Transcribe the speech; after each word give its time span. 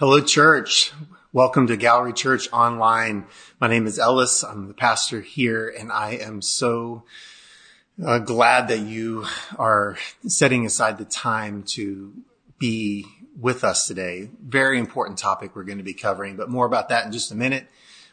Hello, 0.00 0.20
church. 0.20 0.90
Welcome 1.32 1.68
to 1.68 1.76
Gallery 1.76 2.12
Church 2.12 2.48
Online. 2.52 3.26
My 3.60 3.68
name 3.68 3.86
is 3.86 3.96
Ellis. 3.96 4.42
I'm 4.42 4.66
the 4.66 4.74
pastor 4.74 5.20
here, 5.20 5.68
and 5.68 5.92
I 5.92 6.14
am 6.14 6.42
so 6.42 7.04
uh, 8.04 8.18
glad 8.18 8.66
that 8.68 8.80
you 8.80 9.24
are 9.56 9.96
setting 10.26 10.66
aside 10.66 10.98
the 10.98 11.04
time 11.04 11.62
to 11.74 12.12
be 12.58 13.06
with 13.38 13.62
us 13.62 13.86
today. 13.86 14.30
Very 14.42 14.80
important 14.80 15.16
topic 15.16 15.54
we're 15.54 15.62
going 15.62 15.78
to 15.78 15.84
be 15.84 15.94
covering, 15.94 16.34
but 16.34 16.50
more 16.50 16.66
about 16.66 16.88
that 16.88 17.06
in 17.06 17.12
just 17.12 17.30
a 17.30 17.36
minute. 17.36 17.68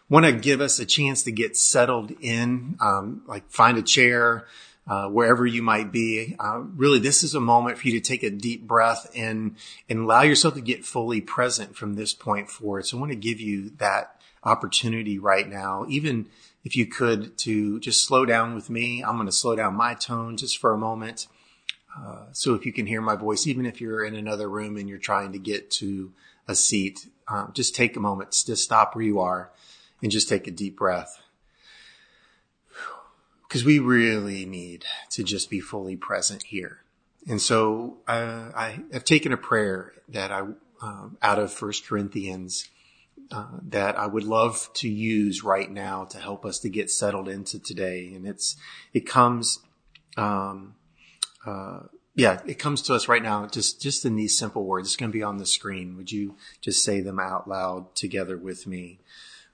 Want 0.08 0.28
to 0.28 0.34
give 0.34 0.62
us 0.62 0.78
a 0.78 0.86
chance 0.86 1.24
to 1.24 1.32
get 1.32 1.58
settled 1.58 2.12
in, 2.22 2.78
um, 2.80 3.24
like 3.26 3.50
find 3.50 3.80
a 3.80 3.82
chair, 3.82 4.46
uh, 4.88 5.08
wherever 5.08 5.46
you 5.46 5.62
might 5.62 5.92
be. 5.92 6.36
Uh, 6.40 6.60
really, 6.76 7.00
this 7.00 7.24
is 7.24 7.36
a 7.36 7.40
moment 7.40 7.78
for 7.78 7.88
you 7.88 8.00
to 8.00 8.08
take 8.08 8.24
a 8.24 8.30
deep 8.30 8.68
breath 8.68 9.10
and 9.16 9.56
and 9.90 10.00
allow 10.00 10.22
yourself 10.22 10.56
to 10.56 10.62
get 10.62 10.86
fully 10.86 11.22
present 11.22 11.76
from 11.76 11.94
this 11.94 12.14
point 12.14 12.50
forward. 12.50 12.86
So 12.86 12.98
I 12.98 13.00
want 13.00 13.12
to 13.12 13.18
give 13.18 13.40
you 13.40 13.70
that 13.78 14.20
opportunity 14.44 15.20
right 15.20 15.48
now, 15.48 15.86
even 15.88 16.28
if 16.64 16.76
you 16.76 16.86
could 16.86 17.38
to 17.40 17.80
just 17.80 18.06
slow 18.06 18.26
down 18.26 18.56
with 18.56 18.70
me. 18.70 19.04
I'm 19.04 19.16
going 19.16 19.28
to 19.28 19.32
slow 19.32 19.56
down 19.56 19.76
my 19.76 19.94
tone 19.94 20.38
just 20.38 20.58
for 20.58 20.74
a 20.74 20.78
moment. 20.78 21.28
Uh, 21.98 22.26
so 22.32 22.56
if 22.56 22.66
you 22.66 22.72
can 22.72 22.86
hear 22.86 23.02
my 23.02 23.16
voice, 23.16 23.46
even 23.48 23.66
if 23.66 23.82
you're 23.82 24.04
in 24.04 24.16
another 24.16 24.50
room 24.50 24.78
and 24.78 24.88
you're 24.88 24.98
trying 24.98 25.34
to 25.34 25.40
get 25.40 25.70
to 25.70 26.14
a 26.48 26.56
seat, 26.56 27.08
um, 27.28 27.52
just 27.54 27.76
take 27.76 27.96
a 27.96 28.00
moment 28.00 28.32
to 28.32 28.56
stop 28.56 28.96
where 28.96 29.04
you 29.04 29.20
are 29.20 29.52
and 30.02 30.12
just 30.12 30.30
take 30.30 30.48
a 30.48 30.52
deep 30.52 30.78
breath 30.78 31.22
because 33.52 33.66
we 33.66 33.80
really 33.80 34.46
need 34.46 34.86
to 35.10 35.26
just 35.26 35.50
be 35.50 35.60
fully 35.60 35.98
present 35.98 36.42
here. 36.44 36.84
And 37.28 37.42
so 37.42 37.98
uh, 38.08 38.50
I 38.56 38.80
have 38.94 39.04
taken 39.04 39.34
a 39.34 39.38
prayer 39.38 39.92
that 40.08 40.32
I 40.32 40.44
um, 40.82 41.18
out 41.22 41.38
of 41.38 41.52
First 41.52 41.86
Corinthians 41.86 42.70
uh, 43.30 43.58
that 43.64 44.00
I 44.00 44.08
would 44.08 44.24
love 44.24 44.70
to 44.76 44.88
use 44.88 45.44
right 45.44 45.70
now 45.70 46.06
to 46.06 46.18
help 46.18 46.46
us 46.46 46.60
to 46.60 46.70
get 46.70 46.90
settled 46.90 47.28
into 47.28 47.60
today. 47.60 48.14
And 48.16 48.26
it's 48.26 48.56
it 48.94 49.02
comes, 49.02 49.60
um, 50.16 50.76
uh, 51.46 51.82
yeah, 52.16 52.40
it 52.46 52.58
comes 52.58 52.82
to 52.84 52.96
us 52.96 53.10
right 53.10 53.22
now 53.22 53.48
just 53.48 53.82
just 53.82 54.06
in 54.06 54.16
these 54.16 54.38
simple 54.38 54.64
words. 54.64 54.88
It's 54.88 54.96
going 54.96 55.12
to 55.12 55.18
be 55.18 55.24
on 55.24 55.40
the 55.40 55.46
screen. 55.46 55.98
Would 55.98 56.14
you 56.14 56.38
just 56.62 56.86
say 56.86 57.02
them 57.02 57.20
out 57.20 57.50
loud 57.50 57.96
together 57.96 58.38
with 58.38 58.66
me? 58.66 59.02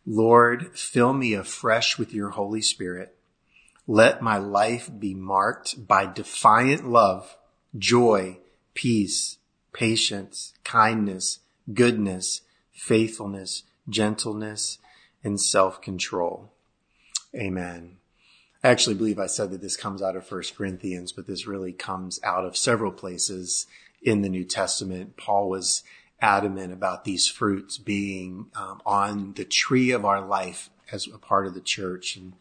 Lord, 0.05 0.77
fill 0.77 1.13
me 1.13 1.33
afresh 1.33 1.97
with 1.97 2.13
your 2.13 2.29
Holy 2.29 2.61
Spirit 2.61 3.16
let 3.87 4.21
my 4.21 4.37
life 4.37 4.91
be 4.99 5.13
marked 5.13 5.87
by 5.87 6.05
defiant 6.05 6.87
love, 6.87 7.37
joy, 7.77 8.37
peace, 8.73 9.37
patience, 9.71 10.53
kindness, 10.63 11.39
goodness, 11.73 12.41
faithfulness, 12.73 13.63
gentleness, 13.89 14.77
and 15.23 15.39
self-control. 15.39 16.51
Amen. 17.33 17.97
I 18.63 18.69
actually 18.69 18.95
believe 18.95 19.19
I 19.19 19.27
said 19.27 19.51
that 19.51 19.61
this 19.61 19.77
comes 19.77 20.01
out 20.01 20.15
of 20.15 20.27
First 20.27 20.55
Corinthians, 20.55 21.11
but 21.11 21.27
this 21.27 21.47
really 21.47 21.71
comes 21.71 22.19
out 22.23 22.43
of 22.43 22.57
several 22.57 22.91
places 22.91 23.67
in 24.01 24.21
the 24.21 24.29
New 24.29 24.43
Testament. 24.43 25.15
Paul 25.15 25.49
was 25.49 25.83
adamant 26.19 26.73
about 26.73 27.03
these 27.03 27.27
fruits 27.27 27.77
being 27.77 28.47
um, 28.55 28.81
on 28.85 29.33
the 29.33 29.45
tree 29.45 29.91
of 29.91 30.03
our 30.03 30.21
life 30.25 30.69
as 30.91 31.07
a 31.07 31.17
part 31.17 31.45
of 31.45 31.53
the 31.53 31.61
church. 31.61 32.15
And 32.15 32.33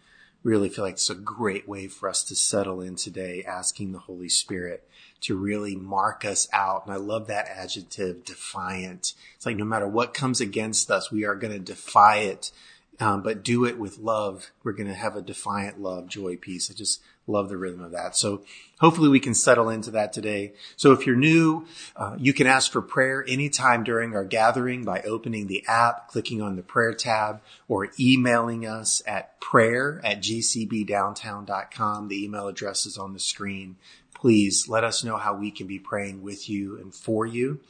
really 0.46 0.68
feel 0.68 0.84
like 0.84 0.94
it's 0.94 1.10
a 1.10 1.14
great 1.14 1.68
way 1.68 1.88
for 1.88 2.08
us 2.08 2.22
to 2.22 2.36
settle 2.36 2.80
in 2.80 2.94
today, 2.94 3.42
asking 3.44 3.90
the 3.90 3.98
Holy 3.98 4.28
Spirit 4.28 4.88
to 5.20 5.36
really 5.36 5.74
mark 5.74 6.24
us 6.24 6.46
out. 6.52 6.86
And 6.86 6.94
I 6.94 6.98
love 6.98 7.26
that 7.26 7.48
adjective, 7.48 8.24
defiant. 8.24 9.14
It's 9.34 9.44
like 9.44 9.56
no 9.56 9.64
matter 9.64 9.88
what 9.88 10.14
comes 10.14 10.40
against 10.40 10.88
us, 10.88 11.10
we 11.10 11.24
are 11.24 11.34
going 11.34 11.52
to 11.52 11.58
defy 11.58 12.18
it, 12.18 12.52
um, 13.00 13.22
but 13.22 13.42
do 13.42 13.64
it 13.64 13.78
with 13.78 13.98
love. 13.98 14.50
We're 14.62 14.72
going 14.72 14.88
to 14.88 14.94
have 14.94 15.16
a 15.16 15.22
defiant 15.22 15.80
love, 15.80 16.08
joy, 16.08 16.36
peace. 16.36 16.70
I 16.70 16.74
just 16.74 17.00
love 17.26 17.48
the 17.48 17.56
rhythm 17.56 17.82
of 17.82 17.90
that. 17.90 18.16
So 18.16 18.42
hopefully 18.80 19.08
we 19.08 19.20
can 19.20 19.34
settle 19.34 19.68
into 19.68 19.90
that 19.90 20.12
today. 20.12 20.52
So 20.76 20.92
if 20.92 21.06
you're 21.06 21.16
new, 21.16 21.66
uh, 21.96 22.16
you 22.18 22.32
can 22.32 22.46
ask 22.46 22.70
for 22.70 22.80
prayer 22.80 23.24
anytime 23.26 23.84
during 23.84 24.14
our 24.14 24.24
gathering 24.24 24.84
by 24.84 25.02
opening 25.02 25.46
the 25.46 25.64
app, 25.66 26.08
clicking 26.08 26.40
on 26.40 26.56
the 26.56 26.62
prayer 26.62 26.94
tab, 26.94 27.40
or 27.68 27.88
emailing 27.98 28.66
us 28.66 29.02
at 29.06 29.40
prayer 29.40 30.00
at 30.04 30.20
gcbdowntown.com. 30.20 32.08
The 32.08 32.24
email 32.24 32.48
address 32.48 32.86
is 32.86 32.96
on 32.96 33.12
the 33.12 33.20
screen. 33.20 33.76
Please 34.14 34.68
let 34.68 34.84
us 34.84 35.04
know 35.04 35.16
how 35.16 35.34
we 35.34 35.50
can 35.50 35.66
be 35.66 35.78
praying 35.78 36.22
with 36.22 36.48
you 36.48 36.78
and 36.78 36.94
for 36.94 37.26
you. 37.26 37.60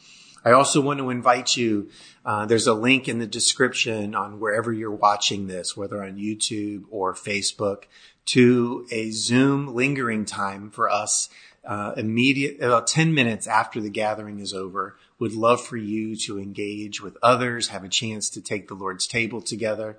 I 0.47 0.53
also 0.53 0.81
want 0.81 1.01
to 1.01 1.11
invite 1.11 1.57
you. 1.57 1.91
Uh, 2.25 2.47
there's 2.47 2.69
a 2.69 2.73
link 2.73 3.09
in 3.09 3.19
the 3.19 3.27
description 3.27 4.15
on 4.15 4.39
wherever 4.39 4.73
you're 4.73 4.93
watching 4.93 5.49
this, 5.49 5.77
whether 5.77 6.01
on 6.01 6.19
YouTube 6.19 6.85
or 6.89 7.15
Facebook, 7.15 7.87
to 8.27 8.87
a 8.93 9.11
Zoom 9.11 9.75
lingering 9.75 10.25
time 10.25 10.71
for 10.71 10.89
us 10.89 11.29
uh, 11.65 11.95
immediate 11.97 12.59
about 12.61 12.87
10 12.87 13.13
minutes 13.13 13.49
after 13.49 13.81
the 13.81 13.91
gathering 13.91 14.39
is 14.39 14.55
over. 14.55 14.97
Would 15.19 15.33
love 15.33 15.61
for 15.67 15.77
you 15.77 16.15
to 16.15 16.39
engage 16.39 17.01
with 17.01 17.17
others, 17.25 17.69
have 17.69 17.83
a 17.83 17.89
chance 17.89 18.31
to 18.31 18.41
take 18.41 18.69
the 18.69 18.75
Lord's 18.75 19.09
table 19.09 19.43
together, 19.43 19.99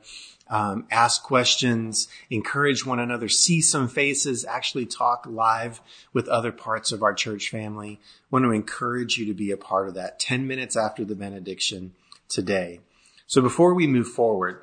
um, 0.49 0.85
ask 0.91 1.23
questions, 1.23 2.07
encourage 2.29 2.85
one 2.85 2.99
another, 2.99 3.29
see 3.29 3.61
some 3.61 3.87
faces, 3.87 4.45
actually 4.45 4.85
talk 4.85 5.25
live 5.27 5.81
with 6.13 6.27
other 6.27 6.51
parts 6.51 6.91
of 6.91 7.03
our 7.03 7.13
church 7.13 7.49
family. 7.49 7.99
want 8.31 8.45
to 8.45 8.51
encourage 8.51 9.17
you 9.17 9.25
to 9.25 9.33
be 9.33 9.51
a 9.51 9.57
part 9.57 9.87
of 9.87 9.93
that 9.95 10.19
10 10.19 10.47
minutes 10.47 10.75
after 10.75 11.03
the 11.03 11.15
benediction 11.15 11.93
today. 12.29 12.79
So 13.27 13.41
before 13.41 13.73
we 13.73 13.87
move 13.87 14.07
forward, 14.07 14.61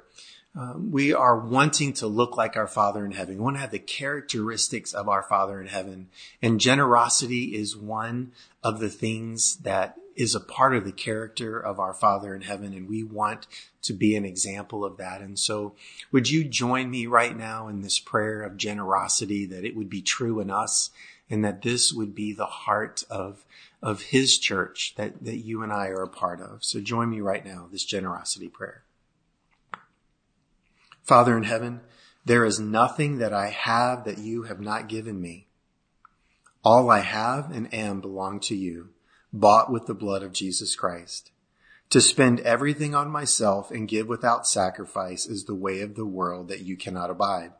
um, 0.56 0.92
we 0.92 1.12
are 1.12 1.36
wanting 1.36 1.94
to 1.94 2.06
look 2.06 2.36
like 2.36 2.56
our 2.56 2.68
Father 2.68 3.04
in 3.04 3.10
heaven. 3.10 3.36
We 3.36 3.42
want 3.42 3.56
to 3.56 3.60
have 3.60 3.72
the 3.72 3.78
characteristics 3.80 4.92
of 4.92 5.08
our 5.08 5.22
Father 5.22 5.60
in 5.60 5.66
heaven. 5.66 6.08
And 6.40 6.60
generosity 6.60 7.56
is 7.56 7.76
one 7.76 8.32
of 8.62 8.78
the 8.78 8.88
things 8.88 9.56
that 9.56 9.96
is 10.16 10.34
a 10.34 10.40
part 10.40 10.74
of 10.74 10.84
the 10.84 10.92
character 10.92 11.58
of 11.58 11.78
our 11.78 11.94
Father 11.94 12.34
in 12.34 12.42
heaven. 12.42 12.72
And 12.72 12.88
we 12.88 13.02
want 13.02 13.46
to 13.82 13.92
be 13.92 14.16
an 14.16 14.24
example 14.24 14.84
of 14.84 14.96
that. 14.96 15.20
And 15.20 15.38
so 15.38 15.74
would 16.12 16.30
you 16.30 16.44
join 16.44 16.90
me 16.90 17.06
right 17.06 17.36
now 17.36 17.68
in 17.68 17.82
this 17.82 17.98
prayer 17.98 18.42
of 18.42 18.56
generosity 18.56 19.46
that 19.46 19.64
it 19.64 19.76
would 19.76 19.90
be 19.90 20.02
true 20.02 20.40
in 20.40 20.50
us 20.50 20.90
and 21.30 21.44
that 21.44 21.62
this 21.62 21.92
would 21.92 22.14
be 22.14 22.32
the 22.32 22.46
heart 22.46 23.04
of, 23.10 23.44
of 23.82 24.02
his 24.02 24.38
church 24.38 24.94
that, 24.96 25.24
that 25.24 25.38
you 25.38 25.62
and 25.62 25.72
I 25.72 25.88
are 25.88 26.02
a 26.02 26.08
part 26.08 26.40
of. 26.40 26.64
So 26.64 26.80
join 26.80 27.10
me 27.10 27.20
right 27.20 27.44
now, 27.44 27.68
this 27.70 27.84
generosity 27.84 28.48
prayer. 28.48 28.82
Father 31.02 31.36
in 31.36 31.44
heaven, 31.44 31.80
there 32.24 32.44
is 32.44 32.58
nothing 32.58 33.18
that 33.18 33.32
I 33.32 33.48
have 33.50 34.04
that 34.04 34.18
you 34.18 34.44
have 34.44 34.60
not 34.60 34.88
given 34.88 35.20
me. 35.20 35.48
All 36.64 36.90
I 36.90 37.00
have 37.00 37.50
and 37.50 37.72
am 37.74 38.00
belong 38.00 38.40
to 38.40 38.56
you, 38.56 38.88
bought 39.34 39.70
with 39.70 39.86
the 39.86 39.94
blood 39.94 40.22
of 40.22 40.32
Jesus 40.32 40.74
Christ. 40.74 41.30
To 41.90 42.00
spend 42.00 42.40
everything 42.40 42.94
on 42.94 43.10
myself 43.10 43.70
and 43.70 43.86
give 43.86 44.08
without 44.08 44.46
sacrifice 44.46 45.26
is 45.26 45.44
the 45.44 45.54
way 45.54 45.80
of 45.82 45.94
the 45.94 46.06
world 46.06 46.48
that 46.48 46.60
you 46.60 46.76
cannot 46.76 47.10
abide. 47.10 47.52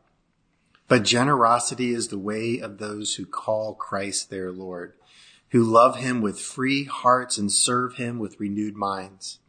But 0.87 1.03
generosity 1.03 1.93
is 1.93 2.07
the 2.07 2.17
way 2.17 2.59
of 2.59 2.79
those 2.79 3.15
who 3.15 3.25
call 3.27 3.75
Christ 3.75 4.29
their 4.29 4.51
Lord, 4.51 4.93
who 5.49 5.63
love 5.63 5.97
him 5.97 6.21
with 6.21 6.39
free 6.39 6.85
hearts 6.85 7.37
and 7.37 7.51
serve 7.51 7.95
him 7.95 8.17
with 8.17 8.39
renewed 8.39 8.75
minds 8.75 9.39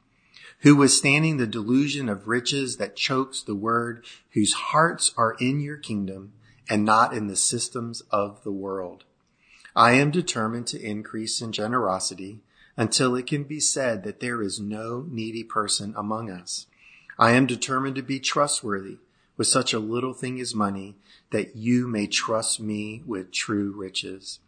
who 0.61 0.77
withstanding 0.77 1.37
the 1.37 1.47
delusion 1.47 2.09
of 2.09 2.29
riches 2.29 2.77
that 2.77 2.97
chokes 2.97 3.43
the 3.43 3.55
word, 3.55 4.05
whose 4.33 4.53
hearts 4.55 5.13
are 5.17 5.37
in 5.39 5.61
your 5.61 5.77
kingdom 5.77 6.33
and 6.69 6.85
not 6.85 7.13
in 7.13 7.27
the 7.27 7.37
systems 7.37 8.01
of 8.11 8.43
the 8.43 8.53
world. 8.53 9.05
I 9.77 9.93
am 9.93 10.11
determined 10.11 10.67
to 10.69 10.83
increase 10.83 11.41
in 11.41 11.53
generosity 11.53 12.41
until 12.77 13.15
it 13.15 13.27
can 13.27 13.45
be 13.45 13.61
said 13.61 14.03
that 14.03 14.21
there 14.21 14.43
is 14.43 14.59
no 14.59 15.07
needy 15.09 15.45
person 15.45 15.95
among 15.97 16.31
us. 16.31 16.67
I 17.19 17.33
am 17.33 17.47
determined 17.47 17.97
to 17.97 18.03
be 18.03 18.19
trustworthy 18.19 18.99
with 19.37 19.47
such 19.47 19.73
a 19.73 19.79
little 19.79 20.15
thing 20.15 20.41
as 20.41 20.55
money 20.55 20.97
that 21.31 21.57
you 21.57 21.87
may 21.87 22.07
trust 22.07 22.59
me 22.59 23.03
with 23.07 23.33
true 23.33 23.73
riches. 23.77 24.41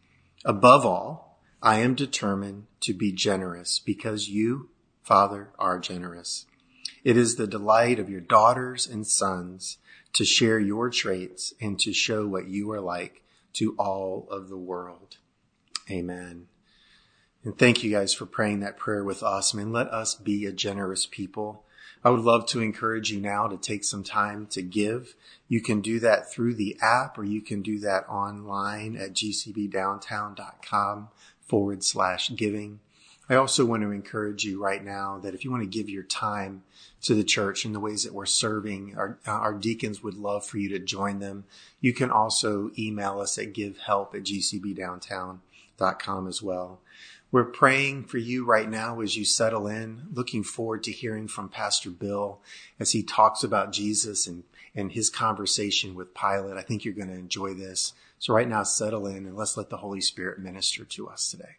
Above 0.44 0.84
all, 0.84 1.38
I 1.62 1.80
am 1.80 1.94
determined 1.94 2.66
to 2.80 2.94
be 2.94 3.12
generous 3.12 3.78
because 3.78 4.28
you 4.28 4.70
Father, 5.08 5.48
are 5.58 5.78
generous. 5.78 6.44
It 7.02 7.16
is 7.16 7.36
the 7.36 7.46
delight 7.46 7.98
of 7.98 8.10
your 8.10 8.20
daughters 8.20 8.86
and 8.86 9.06
sons 9.06 9.78
to 10.12 10.22
share 10.22 10.60
your 10.60 10.90
traits 10.90 11.54
and 11.62 11.80
to 11.80 11.94
show 11.94 12.26
what 12.26 12.48
you 12.48 12.70
are 12.72 12.80
like 12.82 13.22
to 13.54 13.74
all 13.78 14.28
of 14.30 14.50
the 14.50 14.58
world. 14.58 15.16
Amen. 15.90 16.46
And 17.44 17.56
thank 17.56 17.82
you 17.82 17.90
guys 17.90 18.12
for 18.12 18.26
praying 18.26 18.60
that 18.60 18.76
prayer 18.76 19.04
with 19.04 19.22
us. 19.22 19.54
And 19.54 19.72
let 19.72 19.88
us 19.88 20.14
be 20.14 20.44
a 20.44 20.52
generous 20.52 21.06
people. 21.06 21.64
I 22.04 22.10
would 22.10 22.20
love 22.20 22.46
to 22.46 22.60
encourage 22.60 23.10
you 23.10 23.20
now 23.20 23.48
to 23.48 23.56
take 23.56 23.84
some 23.84 24.04
time 24.04 24.46
to 24.48 24.62
give. 24.62 25.14
You 25.48 25.60
can 25.60 25.80
do 25.80 25.98
that 26.00 26.30
through 26.30 26.54
the 26.54 26.76
app 26.80 27.18
or 27.18 27.24
you 27.24 27.40
can 27.40 27.62
do 27.62 27.78
that 27.80 28.08
online 28.08 28.96
at 28.96 29.14
gcbdowntown.com 29.14 31.08
forward 31.40 31.82
slash 31.82 32.34
giving. 32.36 32.80
I 33.30 33.34
also 33.34 33.66
want 33.66 33.82
to 33.82 33.90
encourage 33.90 34.44
you 34.44 34.62
right 34.62 34.82
now 34.82 35.18
that 35.18 35.34
if 35.34 35.44
you 35.44 35.50
want 35.50 35.62
to 35.62 35.68
give 35.68 35.90
your 35.90 36.02
time 36.02 36.62
to 37.02 37.14
the 37.14 37.24
church 37.24 37.64
in 37.64 37.72
the 37.72 37.80
ways 37.80 38.04
that 38.04 38.14
we're 38.14 38.26
serving, 38.26 38.94
our, 38.96 39.18
our 39.26 39.52
deacons 39.52 40.02
would 40.02 40.16
love 40.16 40.46
for 40.46 40.58
you 40.58 40.68
to 40.70 40.78
join 40.78 41.18
them. 41.18 41.44
You 41.80 41.92
can 41.92 42.10
also 42.10 42.70
email 42.78 43.20
us 43.20 43.36
at 43.38 43.52
givehelp 43.52 44.14
at 44.14 44.22
gcbdowntown.com 44.22 45.42
as 45.80 46.42
well. 46.42 46.80
We're 47.30 47.44
praying 47.44 48.04
for 48.04 48.16
you 48.16 48.46
right 48.46 48.68
now 48.68 49.00
as 49.00 49.16
you 49.16 49.24
settle 49.24 49.66
in, 49.66 50.08
looking 50.12 50.42
forward 50.42 50.82
to 50.84 50.92
hearing 50.92 51.28
from 51.28 51.50
Pastor 51.50 51.90
Bill 51.90 52.40
as 52.80 52.92
he 52.92 53.02
talks 53.02 53.44
about 53.44 53.72
Jesus 53.72 54.26
and, 54.26 54.44
and 54.74 54.92
his 54.92 55.10
conversation 55.10 55.94
with 55.94 56.14
Pilate. 56.14 56.56
I 56.56 56.62
think 56.62 56.84
you're 56.84 56.94
going 56.94 57.08
to 57.08 57.14
enjoy 57.14 57.52
this. 57.52 57.92
So 58.18 58.32
right 58.32 58.48
now, 58.48 58.62
settle 58.62 59.06
in 59.06 59.26
and 59.26 59.36
let's 59.36 59.58
let 59.58 59.68
the 59.68 59.76
Holy 59.76 60.00
Spirit 60.00 60.38
minister 60.38 60.84
to 60.84 61.08
us 61.08 61.30
today. 61.30 61.56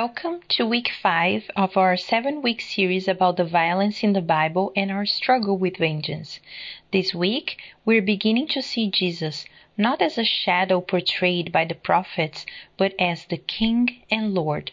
Welcome 0.00 0.40
to 0.48 0.64
week 0.64 0.90
5 1.02 1.50
of 1.54 1.76
our 1.76 1.98
7 1.98 2.40
week 2.40 2.62
series 2.62 3.08
about 3.08 3.36
the 3.36 3.44
violence 3.44 4.02
in 4.02 4.14
the 4.14 4.22
Bible 4.22 4.72
and 4.74 4.90
our 4.90 5.04
struggle 5.04 5.58
with 5.58 5.76
vengeance. 5.76 6.40
This 6.92 7.14
week, 7.14 7.58
we're 7.84 8.00
beginning 8.00 8.48
to 8.48 8.62
see 8.62 8.88
Jesus 8.90 9.44
not 9.76 10.00
as 10.00 10.16
a 10.16 10.24
shadow 10.24 10.80
portrayed 10.80 11.52
by 11.52 11.66
the 11.66 11.74
prophets, 11.74 12.46
but 12.78 12.94
as 12.98 13.26
the 13.26 13.36
King 13.36 14.00
and 14.10 14.32
Lord. 14.32 14.70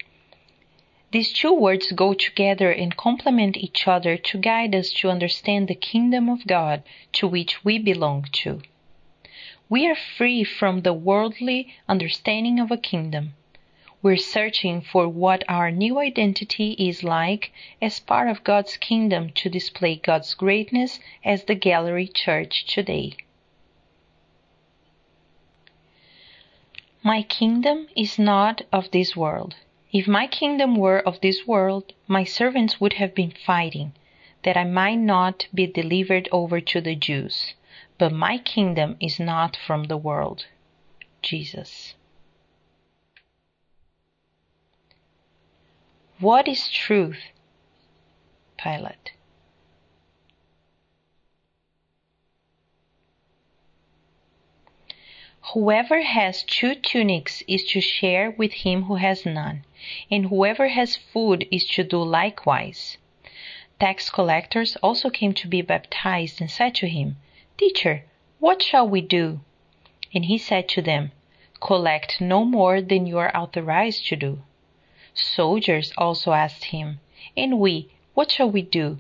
These 1.12 1.34
two 1.34 1.54
words 1.54 1.92
go 1.92 2.14
together 2.14 2.72
and 2.72 2.96
complement 2.96 3.58
each 3.58 3.90
other 3.90 4.16
to 4.16 4.38
guide 4.38 4.74
us 4.74 4.90
to 5.02 5.10
understand 5.10 5.68
the 5.68 5.76
kingdom 5.76 6.30
of 6.30 6.48
God 6.48 6.82
to 7.12 7.28
which 7.28 7.66
we 7.66 7.78
belong 7.78 8.24
to. 8.44 8.62
We 9.68 9.86
are 9.86 9.98
free 10.18 10.46
from 10.46 10.84
the 10.84 10.94
worldly 10.94 11.76
understanding 11.90 12.58
of 12.58 12.72
a 12.72 12.78
kingdom. 12.78 13.34
We're 14.02 14.16
searching 14.16 14.80
for 14.80 15.10
what 15.10 15.44
our 15.50 15.72
new 15.72 16.00
identity 16.00 16.72
is 16.80 17.04
like 17.04 17.52
as 17.82 18.00
part 18.00 18.30
of 18.30 18.46
God's 18.46 18.78
kingdom 18.78 19.32
to 19.32 19.50
display 19.50 19.98
God's 19.98 20.34
greatness 20.36 21.02
as 21.26 21.44
the 21.44 21.56
Gallery 21.56 22.08
Church 22.08 22.66
today. 22.66 23.18
My 27.04 27.24
kingdom 27.24 27.88
is 27.94 28.18
not 28.18 28.62
of 28.72 28.92
this 28.92 29.18
world. 29.18 29.58
If 29.92 30.08
my 30.08 30.28
kingdom 30.28 30.78
were 30.78 31.00
of 31.00 31.20
this 31.20 31.46
world, 31.46 31.92
my 32.08 32.24
servants 32.24 32.80
would 32.80 32.94
have 32.94 33.14
been 33.14 33.32
fighting, 33.32 33.94
that 34.44 34.56
I 34.56 34.64
might 34.64 35.00
not 35.00 35.48
be 35.54 35.68
delivered 35.68 36.30
over 36.32 36.62
to 36.62 36.80
the 36.80 36.96
Jews. 36.96 37.54
But 37.98 38.14
my 38.14 38.38
kingdom 38.38 38.96
is 39.02 39.20
not 39.20 39.58
from 39.58 39.86
the 39.86 39.98
world. 39.98 40.46
Jesus. 41.22 41.96
What 46.20 46.50
is 46.50 46.70
truth? 46.70 47.24
Pilate. 48.58 49.14
Whoever 55.54 56.02
has 56.02 56.44
two 56.44 56.76
tunics 56.76 57.42
is 57.48 57.64
to 57.68 57.80
share 57.80 58.32
with 58.32 58.52
him 58.52 58.84
who 58.84 58.96
has 58.96 59.26
none, 59.26 59.64
and 60.12 60.26
whoever 60.26 60.68
has 60.68 60.98
food 60.98 61.48
is 61.52 61.66
to 61.70 61.86
do 61.86 62.04
likewise. 62.04 62.98
Tax 63.80 64.10
collectors 64.10 64.76
also 64.84 65.10
came 65.10 65.34
to 65.36 65.48
be 65.48 65.62
baptized 65.62 66.42
and 66.42 66.52
said 66.52 66.76
to 66.76 66.90
him, 66.90 67.16
Teacher, 67.58 68.04
what 68.40 68.62
shall 68.62 68.88
we 68.88 69.00
do? 69.00 69.40
And 70.14 70.26
he 70.26 70.38
said 70.38 70.68
to 70.70 70.82
them, 70.82 71.14
Collect 71.62 72.20
no 72.20 72.44
more 72.44 72.82
than 72.82 73.06
you 73.06 73.18
are 73.20 73.36
authorized 73.36 74.06
to 74.08 74.18
do. 74.18 74.44
Soldiers 75.22 75.92
also 75.98 76.32
asked 76.32 76.66
him, 76.66 77.02
And 77.36 77.60
we, 77.60 77.90
what 78.14 78.32
shall 78.32 78.50
we 78.50 78.62
do? 78.62 79.00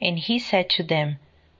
And 0.00 0.18
he 0.18 0.38
said 0.38 0.68
to 0.70 0.82
them, 0.82 1.18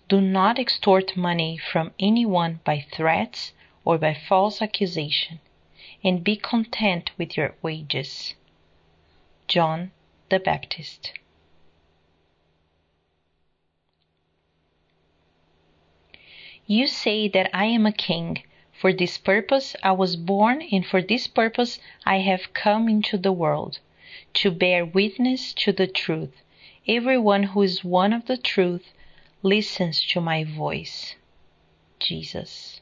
Do 0.08 0.20
not 0.20 0.58
extort 0.58 1.16
money 1.16 1.56
from 1.56 1.92
any 1.98 2.26
one 2.26 2.58
by 2.64 2.80
threats 2.80 3.52
or 3.84 3.98
by 3.98 4.14
false 4.14 4.60
accusation, 4.60 5.38
and 6.02 6.24
be 6.24 6.34
content 6.34 7.12
with 7.18 7.36
your 7.36 7.54
wages. 7.62 8.34
John 9.46 9.92
the 10.28 10.40
Baptist. 10.40 11.12
You 16.66 16.86
say 16.86 17.28
that 17.28 17.50
I 17.52 17.66
am 17.66 17.86
a 17.86 17.92
king. 17.92 18.42
For 18.72 18.92
this 18.92 19.18
purpose 19.18 19.76
I 19.82 19.92
was 19.92 20.16
born, 20.16 20.62
and 20.62 20.86
for 20.86 21.00
this 21.02 21.26
purpose 21.26 21.78
I 22.04 22.18
have 22.18 22.54
come 22.54 22.88
into 22.88 23.16
the 23.16 23.32
world 23.32 23.78
to 24.34 24.50
bear 24.50 24.84
witness 24.84 25.52
to 25.54 25.72
the 25.72 25.86
truth. 25.86 26.42
Everyone 26.86 27.42
who 27.44 27.62
is 27.62 27.84
one 27.84 28.12
of 28.12 28.26
the 28.26 28.36
truth 28.36 28.86
listens 29.42 30.02
to 30.06 30.20
my 30.20 30.44
voice. 30.44 31.14
Jesus. 31.98 32.80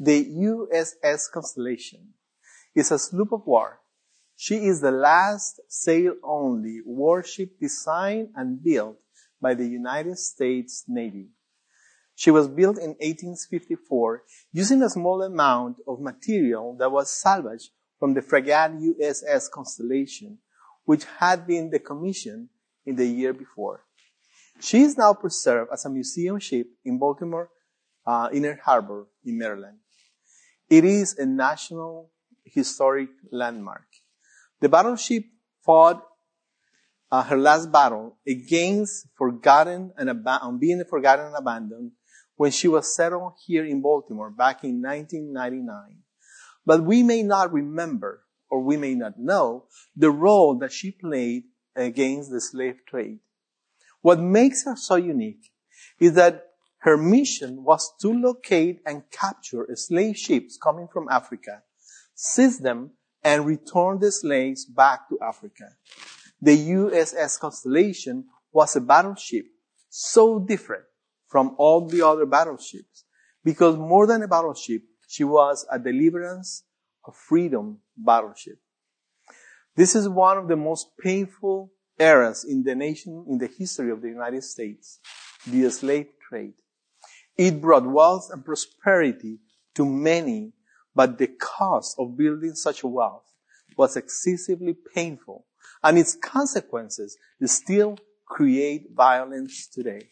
The 0.00 0.24
USS 0.24 1.30
Constellation 1.32 2.14
is 2.74 2.92
a 2.92 2.98
sloop 2.98 3.32
of 3.32 3.46
war. 3.46 3.80
She 4.36 4.66
is 4.66 4.80
the 4.80 4.92
last 4.92 5.60
sail-only 5.68 6.82
warship 6.84 7.58
designed 7.58 8.28
and 8.36 8.62
built 8.62 8.98
by 9.40 9.54
the 9.54 9.66
United 9.66 10.18
States 10.18 10.84
Navy. 10.86 11.30
She 12.18 12.32
was 12.32 12.48
built 12.48 12.78
in 12.78 12.96
1854 12.98 14.24
using 14.50 14.82
a 14.82 14.90
small 14.90 15.22
amount 15.22 15.76
of 15.86 16.00
material 16.00 16.74
that 16.80 16.90
was 16.90 17.12
salvaged 17.12 17.70
from 18.00 18.14
the 18.14 18.22
frigate 18.22 18.72
USS 18.72 19.48
Constellation, 19.48 20.38
which 20.84 21.04
had 21.20 21.46
been 21.46 21.70
decommissioned 21.70 22.48
in 22.84 22.96
the 22.96 23.06
year 23.06 23.32
before. 23.32 23.84
She 24.58 24.82
is 24.82 24.98
now 24.98 25.14
preserved 25.14 25.70
as 25.72 25.84
a 25.84 25.90
museum 25.90 26.40
ship 26.40 26.66
in 26.84 26.98
Baltimore 26.98 27.50
uh, 28.04 28.30
Inner 28.32 28.58
Harbor 28.64 29.06
in 29.24 29.38
Maryland. 29.38 29.78
It 30.68 30.84
is 30.84 31.16
a 31.18 31.24
national 31.24 32.10
historic 32.44 33.10
landmark. 33.30 33.86
The 34.60 34.68
battleship 34.68 35.22
fought 35.64 36.02
uh, 37.12 37.22
her 37.22 37.36
last 37.36 37.70
battle 37.70 38.18
against 38.26 39.06
forgotten 39.16 39.92
and 39.96 40.10
ab- 40.10 40.58
being 40.58 40.82
forgotten 40.90 41.26
and 41.26 41.36
abandoned 41.36 41.92
when 42.38 42.52
she 42.52 42.68
was 42.68 42.94
settled 42.94 43.32
here 43.44 43.66
in 43.66 43.82
Baltimore 43.82 44.30
back 44.30 44.62
in 44.62 44.80
1999. 44.80 45.98
But 46.64 46.84
we 46.84 47.02
may 47.02 47.22
not 47.22 47.52
remember 47.52 48.22
or 48.48 48.62
we 48.62 48.76
may 48.76 48.94
not 48.94 49.18
know 49.18 49.64
the 49.96 50.10
role 50.10 50.56
that 50.58 50.72
she 50.72 50.92
played 50.92 51.44
against 51.74 52.30
the 52.30 52.40
slave 52.40 52.76
trade. 52.86 53.18
What 54.02 54.20
makes 54.20 54.64
her 54.64 54.76
so 54.76 54.94
unique 54.94 55.50
is 55.98 56.14
that 56.14 56.44
her 56.78 56.96
mission 56.96 57.64
was 57.64 57.92
to 58.00 58.12
locate 58.12 58.80
and 58.86 59.02
capture 59.10 59.68
slave 59.74 60.16
ships 60.16 60.56
coming 60.56 60.86
from 60.92 61.08
Africa, 61.10 61.64
seize 62.14 62.60
them, 62.60 62.92
and 63.24 63.46
return 63.46 63.98
the 63.98 64.12
slaves 64.12 64.64
back 64.64 65.08
to 65.08 65.18
Africa. 65.20 65.70
The 66.40 66.56
USS 66.56 67.40
Constellation 67.40 68.26
was 68.52 68.76
a 68.76 68.80
battleship 68.80 69.46
so 69.88 70.38
different 70.38 70.84
from 71.28 71.54
all 71.58 71.86
the 71.86 72.02
other 72.02 72.26
battleships. 72.26 73.04
Because 73.44 73.76
more 73.76 74.06
than 74.06 74.22
a 74.22 74.28
battleship, 74.28 74.82
she 75.06 75.24
was 75.24 75.66
a 75.70 75.78
deliverance 75.78 76.64
of 77.04 77.16
freedom 77.16 77.78
battleship. 77.96 78.58
This 79.76 79.94
is 79.94 80.08
one 80.08 80.38
of 80.38 80.48
the 80.48 80.56
most 80.56 80.88
painful 81.02 81.72
eras 81.98 82.44
in 82.44 82.64
the 82.64 82.74
nation, 82.74 83.24
in 83.28 83.38
the 83.38 83.46
history 83.46 83.90
of 83.90 84.02
the 84.02 84.08
United 84.08 84.42
States, 84.42 84.98
the 85.46 85.70
slave 85.70 86.08
trade. 86.28 86.54
It 87.36 87.60
brought 87.60 87.86
wealth 87.86 88.30
and 88.32 88.44
prosperity 88.44 89.38
to 89.76 89.86
many, 89.86 90.52
but 90.94 91.18
the 91.18 91.28
cost 91.28 91.94
of 91.98 92.16
building 92.16 92.54
such 92.54 92.82
wealth 92.82 93.24
was 93.76 93.96
excessively 93.96 94.74
painful 94.94 95.46
and 95.82 95.98
its 95.98 96.16
consequences 96.16 97.16
still 97.44 97.96
create 98.26 98.88
violence 98.94 99.68
today. 99.68 100.08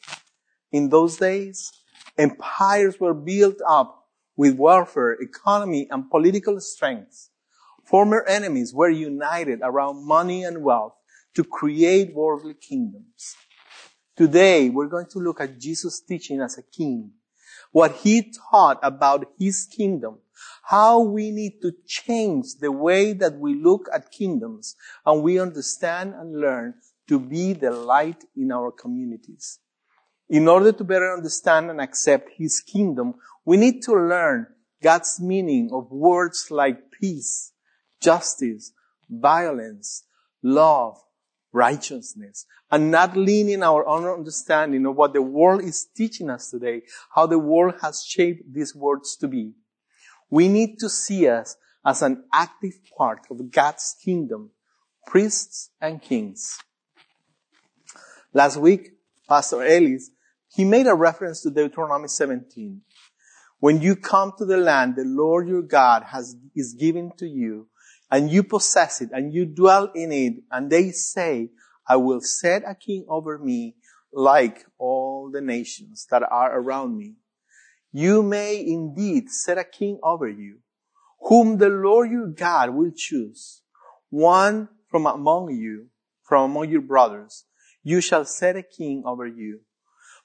In 0.73 0.89
those 0.89 1.17
days, 1.17 1.73
empires 2.19 2.99
were 2.99 3.15
built 3.15 3.57
up 3.69 4.09
with 4.37 4.57
warfare, 4.57 5.13
economy, 5.13 5.87
and 5.91 6.11
political 6.11 6.61
strength. 6.61 7.31
Former 7.85 8.25
enemies 8.25 8.75
were 8.75 8.91
united 8.91 9.61
around 9.63 10.07
money 10.07 10.45
and 10.45 10.63
wealth 10.63 10.95
to 11.35 11.45
create 11.45 12.15
worldly 12.15 12.55
kingdoms. 12.55 13.37
Today, 14.17 14.71
we're 14.71 14.89
going 14.89 15.07
to 15.11 15.19
look 15.19 15.41
at 15.41 15.61
Jesus' 15.61 16.01
teaching 16.01 16.41
as 16.41 16.59
a 16.59 16.63
king, 16.63 17.13
what 17.71 17.93
he 17.97 18.33
taught 18.51 18.81
about 18.83 19.27
his 19.39 19.67
kingdom, 19.67 20.19
how 20.65 21.01
we 21.01 21.31
need 21.31 21.61
to 21.63 21.73
change 21.87 22.57
the 22.61 22.73
way 22.73 23.13
that 23.13 23.39
we 23.39 23.55
look 23.55 23.89
at 23.95 24.11
kingdoms 24.11 24.75
and 25.05 25.23
we 25.23 25.39
understand 25.39 26.15
and 26.15 26.41
learn 26.41 26.75
to 27.09 27.21
be 27.21 27.53
the 27.53 27.71
light 27.71 28.25
in 28.35 28.51
our 28.51 28.73
communities. 28.73 29.61
In 30.29 30.49
order 30.49 30.73
to 30.73 30.85
better 30.85 31.13
understand 31.13 31.71
and 31.71 31.81
accept 31.81 32.31
his 32.37 32.61
kingdom, 32.61 33.15
we 33.45 33.57
need 33.57 33.83
to 33.83 33.93
learn 33.93 34.49
God's 34.83 35.21
meaning 35.21 35.71
of 35.73 35.91
words 35.91 36.49
like 36.51 36.91
peace, 36.91 37.53
justice, 38.01 38.73
violence, 39.09 40.05
love, 40.43 40.99
righteousness, 41.53 42.45
and 42.71 42.91
not 42.91 43.17
lean 43.17 43.49
in 43.49 43.63
our 43.63 43.87
own 43.87 44.05
understanding 44.05 44.85
of 44.85 44.97
what 44.97 45.13
the 45.13 45.23
world 45.23 45.63
is 45.63 45.87
teaching 45.97 46.29
us 46.29 46.51
today, 46.51 46.83
how 47.15 47.27
the 47.27 47.39
world 47.39 47.75
has 47.83 48.05
shaped 48.05 48.53
these 48.53 48.75
words 48.75 49.17
to 49.17 49.29
be. 49.29 49.53
We 50.29 50.49
need 50.49 50.79
to 50.81 50.89
see 50.89 51.29
us 51.29 51.57
as 51.85 52.03
an 52.03 52.25
active 52.33 52.75
part 52.99 53.21
of 53.31 53.51
God's 53.53 53.95
kingdom, 54.05 54.51
priests 55.07 55.71
and 55.81 56.03
kings. 56.03 56.59
Last 58.35 58.57
week, 58.57 58.91
Pastor 59.29 59.63
Ellis, 59.63 60.11
he 60.57 60.65
made 60.65 60.87
a 60.87 60.95
reference 60.95 61.43
to 61.43 61.51
Deuteronomy 61.51 62.09
17. 62.09 62.81
When 63.61 63.83
you 63.83 63.95
come 63.95 64.33
to 64.39 64.47
the 64.47 64.57
land 64.57 64.97
the 64.97 65.05
Lord 65.05 65.49
your 65.49 65.61
God 65.61 66.05
has, 66.05 66.35
is 66.55 66.73
giving 66.73 67.13
to 67.19 67.27
you, 67.27 67.69
and 68.11 68.31
you 68.31 68.43
possess 68.43 69.03
it, 69.03 69.11
and 69.13 69.35
you 69.35 69.45
dwell 69.45 69.91
in 69.95 70.13
it, 70.13 70.43
and 70.51 70.71
they 70.71 70.93
say, 70.93 71.51
I 71.87 71.97
will 71.97 72.23
set 72.23 72.63
a 72.67 72.75
king 72.75 73.05
over 73.07 73.39
me 73.39 73.77
like 74.15 74.65
all 74.79 75.31
the 75.31 75.43
nations 75.43 76.07
that 76.11 76.23
are 76.23 76.59
around 76.59 76.97
me. 76.97 77.17
You 77.93 78.23
may 78.23 78.59
indeed 78.59 79.29
set 79.29 79.59
a 79.59 79.65
king 79.65 79.99
over 80.03 80.27
you, 80.27 80.61
whom 81.21 81.59
the 81.59 81.69
Lord 81.69 82.11
your 82.11 82.29
God 82.29 82.71
will 82.71 82.93
choose, 82.97 83.61
one 84.09 84.71
from 84.89 85.05
among 85.05 85.51
you, 85.51 85.89
from 86.23 86.51
among 86.51 86.71
your 86.71 86.81
brothers. 86.81 87.45
You 87.83 88.01
shall 88.01 88.25
set 88.25 88.57
a 88.57 88.63
king 88.63 89.03
over 89.05 89.27
you. 89.27 89.61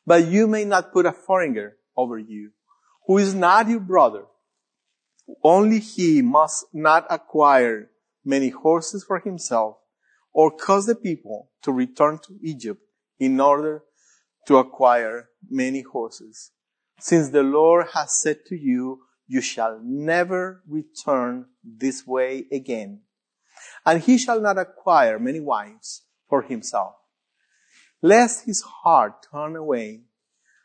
But 0.05 0.27
you 0.27 0.47
may 0.47 0.65
not 0.65 0.91
put 0.91 1.05
a 1.05 1.11
foreigner 1.11 1.77
over 1.95 2.17
you, 2.17 2.51
who 3.07 3.17
is 3.17 3.33
not 3.33 3.67
your 3.67 3.79
brother. 3.79 4.25
Only 5.43 5.79
he 5.79 6.21
must 6.21 6.65
not 6.73 7.05
acquire 7.09 7.89
many 8.25 8.49
horses 8.49 9.03
for 9.03 9.19
himself 9.19 9.77
or 10.33 10.51
cause 10.51 10.85
the 10.85 10.95
people 10.95 11.49
to 11.63 11.71
return 11.71 12.19
to 12.25 12.37
Egypt 12.43 12.81
in 13.19 13.39
order 13.39 13.83
to 14.47 14.57
acquire 14.57 15.29
many 15.49 15.81
horses. 15.81 16.51
Since 16.99 17.29
the 17.29 17.43
Lord 17.43 17.87
has 17.93 18.19
said 18.19 18.45
to 18.47 18.55
you, 18.55 19.01
you 19.27 19.41
shall 19.41 19.79
never 19.83 20.63
return 20.67 21.45
this 21.63 22.05
way 22.05 22.45
again. 22.51 23.01
And 23.85 24.01
he 24.01 24.17
shall 24.17 24.41
not 24.41 24.57
acquire 24.57 25.19
many 25.19 25.39
wives 25.39 26.03
for 26.27 26.41
himself, 26.41 26.95
lest 28.01 28.45
his 28.45 28.61
heart 28.61 29.25
turn 29.31 29.55
away, 29.55 30.01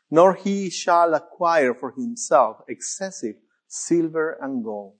nor 0.09 0.33
he 0.35 0.69
shall 0.69 1.13
acquire 1.13 1.73
for 1.73 1.91
himself 1.91 2.61
excessive 2.67 3.35
silver 3.67 4.37
and 4.41 4.63
gold. 4.63 4.95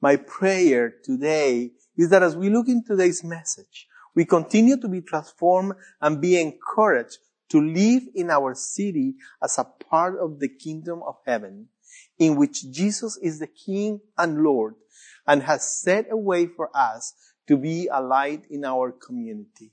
My 0.00 0.16
prayer 0.16 0.94
today 1.02 1.72
is 1.96 2.10
that 2.10 2.22
as 2.22 2.36
we 2.36 2.50
look 2.50 2.68
into 2.68 2.90
today's 2.94 3.24
message, 3.24 3.88
we 4.14 4.24
continue 4.24 4.76
to 4.80 4.88
be 4.88 5.00
transformed 5.00 5.74
and 6.00 6.20
be 6.20 6.40
encouraged 6.40 7.18
to 7.50 7.60
live 7.60 8.02
in 8.14 8.30
our 8.30 8.54
city 8.54 9.14
as 9.42 9.58
a 9.58 9.64
part 9.64 10.18
of 10.18 10.38
the 10.38 10.48
kingdom 10.48 11.02
of 11.06 11.16
heaven, 11.26 11.68
in 12.18 12.36
which 12.36 12.70
Jesus 12.70 13.18
is 13.22 13.38
the 13.38 13.46
King 13.46 14.00
and 14.16 14.42
Lord 14.42 14.74
and 15.26 15.42
has 15.42 15.80
set 15.80 16.06
a 16.10 16.16
way 16.16 16.46
for 16.46 16.70
us 16.74 17.14
to 17.46 17.56
be 17.56 17.88
a 17.90 18.00
light 18.00 18.44
in 18.50 18.64
our 18.64 18.92
community. 18.92 19.72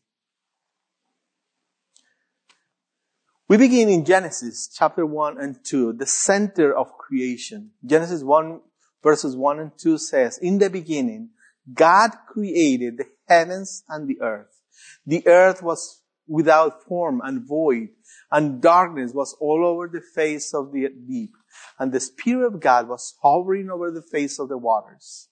We 3.48 3.58
begin 3.58 3.90
in 3.90 4.06
Genesis 4.06 4.68
chapter 4.76 5.06
1 5.06 5.40
and 5.40 5.64
2, 5.64 5.94
the 5.94 6.08
center 6.08 6.76
of 6.76 6.98
creation. 6.98 7.70
Genesis 7.86 8.24
1 8.24 8.60
verses 9.04 9.36
1 9.36 9.60
and 9.60 9.72
2 9.78 10.00
says, 10.00 10.40
In 10.40 10.58
the 10.58 10.68
beginning, 10.72 11.30
God 11.72 12.10
created 12.28 12.98
the 12.98 13.06
heavens 13.28 13.84
and 13.88 14.08
the 14.08 14.20
earth. 14.20 14.62
The 15.06 15.28
earth 15.28 15.62
was 15.62 16.02
without 16.28 16.86
form 16.86 17.22
and 17.24 17.48
void, 17.48 17.90
and 18.32 18.64
darkness 18.64 19.12
was 19.14 19.38
all 19.40 19.64
over 19.64 19.88
the 19.88 20.02
face 20.02 20.52
of 20.56 20.72
the 20.72 20.90
deep, 21.08 21.34
and 21.78 21.92
the 21.92 22.00
Spirit 22.00 22.48
of 22.48 22.60
God 22.60 22.88
was 22.88 23.14
hovering 23.22 23.70
over 23.70 23.92
the 23.92 24.02
face 24.02 24.40
of 24.40 24.50
the 24.50 24.58
waters. 24.58 25.30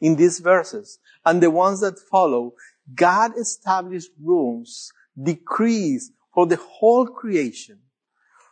In 0.00 0.16
these 0.16 0.38
verses, 0.40 0.98
and 1.26 1.42
the 1.42 1.50
ones 1.50 1.82
that 1.82 1.98
follow, 1.98 2.54
God 2.94 3.32
established 3.38 4.08
rules, 4.18 4.90
decrees 5.22 6.12
for 6.34 6.46
the 6.46 6.56
whole 6.56 7.06
creation. 7.06 7.80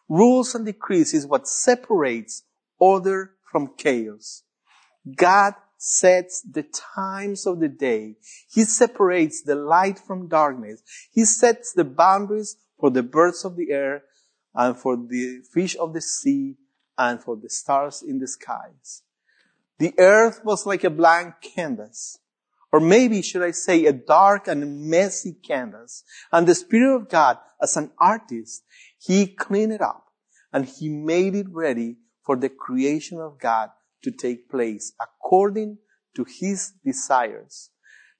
Rules 0.08 0.54
and 0.54 0.66
decrees 0.66 1.14
is 1.14 1.26
what 1.26 1.46
separates 1.46 2.42
order 2.78 3.32
from 3.50 3.74
chaos. 3.76 4.42
God 5.16 5.54
sets 5.76 6.42
the 6.42 6.64
times 6.64 7.46
of 7.46 7.60
the 7.60 7.68
day. 7.68 8.16
He 8.50 8.64
separates 8.64 9.42
the 9.42 9.54
light 9.54 9.98
from 9.98 10.28
darkness. 10.28 10.82
He 11.10 11.24
sets 11.24 11.72
the 11.72 11.84
boundaries 11.84 12.56
for 12.78 12.90
the 12.90 13.02
birds 13.02 13.44
of 13.44 13.56
the 13.56 13.70
air 13.70 14.02
and 14.54 14.76
for 14.76 14.96
the 14.96 15.40
fish 15.52 15.76
of 15.76 15.94
the 15.94 16.00
sea 16.00 16.56
and 16.98 17.22
for 17.22 17.36
the 17.36 17.48
stars 17.48 18.02
in 18.06 18.18
the 18.18 18.28
skies. 18.28 19.02
The 19.78 19.94
earth 19.98 20.42
was 20.44 20.66
like 20.66 20.84
a 20.84 20.90
blank 20.90 21.34
canvas. 21.40 22.18
Or 22.72 22.80
maybe 22.80 23.22
should 23.22 23.42
I 23.42 23.50
say 23.52 23.86
a 23.86 23.92
dark 23.92 24.46
and 24.46 24.88
messy 24.88 25.32
canvas. 25.32 26.04
And 26.30 26.46
the 26.46 26.54
Spirit 26.54 26.94
of 26.94 27.08
God, 27.08 27.38
as 27.62 27.76
an 27.76 27.90
artist, 27.98 28.64
He 28.98 29.26
cleaned 29.26 29.72
it 29.72 29.80
up 29.80 30.06
and 30.52 30.64
He 30.64 30.88
made 30.88 31.34
it 31.34 31.46
ready 31.50 31.96
for 32.24 32.36
the 32.36 32.48
creation 32.48 33.18
of 33.18 33.38
God 33.38 33.70
to 34.02 34.10
take 34.10 34.50
place 34.50 34.92
according 35.00 35.78
to 36.14 36.24
his 36.24 36.72
desires. 36.84 37.70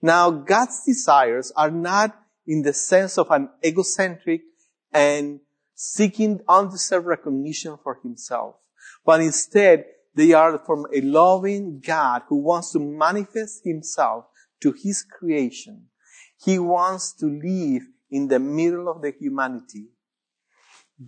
Now, 0.03 0.31
God's 0.31 0.85
desires 0.87 1.53
are 1.57 1.71
not 1.71 2.17
in 2.47 2.63
the 2.63 2.73
sense 2.73 3.19
of 3.19 3.31
an 3.31 3.51
egocentric 3.65 4.43
and 4.93 5.41
seeking 5.75 6.41
undeserved 6.49 7.07
recognition 7.07 7.79
for 7.83 7.99
himself, 8.03 8.57
but 9.05 9.21
instead 9.21 9.85
they 10.15 10.33
are 10.33 10.59
from 10.65 10.87
a 10.93 11.01
loving 11.01 11.81
God 11.81 12.23
who 12.29 12.37
wants 12.37 12.73
to 12.73 12.81
manifest 12.81 13.63
himself 13.65 14.25
to 14.63 14.73
his 14.73 15.03
creation. 15.03 15.87
He 16.43 16.59
wants 16.59 17.13
to 17.15 17.27
live 17.27 17.83
in 18.11 18.29
the 18.29 18.39
middle 18.39 18.89
of 18.89 19.03
the 19.03 19.13
humanity. 19.19 19.87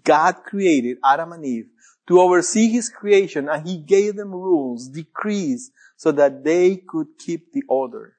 God 0.05 0.43
created 0.45 0.99
Adam 1.05 1.33
and 1.33 1.45
Eve 1.45 1.69
to 2.09 2.21
oversee 2.21 2.69
his 2.69 2.89
creation 2.89 3.49
and 3.49 3.67
he 3.67 3.79
gave 3.79 4.17
them 4.17 4.33
rules, 4.33 4.89
decrees, 4.89 5.71
so 5.97 6.13
that 6.13 6.45
they 6.45 6.77
could 6.77 7.09
keep 7.19 7.53
the 7.53 7.63
order. 7.69 8.17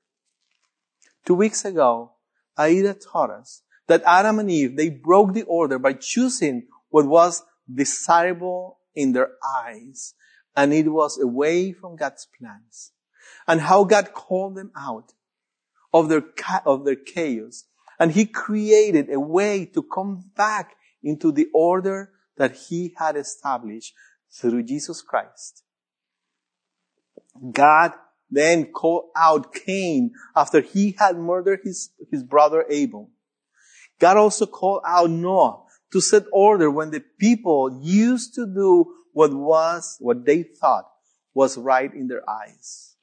Two 1.26 1.36
weeks 1.36 1.66
ago, 1.66 2.12
Aida 2.58 2.94
taught 2.94 3.30
us 3.30 3.64
that 3.88 4.04
Adam 4.06 4.40
and 4.40 4.50
Eve, 4.50 4.78
they 4.78 4.90
broke 4.90 5.34
the 5.34 5.44
order 5.44 5.80
by 5.80 5.94
choosing 5.94 6.68
what 6.90 7.06
was 7.06 7.44
desirable 7.74 8.80
in 8.96 9.14
their 9.14 9.32
eyes. 9.58 10.14
And 10.56 10.74
it 10.74 10.90
was 10.90 11.20
away 11.20 11.74
from 11.74 11.96
God's 11.96 12.28
plans. 12.38 12.92
And 13.48 13.62
how 13.62 13.84
God 13.84 14.14
called 14.14 14.56
them 14.56 14.72
out 14.78 15.14
of 15.94 16.10
their, 16.10 16.24
of 16.66 16.86
their 16.86 16.96
chaos. 16.96 17.66
And 18.04 18.12
He 18.12 18.26
created 18.26 19.10
a 19.10 19.18
way 19.18 19.64
to 19.68 19.82
come 19.82 20.30
back 20.36 20.76
into 21.02 21.32
the 21.32 21.48
order 21.54 22.12
that 22.36 22.54
he 22.54 22.94
had 22.98 23.16
established 23.16 23.94
through 24.30 24.64
Jesus 24.64 25.02
Christ. 25.02 25.64
God 27.50 27.94
then 28.30 28.74
called 28.74 29.06
out 29.16 29.54
Cain 29.54 30.12
after 30.36 30.60
he 30.60 30.98
had 31.00 31.16
murdered 31.16 31.62
his, 31.64 31.92
his 32.12 32.24
brother 32.24 32.66
Abel. 32.70 33.10
God 34.00 34.18
also 34.18 34.48
called 34.48 34.82
out 34.86 35.10
Noah 35.10 35.64
to 35.94 36.02
set 36.02 36.24
order 36.34 36.70
when 36.70 36.92
the 36.92 37.06
people 37.18 37.80
used 37.82 38.34
to 38.36 38.46
do 38.46 38.96
what 39.14 39.34
was, 39.34 39.96
what 40.02 40.26
they 40.26 40.44
thought 40.44 40.90
was 41.34 41.58
right 41.58 41.94
in 41.94 42.10
their 42.10 42.30
eyes. 42.30 42.98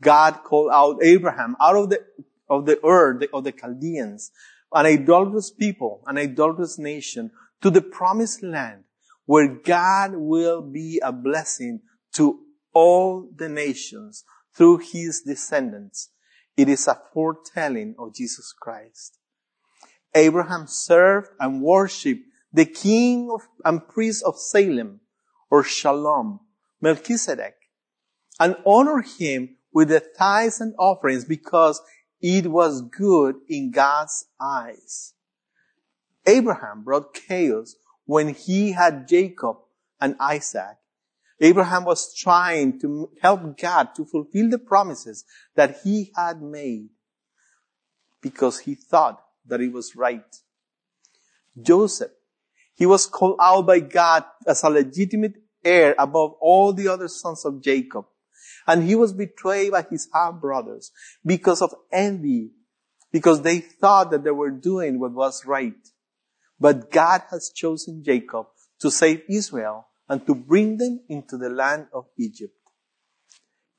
God 0.00 0.42
called 0.42 0.70
out 0.72 1.04
Abraham 1.04 1.54
out 1.60 1.76
of 1.76 1.90
the, 1.90 2.00
of 2.48 2.66
the 2.66 2.84
Ur 2.84 3.20
of 3.32 3.44
the 3.44 3.52
Chaldeans, 3.52 4.30
an 4.72 4.86
idolatrous 4.86 5.50
people, 5.50 6.02
an 6.06 6.18
idolatrous 6.18 6.78
nation, 6.78 7.30
to 7.60 7.70
the 7.70 7.82
promised 7.82 8.42
land 8.42 8.84
where 9.26 9.48
God 9.48 10.14
will 10.14 10.62
be 10.62 11.00
a 11.02 11.12
blessing 11.12 11.80
to 12.14 12.40
all 12.72 13.28
the 13.34 13.48
nations 13.48 14.24
through 14.54 14.78
his 14.78 15.22
descendants. 15.22 16.10
It 16.56 16.68
is 16.68 16.86
a 16.86 17.00
foretelling 17.12 17.94
of 17.98 18.14
Jesus 18.14 18.52
Christ. 18.52 19.18
Abraham 20.14 20.66
served 20.66 21.28
and 21.40 21.62
worshiped 21.62 22.24
the 22.52 22.66
king 22.66 23.30
of, 23.32 23.42
and 23.64 23.86
priest 23.88 24.22
of 24.24 24.38
Salem 24.38 25.00
or 25.50 25.64
Shalom, 25.64 26.40
Melchizedek, 26.80 27.54
and 28.38 28.56
honored 28.66 29.06
him 29.18 29.56
with 29.72 29.88
the 29.88 30.02
tithes 30.18 30.60
and 30.60 30.74
offerings 30.78 31.24
because 31.24 31.80
it 32.22 32.46
was 32.46 32.82
good 32.82 33.36
in 33.48 33.72
God's 33.72 34.26
eyes. 34.40 35.14
Abraham 36.24 36.84
brought 36.84 37.12
chaos 37.12 37.74
when 38.06 38.28
he 38.28 38.72
had 38.72 39.08
Jacob 39.08 39.56
and 40.00 40.14
Isaac. 40.20 40.78
Abraham 41.40 41.84
was 41.84 42.14
trying 42.14 42.78
to 42.80 43.10
help 43.20 43.58
God 43.58 43.94
to 43.96 44.04
fulfill 44.04 44.48
the 44.48 44.58
promises 44.58 45.24
that 45.56 45.80
he 45.82 46.12
had 46.14 46.40
made 46.40 46.90
because 48.20 48.60
he 48.60 48.76
thought 48.76 49.20
that 49.46 49.60
it 49.60 49.72
was 49.72 49.96
right. 49.96 50.36
Joseph, 51.60 52.12
he 52.74 52.86
was 52.86 53.06
called 53.06 53.38
out 53.40 53.66
by 53.66 53.80
God 53.80 54.24
as 54.46 54.62
a 54.62 54.70
legitimate 54.70 55.34
heir 55.64 55.96
above 55.98 56.34
all 56.40 56.72
the 56.72 56.86
other 56.86 57.08
sons 57.08 57.44
of 57.44 57.60
Jacob. 57.60 58.06
And 58.66 58.84
he 58.84 58.94
was 58.94 59.12
betrayed 59.12 59.72
by 59.72 59.86
his 59.88 60.08
half 60.12 60.40
brothers 60.40 60.90
because 61.24 61.62
of 61.62 61.74
envy, 61.92 62.50
because 63.12 63.42
they 63.42 63.60
thought 63.60 64.10
that 64.10 64.24
they 64.24 64.30
were 64.30 64.50
doing 64.50 64.98
what 64.98 65.12
was 65.12 65.44
right. 65.46 65.74
But 66.60 66.90
God 66.90 67.22
has 67.30 67.50
chosen 67.54 68.02
Jacob 68.04 68.46
to 68.80 68.90
save 68.90 69.22
Israel 69.28 69.86
and 70.08 70.26
to 70.26 70.34
bring 70.34 70.76
them 70.76 71.00
into 71.08 71.36
the 71.36 71.48
land 71.48 71.86
of 71.92 72.06
Egypt. 72.18 72.54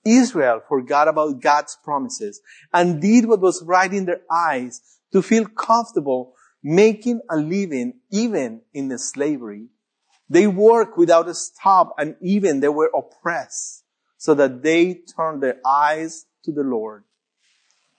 Israel 0.05 0.61
forgot 0.67 1.07
about 1.07 1.41
God's 1.41 1.77
promises 1.83 2.41
and 2.73 3.01
did 3.01 3.25
what 3.25 3.39
was 3.39 3.63
right 3.63 3.91
in 3.91 4.05
their 4.05 4.21
eyes 4.29 4.81
to 5.13 5.21
feel 5.21 5.45
comfortable 5.45 6.33
making 6.61 7.21
a 7.29 7.37
living 7.37 7.93
even 8.11 8.61
in 8.73 8.87
the 8.87 8.97
slavery. 8.97 9.67
They 10.29 10.47
worked 10.47 10.97
without 10.97 11.27
a 11.27 11.33
stop 11.33 11.93
and 11.97 12.15
even 12.21 12.59
they 12.59 12.69
were 12.69 12.91
oppressed 12.93 13.82
so 14.23 14.33
that 14.33 14.63
they 14.63 15.01
turned 15.17 15.43
their 15.43 15.59
eyes 15.65 16.27
to 16.45 16.53
the 16.53 16.63
Lord. 16.63 17.03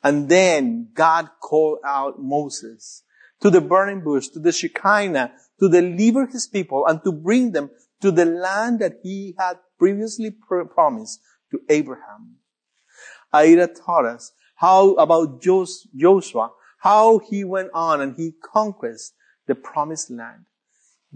And 0.03 0.27
then 0.27 0.89
God 0.95 1.29
called 1.39 1.81
out 1.85 2.19
Moses 2.19 3.03
to 3.43 3.51
the 3.51 3.61
burning 3.61 4.01
bush, 4.01 4.29
to 4.29 4.39
the 4.39 4.51
Shekinah, 4.51 5.33
to 5.61 5.69
deliver 5.69 6.25
his 6.25 6.47
people 6.47 6.87
and 6.87 7.05
to 7.05 7.13
bring 7.13 7.53
them 7.53 7.69
to 8.01 8.11
the 8.11 8.25
land 8.25 8.79
that 8.79 9.01
he 9.03 9.35
had 9.39 9.59
previously 9.79 10.35
promised 10.75 11.21
to 11.51 11.61
Abraham. 11.69 12.37
Aida 13.31 13.67
taught 13.67 14.07
us 14.07 14.33
how 14.55 14.95
about 14.95 15.43
Joshua, 15.43 16.53
how 16.79 17.19
he 17.19 17.45
went 17.45 17.69
on 17.75 18.01
and 18.01 18.17
he 18.17 18.33
conquered 18.43 18.97
the 19.47 19.55
promised 19.55 20.11
land. 20.11 20.47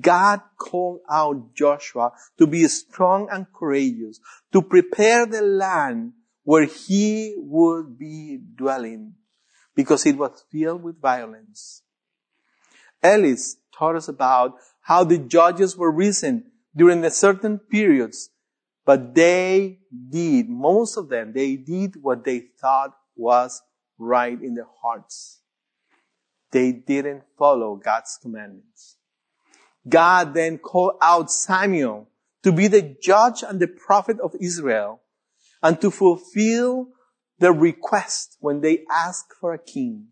God 0.00 0.40
called 0.56 1.00
out 1.10 1.54
Joshua 1.54 2.12
to 2.38 2.46
be 2.46 2.66
strong 2.68 3.28
and 3.30 3.46
courageous, 3.52 4.20
to 4.52 4.62
prepare 4.62 5.26
the 5.26 5.42
land 5.42 6.12
where 6.44 6.64
he 6.64 7.34
would 7.38 7.98
be 7.98 8.38
dwelling 8.54 9.14
because 9.74 10.06
it 10.06 10.16
was 10.16 10.44
filled 10.50 10.82
with 10.82 11.00
violence. 11.00 11.82
Ellis 13.02 13.56
taught 13.72 13.96
us 13.96 14.08
about 14.08 14.54
how 14.82 15.04
the 15.04 15.18
judges 15.18 15.76
were 15.76 15.90
risen 15.90 16.50
during 16.74 17.00
the 17.00 17.10
certain 17.10 17.58
periods, 17.58 18.30
but 18.84 19.14
they 19.14 19.78
did, 20.10 20.48
most 20.48 20.96
of 20.96 21.08
them, 21.08 21.32
they 21.32 21.56
did 21.56 21.96
what 22.00 22.24
they 22.24 22.40
thought 22.60 22.96
was 23.16 23.62
right 23.98 24.40
in 24.40 24.54
their 24.54 24.68
hearts. 24.82 25.40
They 26.50 26.72
didn't 26.72 27.24
follow 27.38 27.76
God's 27.76 28.18
commandments. 28.20 28.97
God 29.88 30.34
then 30.34 30.58
called 30.58 30.94
out 31.00 31.30
Samuel 31.30 32.08
to 32.42 32.52
be 32.52 32.68
the 32.68 32.96
judge 33.02 33.42
and 33.42 33.60
the 33.60 33.68
prophet 33.68 34.18
of 34.20 34.34
Israel 34.40 35.00
and 35.62 35.80
to 35.80 35.90
fulfill 35.90 36.88
the 37.38 37.52
request 37.52 38.36
when 38.40 38.60
they 38.60 38.84
asked 38.90 39.32
for 39.40 39.52
a 39.52 39.58
king. 39.58 40.08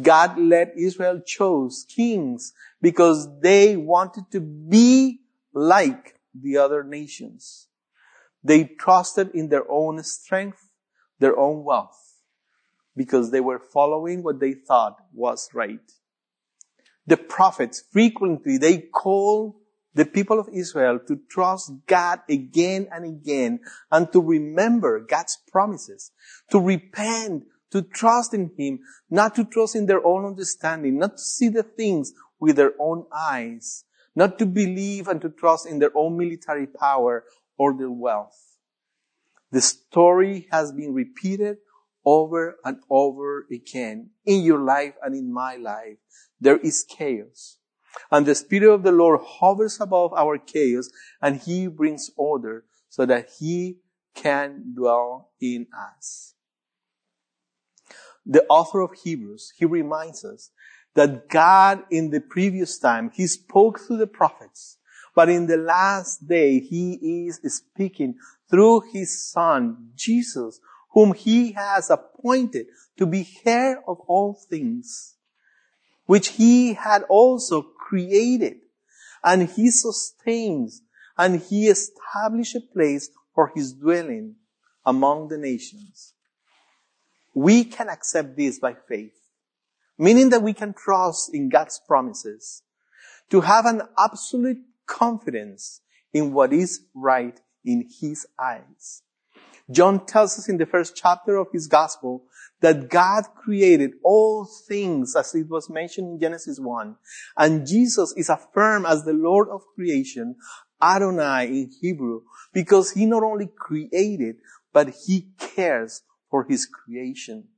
God 0.00 0.38
let 0.38 0.72
Israel 0.76 1.20
chose 1.20 1.84
kings 1.88 2.52
because 2.80 3.28
they 3.40 3.76
wanted 3.76 4.30
to 4.32 4.40
be 4.40 5.20
like 5.52 6.14
the 6.34 6.56
other 6.56 6.82
nations. 6.82 7.68
They 8.42 8.64
trusted 8.64 9.30
in 9.34 9.48
their 9.48 9.70
own 9.70 10.02
strength, 10.02 10.70
their 11.18 11.38
own 11.38 11.62
wealth, 11.62 12.14
because 12.96 13.30
they 13.30 13.40
were 13.40 13.58
following 13.58 14.22
what 14.22 14.40
they 14.40 14.54
thought 14.54 14.96
was 15.12 15.50
right. 15.52 15.92
The 17.06 17.16
prophets 17.16 17.82
frequently, 17.90 18.58
they 18.58 18.78
call 18.78 19.60
the 19.94 20.04
people 20.04 20.38
of 20.38 20.48
Israel 20.52 20.98
to 21.06 21.20
trust 21.28 21.72
God 21.86 22.20
again 22.28 22.88
and 22.90 23.04
again 23.04 23.60
and 23.90 24.10
to 24.12 24.20
remember 24.20 25.00
God's 25.00 25.38
promises, 25.50 26.12
to 26.50 26.58
repent, 26.58 27.44
to 27.72 27.82
trust 27.82 28.34
in 28.34 28.52
Him, 28.56 28.80
not 29.10 29.34
to 29.34 29.44
trust 29.44 29.76
in 29.76 29.86
their 29.86 30.04
own 30.06 30.24
understanding, 30.24 30.98
not 30.98 31.16
to 31.16 31.22
see 31.22 31.48
the 31.48 31.62
things 31.62 32.12
with 32.40 32.56
their 32.56 32.72
own 32.78 33.06
eyes, 33.14 33.84
not 34.14 34.38
to 34.38 34.46
believe 34.46 35.08
and 35.08 35.20
to 35.20 35.28
trust 35.28 35.66
in 35.66 35.78
their 35.78 35.92
own 35.94 36.16
military 36.16 36.66
power 36.66 37.24
or 37.58 37.76
their 37.76 37.90
wealth. 37.90 38.38
The 39.50 39.60
story 39.60 40.48
has 40.50 40.72
been 40.72 40.94
repeated 40.94 41.58
over 42.04 42.56
and 42.64 42.78
over 42.90 43.46
again 43.52 44.10
in 44.24 44.42
your 44.42 44.60
life 44.60 44.94
and 45.02 45.14
in 45.14 45.32
my 45.32 45.56
life. 45.56 45.98
There 46.40 46.58
is 46.58 46.84
chaos. 46.84 47.58
And 48.10 48.26
the 48.26 48.34
Spirit 48.34 48.72
of 48.72 48.82
the 48.82 48.92
Lord 48.92 49.20
hovers 49.22 49.80
above 49.80 50.12
our 50.14 50.38
chaos 50.38 50.90
and 51.20 51.36
He 51.36 51.66
brings 51.66 52.10
order 52.16 52.64
so 52.88 53.06
that 53.06 53.28
He 53.38 53.78
can 54.14 54.74
dwell 54.74 55.30
in 55.40 55.66
us. 55.74 56.34
The 58.24 58.44
author 58.48 58.80
of 58.80 58.92
Hebrews, 59.02 59.52
he 59.58 59.64
reminds 59.64 60.24
us 60.24 60.50
that 60.94 61.28
God 61.28 61.82
in 61.90 62.10
the 62.10 62.20
previous 62.20 62.78
time, 62.78 63.10
He 63.12 63.26
spoke 63.26 63.80
through 63.80 63.96
the 63.98 64.06
prophets, 64.06 64.78
but 65.14 65.28
in 65.28 65.46
the 65.46 65.56
last 65.56 66.28
day, 66.28 66.60
He 66.60 67.26
is 67.26 67.40
speaking 67.44 68.14
through 68.50 68.82
His 68.92 69.30
Son, 69.30 69.90
Jesus, 69.94 70.60
whom 70.92 71.14
He 71.14 71.52
has 71.52 71.90
appointed 71.90 72.66
to 72.98 73.06
be 73.06 73.28
heir 73.44 73.82
of 73.88 74.00
all 74.06 74.34
things, 74.34 75.14
which 76.06 76.28
He 76.28 76.74
had 76.74 77.02
also 77.04 77.62
created, 77.62 78.58
and 79.24 79.48
He 79.48 79.70
sustains, 79.70 80.82
and 81.16 81.40
He 81.40 81.68
established 81.68 82.54
a 82.54 82.60
place 82.60 83.10
for 83.34 83.52
His 83.54 83.72
dwelling 83.72 84.36
among 84.84 85.28
the 85.28 85.38
nations. 85.38 86.12
We 87.34 87.64
can 87.64 87.88
accept 87.88 88.36
this 88.36 88.58
by 88.58 88.74
faith 88.88 89.22
meaning 90.02 90.30
that 90.30 90.42
we 90.42 90.52
can 90.52 90.74
trust 90.74 91.32
in 91.32 91.48
God's 91.48 91.80
promises, 91.86 92.62
to 93.30 93.42
have 93.42 93.66
an 93.66 93.82
absolute 93.96 94.58
confidence 94.86 95.80
in 96.12 96.32
what 96.32 96.52
is 96.52 96.80
right 96.94 97.38
in 97.64 97.88
His 98.00 98.26
eyes. 98.36 99.02
John 99.70 100.04
tells 100.06 100.38
us 100.38 100.48
in 100.48 100.58
the 100.58 100.66
first 100.66 100.96
chapter 100.96 101.36
of 101.36 101.48
his 101.52 101.66
gospel 101.66 102.24
that 102.60 102.88
God 102.88 103.24
created 103.36 103.92
all 104.02 104.44
things 104.44 105.14
as 105.16 105.34
it 105.34 105.48
was 105.48 105.70
mentioned 105.70 106.08
in 106.08 106.20
Genesis 106.20 106.58
1. 106.58 106.96
And 107.36 107.66
Jesus 107.66 108.12
is 108.16 108.28
affirmed 108.28 108.86
as 108.86 109.04
the 109.04 109.12
Lord 109.12 109.48
of 109.48 109.62
creation, 109.74 110.36
Adonai 110.80 111.46
in 111.46 111.70
Hebrew, 111.80 112.22
because 112.52 112.92
he 112.92 113.06
not 113.06 113.22
only 113.22 113.48
created, 113.56 114.36
but 114.72 114.94
he 115.06 115.28
cares 115.38 116.02
for 116.30 116.44
his 116.44 116.66
creation. 116.66 117.48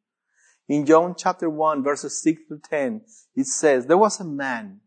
In 0.68 0.86
John 0.86 1.14
chapter 1.16 1.48
1 1.48 1.82
verses 1.82 2.20
6 2.22 2.42
to 2.48 2.58
10, 2.58 3.02
it 3.36 3.46
says, 3.46 3.86
there 3.86 3.98
was 3.98 4.20
a 4.20 4.24
man 4.24 4.80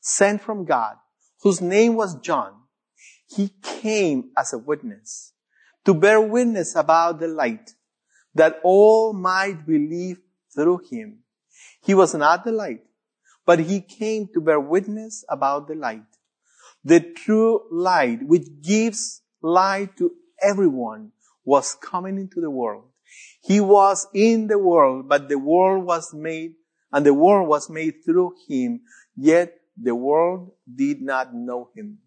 sent 0.00 0.40
from 0.40 0.64
God 0.64 0.96
whose 1.42 1.60
name 1.60 1.94
was 1.94 2.20
John. 2.20 2.54
He 3.28 3.52
came 3.62 4.30
as 4.36 4.52
a 4.52 4.58
witness 4.58 5.32
to 5.88 5.94
bear 5.94 6.20
witness 6.20 6.76
about 6.76 7.18
the 7.18 7.26
light 7.26 7.72
that 8.34 8.60
all 8.62 9.14
might 9.14 9.66
believe 9.66 10.18
through 10.54 10.82
him. 10.90 11.20
He 11.82 11.94
was 11.94 12.14
not 12.14 12.44
the 12.44 12.52
light, 12.52 12.82
but 13.46 13.58
he 13.58 13.80
came 13.80 14.28
to 14.34 14.42
bear 14.42 14.60
witness 14.60 15.24
about 15.30 15.66
the 15.66 15.74
light. 15.74 16.04
The 16.84 17.00
true 17.00 17.62
light 17.72 18.18
which 18.22 18.48
gives 18.60 19.22
light 19.40 19.96
to 19.96 20.12
everyone 20.42 21.12
was 21.42 21.74
coming 21.74 22.18
into 22.18 22.42
the 22.42 22.50
world. 22.50 22.84
He 23.42 23.58
was 23.58 24.08
in 24.12 24.46
the 24.46 24.58
world, 24.58 25.08
but 25.08 25.30
the 25.30 25.38
world 25.38 25.86
was 25.86 26.12
made, 26.12 26.52
and 26.92 27.06
the 27.06 27.14
world 27.14 27.48
was 27.48 27.70
made 27.70 28.04
through 28.04 28.34
him, 28.46 28.82
yet 29.16 29.54
the 29.74 29.94
world 29.94 30.52
did 30.68 31.00
not 31.00 31.32
know 31.32 31.70
him. 31.74 32.00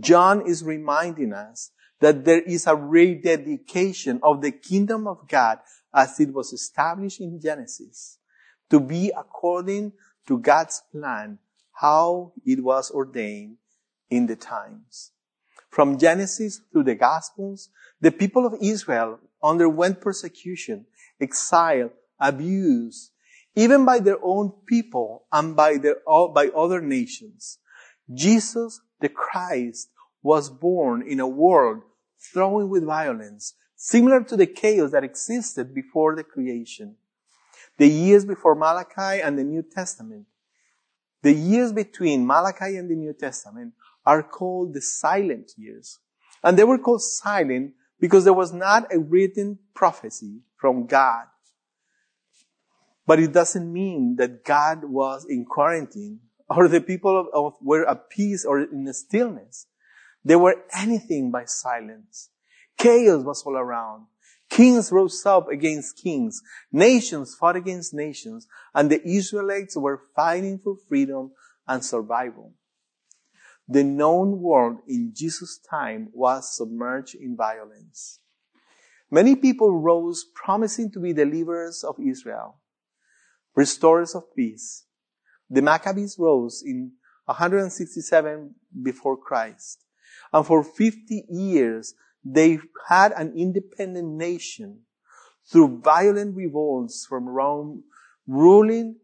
John 0.00 0.44
is 0.44 0.64
reminding 0.64 1.32
us 1.32 1.70
that 2.00 2.24
there 2.24 2.40
is 2.42 2.66
a 2.66 2.76
rededication 2.76 4.20
of 4.22 4.40
the 4.40 4.52
kingdom 4.52 5.06
of 5.06 5.28
God 5.28 5.58
as 5.94 6.18
it 6.20 6.32
was 6.32 6.52
established 6.52 7.20
in 7.20 7.40
Genesis 7.40 8.18
to 8.70 8.80
be 8.80 9.10
according 9.16 9.92
to 10.26 10.38
God's 10.38 10.82
plan, 10.92 11.38
how 11.72 12.32
it 12.44 12.62
was 12.62 12.90
ordained 12.90 13.56
in 14.10 14.26
the 14.26 14.36
times. 14.36 15.12
From 15.70 15.98
Genesis 15.98 16.60
through 16.72 16.84
the 16.84 16.94
Gospels, 16.94 17.70
the 18.00 18.10
people 18.10 18.46
of 18.46 18.56
Israel 18.60 19.18
underwent 19.42 20.00
persecution, 20.00 20.86
exile, 21.20 21.90
abuse, 22.20 23.10
even 23.54 23.84
by 23.84 23.98
their 23.98 24.18
own 24.22 24.52
people 24.66 25.24
and 25.32 25.56
by 25.56 25.78
their, 25.78 25.96
by 26.34 26.48
other 26.56 26.80
nations. 26.80 27.58
Jesus, 28.12 28.80
the 29.00 29.08
Christ, 29.08 29.90
was 30.22 30.50
born 30.50 31.02
in 31.06 31.20
a 31.20 31.28
world 31.28 31.82
throwing 32.18 32.68
with 32.68 32.84
violence, 32.84 33.54
similar 33.76 34.22
to 34.24 34.36
the 34.36 34.46
chaos 34.46 34.90
that 34.92 35.04
existed 35.04 35.74
before 35.74 36.16
the 36.16 36.24
creation. 36.24 36.96
The 37.76 37.88
years 37.88 38.24
before 38.24 38.54
Malachi 38.54 39.20
and 39.22 39.38
the 39.38 39.44
New 39.44 39.62
Testament, 39.62 40.26
the 41.22 41.32
years 41.32 41.72
between 41.72 42.26
Malachi 42.26 42.76
and 42.76 42.90
the 42.90 42.94
New 42.94 43.12
Testament 43.12 43.74
are 44.04 44.22
called 44.22 44.74
the 44.74 44.80
silent 44.80 45.52
years. 45.56 45.98
And 46.42 46.56
they 46.56 46.64
were 46.64 46.78
called 46.78 47.02
silent 47.02 47.72
because 48.00 48.24
there 48.24 48.32
was 48.32 48.52
not 48.52 48.92
a 48.92 48.98
written 48.98 49.58
prophecy 49.74 50.40
from 50.56 50.86
God. 50.86 51.26
But 53.06 53.20
it 53.20 53.32
doesn't 53.32 53.72
mean 53.72 54.16
that 54.16 54.44
God 54.44 54.84
was 54.84 55.24
in 55.28 55.44
quarantine 55.44 56.20
or 56.48 56.68
the 56.68 56.80
people 56.80 57.18
of, 57.18 57.26
of, 57.32 57.54
were 57.60 57.88
at 57.88 58.10
peace 58.10 58.44
or 58.44 58.60
in 58.60 58.92
stillness. 58.92 59.66
They 60.24 60.36
were 60.36 60.56
anything 60.76 61.30
but 61.30 61.50
silence. 61.50 62.30
Chaos 62.76 63.24
was 63.24 63.42
all 63.44 63.56
around. 63.56 64.06
Kings 64.50 64.90
rose 64.90 65.24
up 65.26 65.48
against 65.48 66.02
kings. 66.02 66.40
Nations 66.72 67.34
fought 67.34 67.56
against 67.56 67.92
nations. 67.92 68.46
And 68.74 68.90
the 68.90 69.06
Israelites 69.06 69.76
were 69.76 70.02
fighting 70.16 70.58
for 70.62 70.76
freedom 70.88 71.32
and 71.66 71.84
survival. 71.84 72.54
The 73.68 73.84
known 73.84 74.40
world 74.40 74.78
in 74.88 75.12
Jesus' 75.14 75.58
time 75.58 76.08
was 76.12 76.56
submerged 76.56 77.14
in 77.14 77.36
violence. 77.36 78.20
Many 79.10 79.36
people 79.36 79.78
rose 79.78 80.24
promising 80.34 80.90
to 80.92 81.00
be 81.00 81.12
deliverers 81.12 81.84
of 81.84 81.96
Israel, 82.00 82.60
restorers 83.54 84.14
of 84.14 84.34
peace. 84.34 84.84
The 85.50 85.62
Maccabees 85.62 86.16
rose 86.18 86.62
in 86.64 86.92
167 87.26 88.54
before 88.82 89.16
Christ. 89.16 89.84
And 90.32 90.46
for 90.46 90.62
50 90.62 91.24
years, 91.28 91.94
they 92.24 92.58
had 92.88 93.12
an 93.12 93.32
independent 93.36 94.08
nation 94.08 94.80
through 95.50 95.80
violent 95.82 96.36
revolts 96.36 97.06
from 97.08 97.28
Rome 97.28 97.84
ruling, 98.26 98.96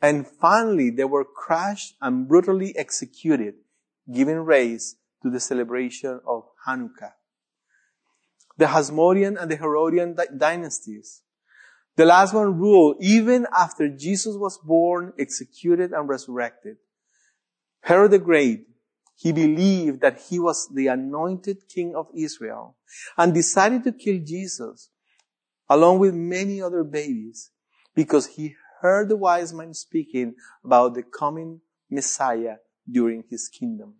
and 0.00 0.26
finally 0.26 0.90
they 0.90 1.04
were 1.04 1.24
crushed 1.24 1.94
and 2.00 2.26
brutally 2.26 2.76
executed 2.76 3.54
giving 4.12 4.38
rise 4.38 4.96
to 5.22 5.30
the 5.30 5.40
celebration 5.40 6.20
of 6.26 6.44
Hanukkah. 6.66 7.12
The 8.56 8.66
Hasmonean 8.66 9.40
and 9.40 9.50
the 9.50 9.56
Herodian 9.56 10.16
dynasties. 10.36 11.22
The 11.96 12.04
last 12.06 12.34
one 12.34 12.58
ruled 12.58 12.96
even 13.00 13.46
after 13.56 13.88
Jesus 13.88 14.36
was 14.36 14.58
born, 14.58 15.12
executed, 15.18 15.92
and 15.92 16.08
resurrected. 16.08 16.76
Herod 17.82 18.12
the 18.12 18.18
Great, 18.18 18.66
he 19.20 19.32
believed 19.32 20.00
that 20.00 20.18
he 20.18 20.38
was 20.38 20.66
the 20.72 20.86
anointed 20.86 21.68
king 21.68 21.94
of 21.94 22.08
Israel 22.16 22.78
and 23.18 23.34
decided 23.34 23.84
to 23.84 23.92
kill 23.92 24.18
Jesus 24.24 24.88
along 25.68 25.98
with 25.98 26.14
many 26.14 26.62
other 26.62 26.82
babies 26.82 27.50
because 27.94 28.26
he 28.28 28.56
heard 28.80 29.10
the 29.10 29.16
wise 29.16 29.52
men 29.52 29.74
speaking 29.74 30.34
about 30.64 30.94
the 30.94 31.02
coming 31.02 31.60
Messiah 31.90 32.56
during 32.90 33.22
his 33.28 33.48
kingdom. 33.48 33.96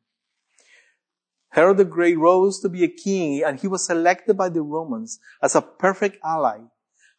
Herod 1.51 1.77
the 1.77 1.85
Great 1.85 2.19
rose 2.19 2.59
to 2.61 2.71
be 2.71 2.83
a 2.83 2.89
king 2.89 3.43
and 3.45 3.61
he 3.61 3.69
was 3.69 3.85
selected 3.85 4.39
by 4.39 4.49
the 4.49 4.63
Romans 4.63 5.21
as 5.43 5.55
a 5.55 5.61
perfect 5.61 6.17
ally, 6.25 6.61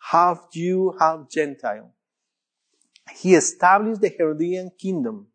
half 0.10 0.52
Jew, 0.52 0.96
half 1.00 1.30
Gentile. 1.30 1.94
He 3.14 3.36
established 3.36 4.02
the 4.02 4.10
Herodian 4.10 4.72
kingdom, 4.80 5.28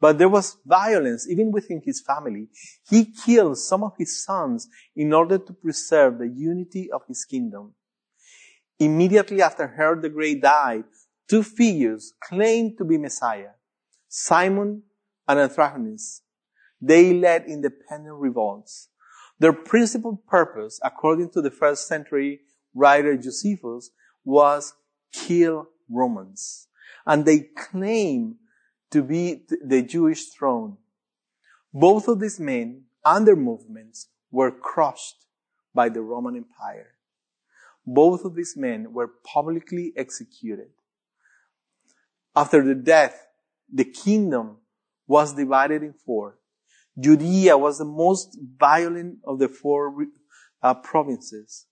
but 0.00 0.18
there 0.18 0.28
was 0.28 0.58
violence 0.66 1.28
even 1.28 1.50
within 1.50 1.80
his 1.84 2.00
family. 2.00 2.48
He 2.88 3.04
killed 3.04 3.58
some 3.58 3.82
of 3.82 3.92
his 3.98 4.24
sons 4.24 4.68
in 4.94 5.12
order 5.12 5.38
to 5.38 5.52
preserve 5.52 6.18
the 6.18 6.28
unity 6.28 6.90
of 6.90 7.02
his 7.08 7.24
kingdom. 7.24 7.74
Immediately 8.78 9.40
after 9.40 9.66
Herod 9.66 10.02
the 10.02 10.10
Great 10.10 10.42
died, 10.42 10.84
two 11.28 11.42
figures 11.42 12.12
claimed 12.22 12.76
to 12.78 12.84
be 12.84 12.98
Messiah, 12.98 13.52
Simon 14.08 14.82
and 15.26 15.40
Antigonus. 15.40 16.22
They 16.80 17.14
led 17.14 17.46
independent 17.46 18.16
revolts. 18.16 18.88
Their 19.38 19.52
principal 19.52 20.22
purpose, 20.28 20.78
according 20.84 21.30
to 21.30 21.42
the 21.42 21.50
first 21.50 21.88
century 21.88 22.40
writer 22.74 23.16
Josephus, 23.16 23.90
was 24.24 24.74
kill 25.12 25.68
Romans. 25.88 26.68
And 27.06 27.24
they 27.24 27.48
claim 27.56 28.36
to 28.90 29.02
be 29.02 29.42
the 29.64 29.82
Jewish 29.82 30.26
throne. 30.26 30.76
Both 31.72 32.08
of 32.08 32.20
these 32.20 32.40
men 32.40 32.84
and 33.04 33.26
their 33.26 33.36
movements 33.36 34.08
were 34.30 34.50
crushed 34.50 35.26
by 35.74 35.88
the 35.88 36.00
Roman 36.00 36.36
Empire. 36.36 36.94
Both 37.86 38.24
of 38.24 38.34
these 38.34 38.56
men 38.56 38.92
were 38.92 39.08
publicly 39.24 39.92
executed. 39.96 40.70
After 42.34 42.62
the 42.62 42.74
death, 42.74 43.26
the 43.72 43.84
kingdom 43.84 44.58
was 45.06 45.34
divided 45.34 45.82
in 45.82 45.92
four. 45.92 46.38
Judea 46.98 47.56
was 47.56 47.78
the 47.78 47.84
most 47.84 48.38
violent 48.58 49.18
of 49.24 49.38
the 49.38 49.48
four 49.48 49.94
uh, 50.62 50.74
provinces. 50.74 51.66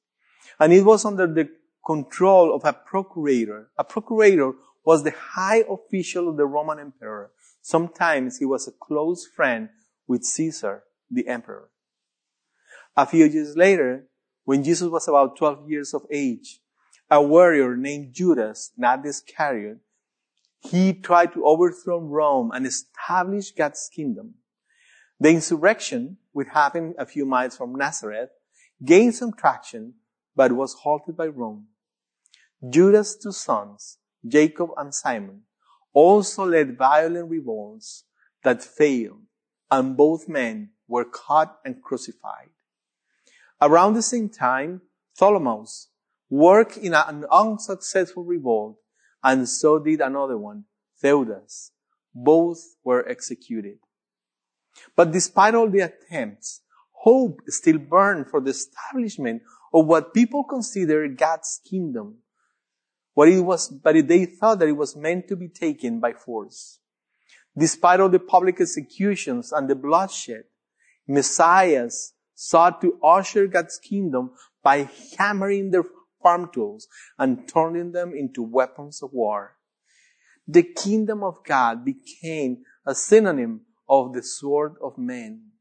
And 0.61 0.73
it 0.73 0.85
was 0.85 1.05
under 1.05 1.27
the 1.27 1.49
control 1.85 2.55
of 2.55 2.65
a 2.65 2.73
procurator. 2.73 3.71
A 3.79 3.85
procurator 3.85 4.53
was 4.85 5.03
the 5.03 5.15
high 5.17 5.65
official 5.69 6.29
of 6.29 6.37
the 6.37 6.47
Roman 6.47 6.79
emperor. 6.79 7.31
Sometimes 7.63 8.39
he 8.39 8.45
was 8.45 8.69
a 8.69 8.73
close 8.73 9.27
friend 9.27 9.71
with 10.07 10.25
Caesar, 10.25 10.85
the 11.11 11.27
emperor. 11.27 11.71
A 12.97 13.07
few 13.07 13.25
years 13.25 13.57
later, 13.57 14.07
when 14.45 14.63
Jesus 14.63 14.89
was 14.89 15.09
about 15.09 15.37
12 15.37 15.71
years 15.71 15.95
of 15.95 16.03
age, 16.11 16.61
a 17.11 17.23
warrior 17.23 17.77
named 17.77 18.15
Judas, 18.15 18.73
not 18.77 19.05
Iscariot, 19.05 19.79
he 20.61 20.93
tried 20.93 21.33
to 21.35 21.45
overthrow 21.45 21.99
Rome 21.99 22.51
and 22.55 22.67
establish 22.67 23.51
God's 23.53 23.91
kingdom. 23.95 24.35
The 25.21 25.31
insurrection, 25.31 26.19
which 26.33 26.49
happened 26.53 26.95
a 26.99 27.07
few 27.07 27.25
miles 27.27 27.57
from 27.57 27.75
Nazareth, 27.75 28.31
gained 28.85 29.15
some 29.15 29.33
traction, 29.33 29.95
but 30.35 30.53
was 30.53 30.75
halted 30.75 31.17
by 31.17 31.27
Rome. 31.27 31.67
Judas' 32.69 33.17
two 33.17 33.33
sons, 33.33 33.99
Jacob 34.27 34.71
and 34.77 34.95
Simon, 34.95 35.43
also 35.93 36.45
led 36.47 36.77
violent 36.77 37.31
revolts 37.31 38.05
that 38.43 38.63
failed, 38.63 39.23
and 39.71 39.97
both 39.97 40.29
men 40.29 40.71
were 40.89 41.05
caught 41.05 41.59
and 41.65 41.83
crucified. 41.83 42.51
Around 43.61 43.95
the 43.95 44.03
same 44.03 44.29
time, 44.29 44.83
Ptolemus 45.19 45.87
worked 46.29 46.77
in 46.77 46.95
an 46.95 47.25
unsuccessful 47.31 48.25
revolt, 48.25 48.77
and 49.23 49.49
so 49.49 49.79
did 49.79 50.01
another 50.01 50.37
one, 50.37 50.65
Theudas. 51.03 51.71
Both 52.15 52.77
were 52.85 53.09
executed. 53.09 53.79
But 54.97 55.13
despite 55.13 55.55
all 55.55 55.71
the 55.71 55.81
attempts, 55.81 56.61
hope 56.93 57.41
still 57.49 57.79
burned 57.79 58.29
for 58.31 58.41
the 58.41 58.51
establishment 58.51 59.43
of 59.73 59.87
what 59.87 60.15
people 60.15 60.45
consider 60.45 61.09
God's 61.09 61.61
kingdom. 61.69 62.19
What 63.15 63.29
it 63.29 63.41
was, 63.41 63.69
but 63.69 64.09
they 64.09 64.27
thought 64.27 64.59
that 64.59 64.69
it 64.69 64.77
was 64.77 64.97
meant 64.97 65.29
to 65.29 65.37
be 65.37 65.49
taken 65.49 66.01
by 66.01 66.13
force. 66.13 66.81
Despite 67.57 68.01
all 68.01 68.09
the 68.09 68.19
public 68.19 68.61
executions 68.61 69.53
and 69.53 69.71
the 69.71 69.77
bloodshed, 69.77 70.45
messiahs 71.07 72.15
sought 72.35 72.81
to 72.81 72.99
usher 73.03 73.47
God's 73.47 73.79
kingdom 73.79 74.33
by 74.63 74.89
hammering 75.17 75.71
their 75.71 75.85
farm 76.21 76.51
tools 76.53 76.89
and 77.19 77.47
turning 77.49 77.93
them 77.93 78.13
into 78.15 78.43
weapons 78.43 79.03
of 79.03 79.13
war. 79.13 79.57
The 80.49 80.65
kingdom 80.65 81.23
of 81.23 81.45
God 81.45 81.85
became 81.85 82.65
a 82.85 82.95
synonym 82.95 83.63
of 83.89 84.13
the 84.13 84.23
sword 84.23 84.75
of 84.83 84.99
men. 84.99 85.53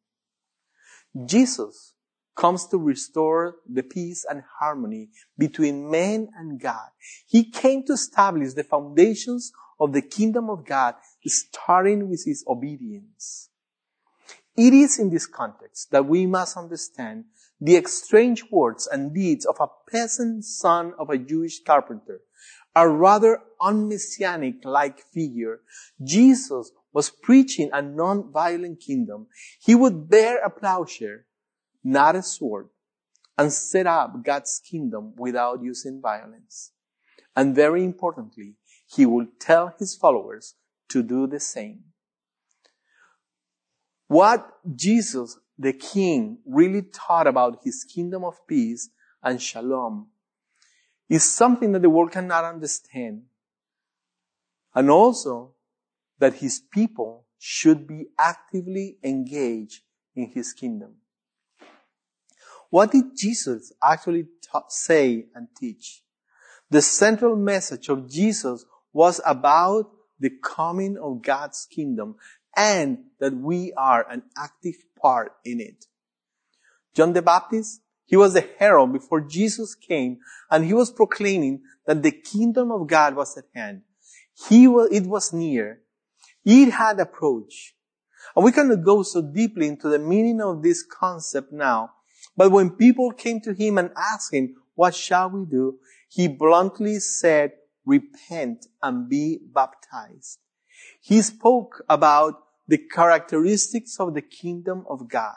Jesus, 1.26 1.93
comes 2.36 2.66
to 2.68 2.78
restore 2.78 3.56
the 3.70 3.84
peace 3.84 4.26
and 4.30 4.44
harmony 4.60 5.10
between 5.38 5.90
man 5.90 6.30
and 6.36 6.60
God. 6.60 6.90
He 7.28 7.50
came 7.50 7.84
to 7.86 7.94
establish 7.94 8.54
the 8.54 8.64
foundations 8.64 9.52
of 9.80 9.94
the 9.94 10.02
kingdom 10.02 10.50
of 10.50 10.66
God, 10.66 10.96
starting 11.26 12.10
with 12.10 12.24
his 12.26 12.44
obedience. 12.48 13.50
It 14.56 14.74
is 14.74 15.00
in 15.00 15.10
this 15.10 15.26
context 15.26 15.92
that 15.92 16.06
we 16.06 16.26
must 16.26 16.58
understand 16.58 17.26
the 17.60 17.82
strange 17.86 18.44
words 18.52 18.88
and 18.88 19.14
deeds 19.14 19.46
of 19.46 19.56
a 19.60 19.68
peasant 19.90 20.46
son 20.46 20.94
of 21.00 21.10
a 21.10 21.18
Jewish 21.18 21.64
carpenter, 21.64 22.22
a 22.76 22.88
rather 22.88 23.40
unmessianic 23.62 24.64
like 24.64 25.00
figure. 25.14 25.62
Jesus 26.04 26.72
was 26.92 27.10
preaching 27.10 27.70
a 27.74 27.82
non-violent 27.82 28.80
kingdom. 28.80 29.28
He 29.60 29.76
would 29.76 30.10
bear 30.10 30.44
a 30.44 30.50
plowshare 30.50 31.26
not 31.84 32.16
a 32.16 32.24
sword, 32.24 32.70
and 33.38 33.52
set 33.52 33.88
up 33.88 34.24
God's 34.24 34.62
kingdom 34.64 35.14
without 35.18 35.62
using 35.62 36.02
violence. 36.02 36.72
And 37.36 37.56
very 37.56 37.84
importantly, 37.84 38.56
he 38.86 39.06
will 39.06 39.28
tell 39.40 39.74
his 39.80 39.96
followers 39.96 40.56
to 40.90 41.02
do 41.02 41.26
the 41.28 41.40
same. 41.40 41.84
What 44.08 44.48
Jesus, 44.76 45.40
the 45.58 45.74
King, 45.74 46.38
really 46.46 46.84
taught 46.84 47.26
about 47.26 47.62
his 47.64 47.84
kingdom 47.84 48.24
of 48.24 48.46
peace 48.48 48.90
and 49.24 49.42
shalom 49.42 50.10
is 51.10 51.24
something 51.24 51.72
that 51.72 51.82
the 51.82 51.90
world 51.90 52.12
cannot 52.12 52.46
understand. 52.46 53.24
And 54.76 54.90
also 54.90 55.54
that 56.20 56.36
his 56.36 56.60
people 56.60 57.26
should 57.40 57.88
be 57.88 58.08
actively 58.18 58.98
engaged 59.04 59.82
in 60.16 60.32
his 60.32 60.54
kingdom. 60.54 60.96
What 62.74 62.92
did 62.92 63.16
Jesus 63.16 63.72
actually 63.84 64.26
ta- 64.52 64.66
say 64.68 65.28
and 65.36 65.48
teach? 65.56 66.02
The 66.72 66.82
central 66.82 67.36
message 67.36 67.88
of 67.88 68.10
Jesus 68.10 68.66
was 68.92 69.22
about 69.28 69.92
the 70.20 70.32
coming 70.44 70.98
of 70.98 71.22
God's 71.22 71.68
kingdom 71.70 72.16
and 72.58 72.98
that 73.20 73.36
we 73.36 73.74
are 73.78 74.10
an 74.10 74.24
active 74.36 74.74
part 75.00 75.34
in 75.46 75.60
it. 75.60 75.86
John 76.96 77.14
the 77.14 77.22
Baptist, 77.22 77.82
he 78.06 78.18
was 78.18 78.34
the 78.34 78.50
herald 78.58 78.92
before 78.92 79.22
Jesus 79.22 79.76
came 79.76 80.18
and 80.50 80.66
he 80.66 80.74
was 80.74 80.92
proclaiming 80.92 81.62
that 81.86 82.02
the 82.02 82.10
kingdom 82.12 82.72
of 82.72 82.88
God 82.88 83.16
was 83.16 83.38
at 83.38 83.46
hand. 83.54 83.84
He 84.50 84.68
was, 84.68 84.90
it 84.92 85.06
was 85.06 85.32
near. 85.32 85.82
It 86.44 86.72
had 86.72 87.00
approached. 87.00 87.76
And 88.36 88.44
we 88.44 88.52
cannot 88.52 88.84
go 88.84 89.04
so 89.04 89.22
deeply 89.22 89.68
into 89.68 89.90
the 89.90 90.00
meaning 90.00 90.42
of 90.42 90.64
this 90.64 90.82
concept 90.82 91.54
now, 91.54 91.92
but 92.36 92.52
when 92.52 92.72
people 92.72 93.12
came 93.12 93.42
to 93.42 93.54
him 93.54 93.78
and 93.78 93.92
asked 93.96 94.34
him, 94.34 94.56
what 94.76 94.96
shall 94.96 95.30
we 95.30 95.46
do? 95.46 95.80
He 96.10 96.28
bluntly 96.28 97.00
said, 97.00 97.54
repent 97.86 98.66
and 98.82 99.08
be 99.08 99.40
baptized. 99.54 100.40
He 101.02 101.22
spoke 101.22 101.84
about 101.88 102.36
the 102.68 102.78
characteristics 102.78 104.00
of 104.00 104.14
the 104.14 104.22
kingdom 104.22 104.86
of 104.90 105.10
God. 105.10 105.36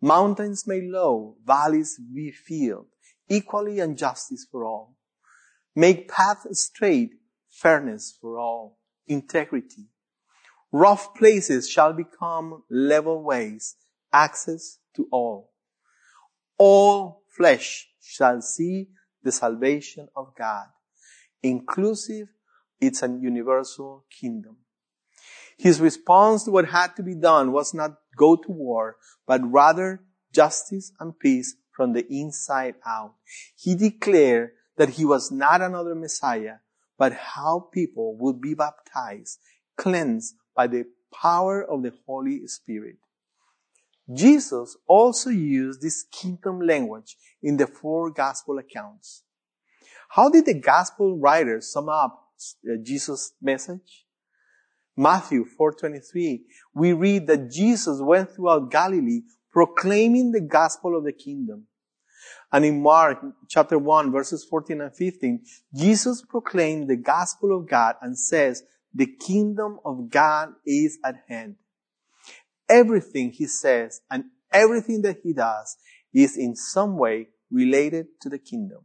Mountains 0.00 0.66
may 0.66 0.82
low, 0.82 1.36
valleys 1.44 1.98
be 2.14 2.30
filled, 2.30 2.86
equally 3.28 3.80
and 3.80 3.98
justice 3.98 4.46
for 4.50 4.64
all. 4.64 4.96
Make 5.74 6.08
paths 6.08 6.60
straight, 6.60 7.10
fairness 7.50 8.16
for 8.18 8.38
all, 8.38 8.78
integrity. 9.06 9.88
Rough 10.72 11.14
places 11.14 11.68
shall 11.68 11.92
become 11.92 12.62
level 12.70 13.22
ways, 13.22 13.76
access 14.12 14.78
to 14.94 15.06
all 15.10 15.50
all 16.58 17.22
flesh 17.28 17.88
shall 18.00 18.40
see 18.40 18.88
the 19.22 19.32
salvation 19.32 20.08
of 20.16 20.34
God. 20.36 20.66
Inclusive, 21.42 22.28
it's 22.80 23.02
an 23.02 23.20
universal 23.20 24.04
kingdom. 24.10 24.56
His 25.58 25.80
response 25.80 26.44
to 26.44 26.50
what 26.50 26.68
had 26.68 26.96
to 26.96 27.02
be 27.02 27.14
done 27.14 27.52
was 27.52 27.72
not 27.72 27.96
go 28.16 28.36
to 28.36 28.50
war, 28.50 28.96
but 29.26 29.40
rather 29.44 30.02
justice 30.32 30.92
and 31.00 31.18
peace 31.18 31.56
from 31.72 31.92
the 31.92 32.06
inside 32.12 32.74
out. 32.86 33.14
He 33.54 33.74
declared 33.74 34.50
that 34.76 34.90
he 34.90 35.04
was 35.04 35.30
not 35.30 35.62
another 35.62 35.94
Messiah, 35.94 36.56
but 36.98 37.12
how 37.12 37.68
people 37.72 38.16
would 38.18 38.40
be 38.40 38.54
baptized, 38.54 39.38
cleansed 39.76 40.34
by 40.54 40.66
the 40.66 40.86
power 41.12 41.62
of 41.62 41.82
the 41.82 41.92
Holy 42.06 42.46
Spirit. 42.46 42.96
Jesus 44.14 44.76
also 44.86 45.30
used 45.30 45.82
this 45.82 46.04
kingdom 46.04 46.60
language 46.60 47.16
in 47.42 47.56
the 47.56 47.66
four 47.66 48.10
gospel 48.10 48.58
accounts. 48.58 49.22
How 50.10 50.28
did 50.28 50.46
the 50.46 50.54
gospel 50.54 51.18
writers 51.18 51.72
sum 51.72 51.88
up 51.88 52.28
uh, 52.64 52.76
Jesus' 52.82 53.32
message? 53.42 54.04
Matthew 54.96 55.44
4:23, 55.44 56.42
we 56.74 56.92
read 56.92 57.26
that 57.26 57.50
Jesus 57.50 58.00
went 58.00 58.30
throughout 58.30 58.70
Galilee 58.70 59.22
proclaiming 59.50 60.32
the 60.32 60.40
gospel 60.40 60.96
of 60.96 61.04
the 61.04 61.12
kingdom. 61.12 61.66
And 62.52 62.64
in 62.64 62.82
Mark 62.82 63.18
chapter 63.48 63.78
1 63.78 64.12
verses 64.12 64.46
14 64.48 64.80
and 64.80 64.94
15, 64.94 65.44
Jesus 65.74 66.22
proclaimed 66.22 66.88
the 66.88 66.96
gospel 66.96 67.56
of 67.56 67.68
God 67.68 67.96
and 68.00 68.18
says, 68.18 68.62
the 68.94 69.06
kingdom 69.06 69.78
of 69.84 70.08
God 70.08 70.50
is 70.64 70.98
at 71.04 71.16
hand 71.28 71.56
everything 72.68 73.30
he 73.30 73.46
says 73.46 74.00
and 74.10 74.24
everything 74.52 75.02
that 75.02 75.18
he 75.22 75.32
does 75.32 75.76
is 76.12 76.36
in 76.36 76.56
some 76.56 76.96
way 76.96 77.28
related 77.50 78.06
to 78.20 78.28
the 78.28 78.38
kingdom. 78.38 78.80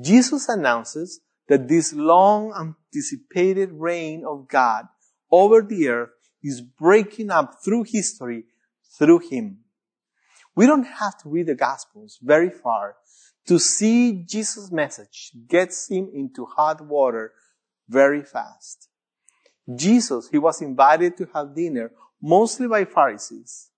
Jesus 0.00 0.48
announces 0.48 1.20
that 1.48 1.68
this 1.68 1.92
long 1.92 2.52
anticipated 2.52 3.70
reign 3.72 4.24
of 4.26 4.48
God 4.48 4.84
over 5.30 5.62
the 5.62 5.88
earth 5.88 6.10
is 6.42 6.60
breaking 6.60 7.30
up 7.30 7.56
through 7.64 7.84
history 7.84 8.44
through 8.98 9.20
him. 9.30 9.58
We 10.54 10.66
don't 10.66 10.84
have 10.84 11.16
to 11.22 11.28
read 11.28 11.46
the 11.46 11.54
gospels 11.54 12.18
very 12.22 12.50
far 12.50 12.96
to 13.46 13.58
see 13.58 14.24
Jesus' 14.28 14.70
message 14.70 15.32
gets 15.48 15.88
him 15.88 16.10
into 16.12 16.44
hot 16.44 16.80
water 16.84 17.32
very 17.88 18.22
fast. 18.22 18.88
Jesus, 19.74 20.28
he 20.30 20.38
was 20.38 20.60
invited 20.60 21.16
to 21.16 21.28
have 21.34 21.54
dinner 21.54 21.90
mostly 22.22 22.66
by 22.66 22.84
Pharisees. 22.84 23.70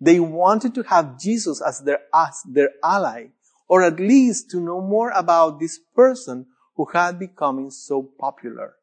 They 0.00 0.18
wanted 0.18 0.74
to 0.74 0.82
have 0.84 1.18
Jesus 1.18 1.62
as 1.62 1.80
their, 1.80 2.00
as 2.14 2.42
their 2.44 2.70
ally, 2.82 3.26
or 3.68 3.82
at 3.82 4.00
least 4.00 4.50
to 4.50 4.60
know 4.60 4.80
more 4.80 5.10
about 5.10 5.60
this 5.60 5.78
person 5.94 6.46
who 6.76 6.86
had 6.92 7.18
become 7.18 7.70
so 7.70 8.02
popular. 8.18 8.74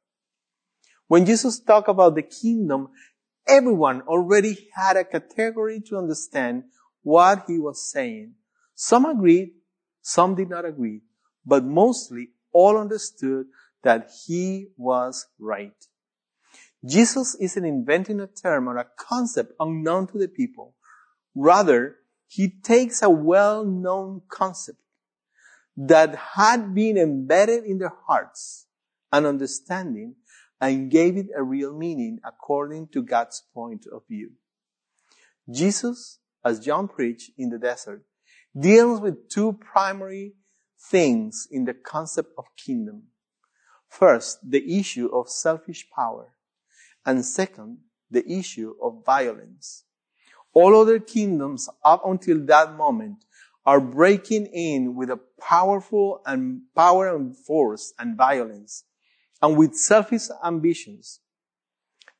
When 1.07 1.25
Jesus 1.25 1.59
talked 1.59 1.89
about 1.89 2.15
the 2.15 2.21
kingdom, 2.21 2.89
everyone 3.47 4.01
already 4.01 4.69
had 4.75 4.95
a 4.95 5.03
category 5.03 5.81
to 5.87 5.97
understand 5.97 6.63
what 7.01 7.45
he 7.47 7.57
was 7.59 7.89
saying. 7.89 8.35
Some 8.75 9.05
agreed, 9.05 9.51
some 10.01 10.35
did 10.35 10.49
not 10.49 10.65
agree, 10.65 11.01
but 11.45 11.65
mostly 11.65 12.29
all 12.53 12.77
understood 12.77 13.47
that 13.83 14.09
he 14.25 14.67
was 14.77 15.27
right. 15.39 15.73
Jesus 16.87 17.35
isn't 17.35 17.65
inventing 17.65 18.19
a 18.19 18.27
term 18.27 18.69
or 18.69 18.77
a 18.77 18.87
concept 18.97 19.53
unknown 19.59 20.07
to 20.07 20.17
the 20.17 20.27
people. 20.27 20.75
Rather, 21.35 21.97
he 22.27 22.47
takes 22.47 23.01
a 23.01 23.09
well-known 23.09 24.21
concept 24.29 24.79
that 25.75 26.15
had 26.15 26.73
been 26.73 26.97
embedded 26.97 27.63
in 27.63 27.79
their 27.79 27.93
hearts 28.07 28.67
and 29.11 29.25
understanding 29.25 30.15
and 30.61 30.91
gave 30.91 31.17
it 31.17 31.27
a 31.35 31.43
real 31.43 31.75
meaning 31.75 32.19
according 32.23 32.87
to 32.89 33.01
God's 33.01 33.43
point 33.53 33.85
of 33.91 34.03
view. 34.07 34.31
Jesus, 35.49 36.19
as 36.45 36.59
John 36.59 36.87
preached 36.87 37.31
in 37.37 37.49
the 37.49 37.57
desert, 37.57 38.03
deals 38.57 39.01
with 39.01 39.29
two 39.29 39.53
primary 39.53 40.33
things 40.89 41.47
in 41.49 41.65
the 41.65 41.73
concept 41.73 42.29
of 42.37 42.45
kingdom. 42.55 43.03
First, 43.87 44.39
the 44.47 44.77
issue 44.77 45.07
of 45.07 45.29
selfish 45.29 45.87
power 45.95 46.33
and 47.05 47.25
second, 47.25 47.79
the 48.11 48.29
issue 48.31 48.75
of 48.81 49.05
violence. 49.05 49.83
All 50.53 50.75
other 50.75 50.99
kingdoms 50.99 51.69
up 51.83 52.01
until 52.05 52.45
that 52.45 52.75
moment 52.75 53.23
are 53.65 53.79
breaking 53.79 54.47
in 54.47 54.95
with 54.95 55.09
a 55.09 55.19
powerful 55.39 56.21
and 56.25 56.61
power 56.75 57.15
and 57.15 57.37
force 57.37 57.93
and 57.99 58.17
violence 58.17 58.83
and 59.41 59.57
with 59.57 59.75
selfish 59.75 60.23
ambitions, 60.43 61.19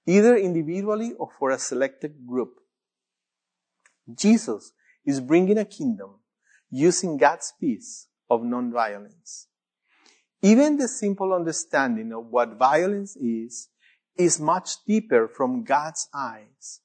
either 0.05 0.35
individually 0.35 1.13
or 1.17 1.29
for 1.37 1.49
a 1.49 1.57
selected 1.57 2.25
group. 2.25 2.53
Jesus 4.13 4.71
is 5.05 5.19
bringing 5.21 5.57
a 5.57 5.65
kingdom 5.65 6.19
using 6.69 7.17
God's 7.17 7.53
peace 7.59 8.07
of 8.29 8.41
nonviolence. 8.41 9.45
Even 10.41 10.77
the 10.77 10.87
simple 10.87 11.33
understanding 11.33 12.13
of 12.13 12.27
what 12.27 12.57
violence 12.57 13.15
is 13.17 13.69
is 14.19 14.39
much 14.39 14.83
deeper 14.85 15.27
from 15.27 15.63
God's 15.63 16.09
eyes. 16.13 16.81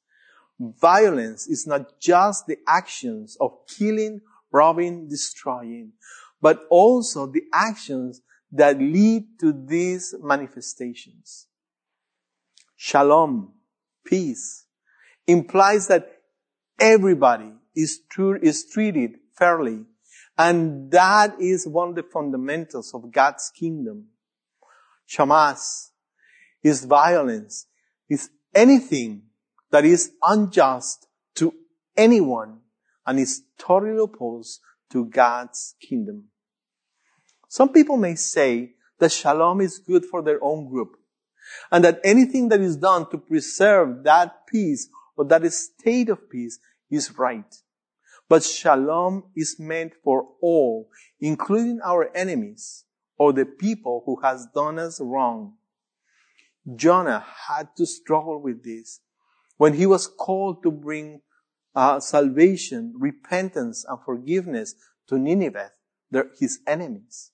Violence 0.58 1.48
is 1.48 1.66
not 1.66 2.00
just 2.00 2.46
the 2.46 2.58
actions 2.66 3.36
of 3.40 3.58
killing, 3.66 4.20
robbing, 4.52 5.08
destroying, 5.08 5.92
but 6.40 6.60
also 6.70 7.26
the 7.26 7.42
actions 7.52 8.22
that 8.52 8.78
lead 8.78 9.24
to 9.40 9.52
these 9.52 10.14
manifestations. 10.22 11.48
Shalom, 12.76 13.52
peace, 14.04 14.66
implies 15.26 15.88
that 15.88 16.20
everybody 16.78 17.52
is, 17.74 18.00
is 18.42 18.64
treated 18.70 19.16
fairly. 19.36 19.84
And 20.38 20.90
that 20.92 21.40
is 21.40 21.66
one 21.66 21.90
of 21.90 21.94
the 21.96 22.02
fundamentals 22.04 22.94
of 22.94 23.10
God's 23.10 23.50
kingdom. 23.56 24.06
Shamas 25.08 25.90
is 26.64 26.84
violence, 26.84 27.66
is 28.08 28.30
anything 28.54 29.22
that 29.70 29.84
is 29.84 30.12
unjust 30.22 31.06
to 31.36 31.54
anyone 31.96 32.60
and 33.06 33.20
is 33.20 33.42
totally 33.58 34.02
opposed 34.02 34.60
to 34.90 35.04
God's 35.04 35.74
kingdom. 35.80 36.24
Some 37.48 37.68
people 37.68 37.96
may 37.96 38.14
say 38.14 38.72
that 38.98 39.12
shalom 39.12 39.60
is 39.60 39.78
good 39.78 40.06
for 40.06 40.22
their 40.22 40.42
own 40.42 40.68
group 40.68 40.96
and 41.70 41.84
that 41.84 42.00
anything 42.02 42.48
that 42.48 42.60
is 42.60 42.76
done 42.76 43.10
to 43.10 43.18
preserve 43.18 44.02
that 44.04 44.46
peace 44.46 44.88
or 45.16 45.24
that 45.26 45.52
state 45.52 46.08
of 46.08 46.30
peace 46.30 46.58
is 46.90 47.16
right. 47.18 47.54
But 48.28 48.42
shalom 48.42 49.24
is 49.36 49.56
meant 49.58 49.92
for 50.02 50.26
all, 50.40 50.88
including 51.20 51.80
our 51.84 52.10
enemies 52.16 52.84
or 53.18 53.32
the 53.32 53.44
people 53.44 54.02
who 54.06 54.20
has 54.22 54.46
done 54.54 54.78
us 54.78 55.00
wrong. 55.00 55.54
Jonah 56.76 57.24
had 57.48 57.68
to 57.76 57.86
struggle 57.86 58.40
with 58.40 58.64
this 58.64 59.00
when 59.56 59.74
he 59.74 59.86
was 59.86 60.06
called 60.06 60.62
to 60.62 60.70
bring 60.70 61.20
uh, 61.74 62.00
salvation, 62.00 62.94
repentance, 62.98 63.84
and 63.88 63.98
forgiveness 64.04 64.74
to 65.08 65.18
Nineveh, 65.18 65.72
his 66.38 66.60
enemies. 66.66 67.32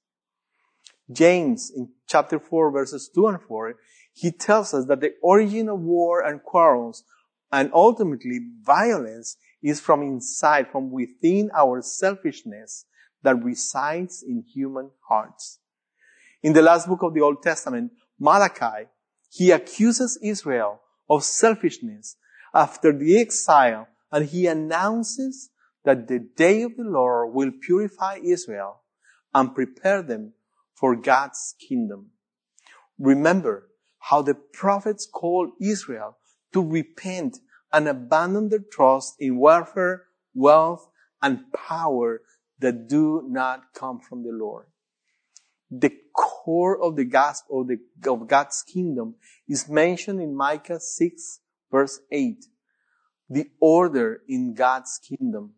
James, 1.13 1.71
in 1.75 1.91
chapter 2.09 2.39
4, 2.39 2.71
verses 2.71 3.11
2 3.15 3.27
and 3.29 3.43
4, 3.43 3.75
he 4.13 4.31
tells 4.31 4.75
us 4.75 4.87
that 4.87 5.01
the 5.01 5.13
origin 5.23 5.69
of 5.69 5.81
war 5.81 6.21
and 6.25 6.43
quarrels 6.43 7.05
and 7.53 7.71
ultimately 7.75 8.39
violence 8.63 9.37
is 9.63 9.81
from 9.81 10.03
inside, 10.03 10.69
from 10.71 10.91
within 10.91 11.51
our 11.57 11.83
selfishness 11.83 12.87
that 13.23 13.43
resides 13.43 14.23
in 14.27 14.43
human 14.43 14.91
hearts. 15.09 15.59
In 16.43 16.53
the 16.53 16.63
last 16.63 16.89
book 16.89 17.03
of 17.03 17.13
the 17.13 17.21
Old 17.21 17.43
Testament, 17.43 17.93
Malachi, 18.19 18.89
he 19.31 19.53
accuses 19.53 20.19
Israel 20.23 20.81
of 21.09 21.25
selfishness 21.25 22.17
after 22.53 22.93
the 22.93 23.19
exile 23.19 23.89
and 24.13 24.27
he 24.27 24.47
announces 24.47 25.51
that 25.85 26.09
the 26.09 26.19
day 26.19 26.63
of 26.63 26.77
the 26.77 26.85
Lord 26.85 27.33
will 27.33 27.53
purify 27.63 28.19
Israel 28.23 28.81
and 29.33 29.55
prepare 29.55 30.03
them 30.03 30.33
for 30.75 30.97
God's 30.97 31.55
kingdom. 31.61 32.11
Remember 32.99 33.69
how 34.01 34.23
the 34.23 34.35
prophets 34.35 35.07
called 35.07 35.51
Israel 35.61 36.17
to 36.53 36.61
repent 36.61 37.39
and 37.73 37.87
abandon 37.87 38.49
their 38.49 38.65
trust 38.73 39.15
in 39.21 39.39
welfare, 39.39 40.05
wealth, 40.35 40.89
and 41.23 41.53
power 41.53 42.23
that 42.59 42.89
do 42.89 43.23
not 43.29 43.73
come 43.75 44.01
from 44.01 44.25
the 44.25 44.33
Lord. 44.33 44.67
The 45.71 45.93
core 46.15 46.81
of 46.83 46.97
the 46.97 47.05
gospel 47.05 47.63
of, 47.63 47.69
the, 47.69 47.79
of 48.11 48.27
God's 48.27 48.63
kingdom 48.63 49.15
is 49.49 49.69
mentioned 49.69 50.21
in 50.21 50.35
Micah 50.35 50.81
6 50.81 51.41
verse 51.71 52.01
8. 52.11 52.45
The 53.29 53.51
order 53.61 54.23
in 54.29 54.55
God's 54.55 54.99
kingdom. 54.99 55.53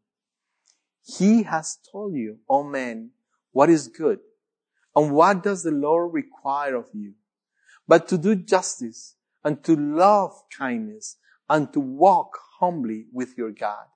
He 1.05 1.45
has 1.45 1.79
told 1.91 2.15
you, 2.15 2.39
O 2.49 2.59
oh 2.59 2.65
man, 2.65 3.11
what 3.53 3.71
is 3.71 3.89
good. 3.89 4.21
And 4.95 5.13
what 5.13 5.43
does 5.43 5.63
the 5.63 5.71
Lord 5.71 6.13
require 6.13 6.77
of 6.77 6.89
you? 6.93 7.15
But 7.89 8.09
to 8.09 8.19
do 8.19 8.35
justice 8.35 9.17
and 9.43 9.65
to 9.65 9.75
love 9.75 10.33
kindness 10.57 11.17
and 11.49 11.73
to 11.73 11.81
walk 11.81 12.39
humbly 12.61 13.07
with 13.13 13.37
your 13.37 13.51
God. 13.51 13.87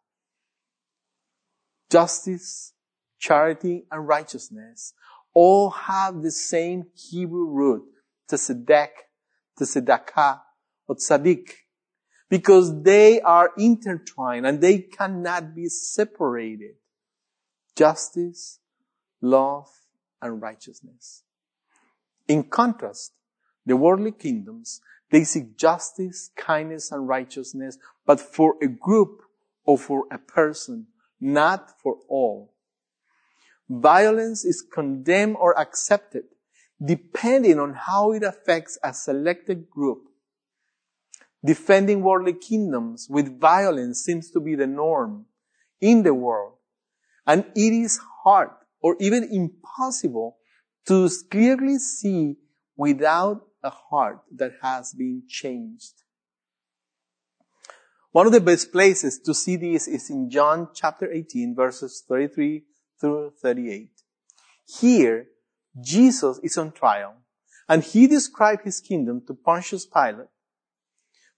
Justice, 1.91 2.73
charity, 3.19 3.85
and 3.91 4.09
righteousness 4.09 4.95
all 5.37 5.69
have 5.69 6.23
the 6.23 6.31
same 6.31 6.87
Hebrew 6.95 7.45
root, 7.51 7.85
tzedek, 8.27 8.89
tzedakah, 9.61 10.41
or 10.89 10.97
tzadik, 10.97 11.51
because 12.31 12.83
they 12.83 13.21
are 13.21 13.51
intertwined 13.59 14.47
and 14.47 14.63
they 14.63 14.79
cannot 14.79 15.55
be 15.55 15.69
separated. 15.69 16.77
Justice, 17.77 18.61
love, 19.21 19.69
and 20.23 20.41
righteousness. 20.41 21.25
In 22.27 22.45
contrast, 22.45 23.13
the 23.67 23.77
worldly 23.77 24.13
kingdoms, 24.13 24.81
they 25.11 25.25
seek 25.25 25.59
justice, 25.59 26.31
kindness, 26.35 26.91
and 26.91 27.07
righteousness, 27.07 27.77
but 28.07 28.21
for 28.23 28.55
a 28.63 28.69
group 28.69 29.21
or 29.67 29.77
for 29.77 30.05
a 30.11 30.17
person, 30.17 30.87
not 31.21 31.79
for 31.83 31.99
all. 32.09 32.56
Violence 33.69 34.45
is 34.45 34.63
condemned 34.63 35.37
or 35.39 35.59
accepted 35.59 36.25
depending 36.85 37.59
on 37.59 37.75
how 37.75 38.13
it 38.13 38.23
affects 38.23 38.79
a 38.83 38.93
selected 38.93 39.71
group. 39.71 40.03
Defending 41.45 42.03
worldly 42.03 42.35
kingdoms 42.35 43.07
with 43.09 43.41
violence 43.41 44.03
seems 44.03 44.31
to 44.33 44.41
be 44.41 44.55
the 44.55 44.67
norm 44.67 45.27
in 45.81 46.03
the 46.03 46.15
world. 46.15 46.55
And 47.27 47.45
it 47.55 47.73
is 47.73 47.99
hard 48.25 48.51
or 48.81 48.97
even 49.01 49.25
impossible 49.25 50.37
to 50.87 51.09
clearly 51.31 51.79
see 51.79 52.37
without 52.77 53.43
a 53.63 53.71
heart 53.71 54.21
that 54.37 54.53
has 54.63 54.93
been 54.93 55.23
changed. 55.29 56.03
One 58.13 58.27
of 58.27 58.33
the 58.33 58.41
best 58.41 58.73
places 58.73 59.19
to 59.21 59.35
see 59.35 59.57
this 59.57 59.89
is 59.89 60.09
in 60.09 60.31
John 60.31 60.69
chapter 60.75 61.11
18 61.13 61.55
verses 61.55 62.03
33 62.09 62.65
through 63.01 63.33
38. 63.41 63.91
Here, 64.81 65.27
Jesus 65.81 66.41
is 66.43 66.57
on 66.59 66.73
trial 66.73 67.15
and 67.69 67.83
he 67.83 68.07
described 68.07 68.63
his 68.65 68.81
kingdom 68.81 69.23
to 69.27 69.35
Pontius 69.35 69.87
Pilate. 69.87 70.29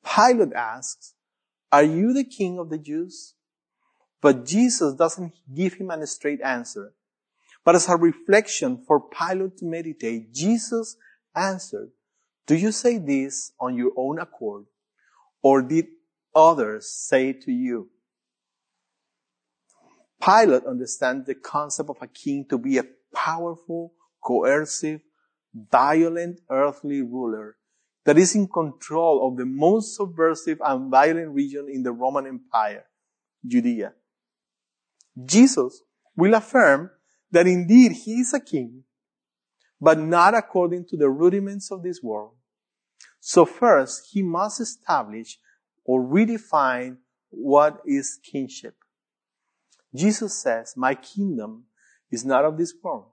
Pilate 0.04 0.52
asks, 0.52 1.14
are 1.70 1.82
you 1.82 2.12
the 2.12 2.24
king 2.24 2.58
of 2.58 2.70
the 2.70 2.78
Jews? 2.78 3.34
But 4.20 4.46
Jesus 4.46 4.94
doesn't 4.94 5.34
give 5.54 5.74
him 5.74 5.90
a 5.90 6.06
straight 6.06 6.40
answer. 6.40 6.94
But 7.64 7.74
as 7.74 7.88
a 7.88 7.96
reflection 7.96 8.82
for 8.86 9.00
Pilate 9.00 9.58
to 9.58 9.66
meditate, 9.66 10.32
Jesus 10.32 10.96
answered, 11.36 11.90
Do 12.46 12.56
you 12.56 12.72
say 12.72 12.98
this 12.98 13.52
on 13.60 13.76
your 13.76 13.92
own 13.96 14.18
accord, 14.18 14.64
or 15.42 15.62
did 15.62 15.88
others 16.34 16.90
say 16.90 17.32
to 17.32 17.52
you? 17.52 17.90
Pilate 20.24 20.64
understands 20.64 21.26
the 21.26 21.34
concept 21.34 21.90
of 21.90 21.96
a 22.00 22.06
king 22.06 22.44
to 22.50 22.58
be 22.58 22.78
a 22.78 22.84
powerful, 23.14 23.92
coercive, 24.22 25.00
violent 25.70 26.40
earthly 26.50 27.02
ruler 27.02 27.56
that 28.04 28.18
is 28.18 28.34
in 28.34 28.48
control 28.48 29.26
of 29.28 29.36
the 29.36 29.46
most 29.46 29.96
subversive 29.96 30.58
and 30.64 30.90
violent 30.90 31.30
region 31.34 31.68
in 31.70 31.82
the 31.82 31.92
Roman 31.92 32.26
Empire, 32.26 32.84
Judea. 33.46 33.92
Jesus 35.24 35.82
will 36.16 36.34
affirm 36.34 36.90
that 37.30 37.46
indeed 37.46 37.92
he 37.92 38.20
is 38.20 38.32
a 38.32 38.40
king, 38.40 38.84
but 39.80 39.98
not 39.98 40.34
according 40.34 40.86
to 40.86 40.96
the 40.96 41.10
rudiments 41.10 41.70
of 41.70 41.82
this 41.82 42.02
world. 42.02 42.32
So 43.20 43.44
first, 43.44 44.08
he 44.12 44.22
must 44.22 44.60
establish 44.60 45.38
or 45.84 46.02
redefine 46.02 46.96
what 47.30 47.80
is 47.84 48.18
kingship. 48.22 48.74
Jesus 49.94 50.40
says, 50.40 50.74
my 50.76 50.94
kingdom 50.94 51.64
is 52.10 52.24
not 52.24 52.44
of 52.44 52.58
this 52.58 52.74
world. 52.82 53.06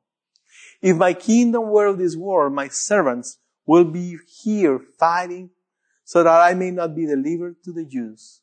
If 0.81 0.97
my 0.97 1.13
kingdom 1.13 1.69
were 1.69 1.87
of 1.87 1.97
this 1.97 2.15
world, 2.15 2.53
my 2.53 2.67
servants 2.67 3.39
will 3.65 3.85
be 3.85 4.17
here 4.43 4.79
fighting 4.99 5.49
so 6.03 6.23
that 6.23 6.41
I 6.41 6.53
may 6.53 6.71
not 6.71 6.95
be 6.95 7.05
delivered 7.05 7.63
to 7.63 7.71
the 7.71 7.85
Jews. 7.85 8.41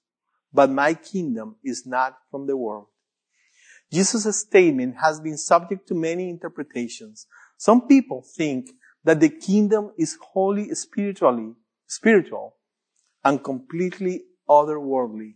But 0.53 0.70
my 0.70 0.95
kingdom 0.95 1.57
is 1.64 1.87
not 1.87 2.18
from 2.30 2.47
the 2.47 2.57
world. 2.57 2.87
Jesus' 3.93 4.41
statement 4.41 4.97
has 5.03 5.20
been 5.20 5.37
subject 5.37 5.87
to 5.89 5.95
many 5.95 6.28
interpretations. 6.28 7.26
Some 7.57 7.87
people 7.87 8.22
think 8.37 8.70
that 9.05 9.20
the 9.20 9.28
kingdom 9.28 9.93
is 9.99 10.18
wholly 10.20 10.74
spiritually, 10.74 11.53
spiritual 11.87 12.57
and 13.24 13.43
completely 13.43 14.22
otherworldly. 14.49 15.35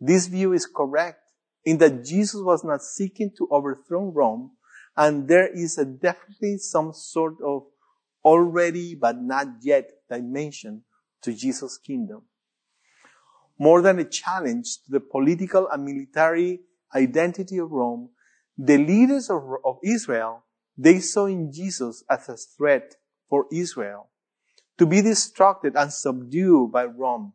This 0.00 0.26
view 0.26 0.52
is 0.52 0.66
correct 0.66 1.21
in 1.64 1.78
that 1.78 2.04
Jesus 2.04 2.40
was 2.40 2.64
not 2.64 2.82
seeking 2.82 3.30
to 3.38 3.48
overthrow 3.50 4.10
Rome 4.10 4.52
and 4.96 5.28
there 5.28 5.46
is 5.46 5.76
definitely 6.00 6.58
some 6.58 6.92
sort 6.92 7.34
of 7.44 7.64
already 8.24 8.94
but 8.94 9.20
not 9.20 9.46
yet 9.62 9.90
dimension 10.10 10.82
to 11.22 11.32
Jesus' 11.32 11.78
kingdom. 11.78 12.22
More 13.58 13.80
than 13.80 13.98
a 13.98 14.04
challenge 14.04 14.82
to 14.84 14.90
the 14.90 15.00
political 15.00 15.68
and 15.68 15.84
military 15.84 16.60
identity 16.94 17.58
of 17.58 17.70
Rome, 17.70 18.10
the 18.58 18.78
leaders 18.78 19.30
of, 19.30 19.42
of 19.64 19.78
Israel, 19.82 20.44
they 20.76 21.00
saw 21.00 21.26
in 21.26 21.52
Jesus 21.52 22.02
as 22.10 22.28
a 22.28 22.36
threat 22.36 22.96
for 23.28 23.46
Israel 23.52 24.10
to 24.78 24.86
be 24.86 25.00
destructed 25.00 25.74
and 25.76 25.92
subdued 25.92 26.72
by 26.72 26.84
Rome. 26.84 27.32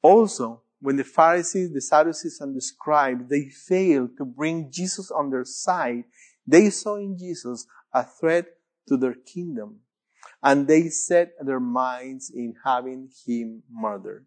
Also, 0.00 0.61
when 0.82 0.96
the 0.96 1.04
Pharisees, 1.04 1.72
the 1.72 1.80
Sadducees, 1.80 2.40
and 2.40 2.56
the 2.56 2.60
scribes, 2.60 3.28
they 3.30 3.44
failed 3.44 4.16
to 4.18 4.24
bring 4.24 4.68
Jesus 4.70 5.12
on 5.12 5.30
their 5.30 5.44
side, 5.44 6.04
they 6.44 6.70
saw 6.70 6.96
in 6.96 7.16
Jesus 7.16 7.68
a 7.94 8.04
threat 8.04 8.46
to 8.88 8.96
their 8.96 9.14
kingdom. 9.14 9.78
And 10.42 10.66
they 10.66 10.88
set 10.88 11.34
their 11.40 11.60
minds 11.60 12.32
in 12.34 12.56
having 12.64 13.10
him 13.24 13.62
murdered. 13.70 14.26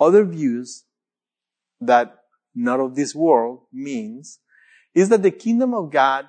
Other 0.00 0.24
views 0.24 0.84
that 1.78 2.16
not 2.54 2.80
of 2.80 2.94
this 2.94 3.14
world 3.14 3.66
means 3.70 4.38
is 4.94 5.10
that 5.10 5.22
the 5.22 5.30
kingdom 5.30 5.74
of 5.74 5.90
God 5.90 6.28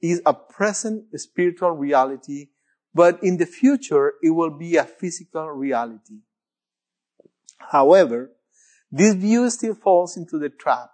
is 0.00 0.22
a 0.24 0.32
present 0.32 1.04
spiritual 1.20 1.72
reality, 1.72 2.48
but 2.94 3.22
in 3.22 3.36
the 3.36 3.46
future 3.46 4.14
it 4.22 4.30
will 4.30 4.56
be 4.56 4.76
a 4.76 4.84
physical 4.84 5.50
reality. 5.50 6.20
However, 7.70 8.32
this 8.90 9.14
view 9.14 9.48
still 9.50 9.74
falls 9.74 10.16
into 10.16 10.38
the 10.38 10.50
trap 10.50 10.90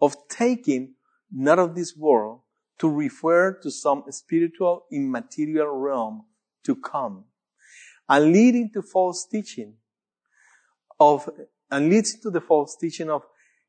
of 0.00 0.16
taking 0.28 0.94
not 1.30 1.58
of 1.58 1.74
this 1.74 1.96
world 1.96 2.40
to 2.78 2.88
refer 2.88 3.52
to 3.62 3.70
some 3.70 4.04
spiritual 4.10 4.86
immaterial 4.92 5.68
realm 5.68 6.24
to 6.64 6.76
come 6.76 7.24
and 8.08 8.32
leading 8.32 8.70
to 8.72 8.82
false 8.82 9.26
teaching 9.26 9.74
of, 10.98 11.28
and 11.70 11.90
leads 11.90 12.18
to 12.20 12.30
the 12.30 12.40
false 12.40 12.76
teaching 12.76 13.10
of 13.10 13.22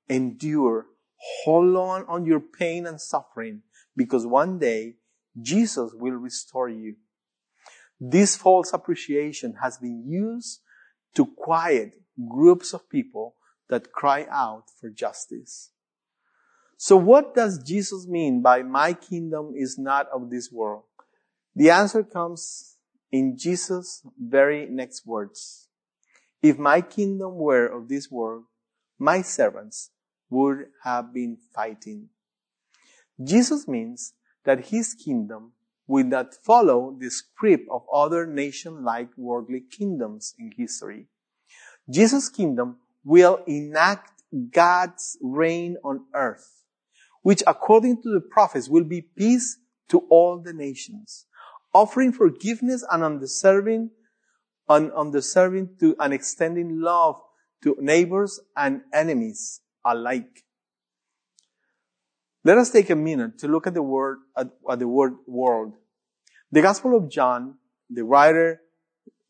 endure, 0.10 0.86
hold 1.44 1.76
on 1.76 2.06
on 2.08 2.26
your 2.26 2.40
pain 2.40 2.86
and 2.86 3.02
suffering 3.02 3.62
because 3.96 4.26
one 4.26 4.60
day 4.60 4.96
Jesus 5.42 5.92
will 5.94 6.14
restore 6.14 6.70
you. 6.70 6.96
This 8.00 8.36
false 8.36 8.74
appreciation 8.74 9.56
has 9.62 9.78
been 9.78 10.04
used 10.08 10.62
to 11.16 11.26
quiet 11.26 11.94
groups 12.28 12.74
of 12.74 12.90
people 12.90 13.36
that 13.70 13.92
cry 13.92 14.26
out 14.30 14.66
for 14.80 14.90
justice. 14.90 15.72
So 16.78 16.96
what 16.96 17.36
does 17.36 17.62
Jesus 17.64 18.08
mean 18.08 18.42
by 18.42 18.64
my 18.64 18.94
kingdom 18.94 19.54
is 19.56 19.78
not 19.78 20.08
of 20.14 20.30
this 20.30 20.52
world? 20.52 20.84
The 21.56 21.72
answer 21.72 22.04
comes 22.04 22.78
in 23.12 23.38
Jesus' 23.38 24.04
very 24.20 24.68
next 24.68 25.06
words. 25.06 25.68
If 26.42 26.58
my 26.58 26.82
kingdom 26.82 27.36
were 27.36 27.66
of 27.66 27.90
this 27.90 28.12
world, 28.12 28.44
my 29.00 29.22
servants 29.22 29.90
would 30.30 30.68
have 30.84 31.14
been 31.14 31.38
fighting. 31.54 32.10
Jesus 33.24 33.68
means 33.68 34.14
that 34.44 34.68
his 34.68 34.94
kingdom 34.94 35.54
will 35.88 36.06
not 36.06 36.36
follow 36.36 36.96
the 37.00 37.10
script 37.10 37.68
of 37.72 37.84
other 37.92 38.28
nation-like 38.28 39.10
worldly 39.18 39.62
kingdoms 39.62 40.36
in 40.38 40.52
history. 40.56 41.08
Jesus' 41.90 42.30
kingdom 42.30 42.78
will 43.04 43.40
enact 43.48 44.24
God's 44.52 45.18
reign 45.22 45.78
on 45.84 46.06
earth, 46.14 46.64
which 47.22 47.42
according 47.48 48.02
to 48.04 48.10
the 48.10 48.20
prophets 48.20 48.68
will 48.68 48.84
be 48.84 49.02
peace 49.02 49.58
to 49.90 50.00
all 50.10 50.38
the 50.38 50.54
nations, 50.54 51.26
offering 51.74 52.12
forgiveness 52.12 52.86
and 52.92 53.04
undeserving, 53.04 53.92
un, 54.68 54.92
undeserving 54.92 55.78
to 55.80 55.96
and 56.00 56.14
extending 56.14 56.82
love 56.82 57.22
to 57.64 57.76
neighbors 57.80 58.40
and 58.56 58.82
enemies 58.94 59.62
alike. 59.86 60.44
Let 62.44 62.58
us 62.58 62.70
take 62.70 62.90
a 62.90 62.96
minute 62.96 63.40
to 63.40 63.48
look 63.48 63.68
at 63.68 63.74
the 63.74 63.82
word, 63.82 64.20
at, 64.38 64.50
at 64.70 64.80
the 64.80 64.88
word 64.88 65.16
world. 65.26 65.74
The 66.52 66.62
Gospel 66.62 66.96
of 66.96 67.10
John, 67.10 67.56
the 67.90 68.04
writer, 68.04 68.62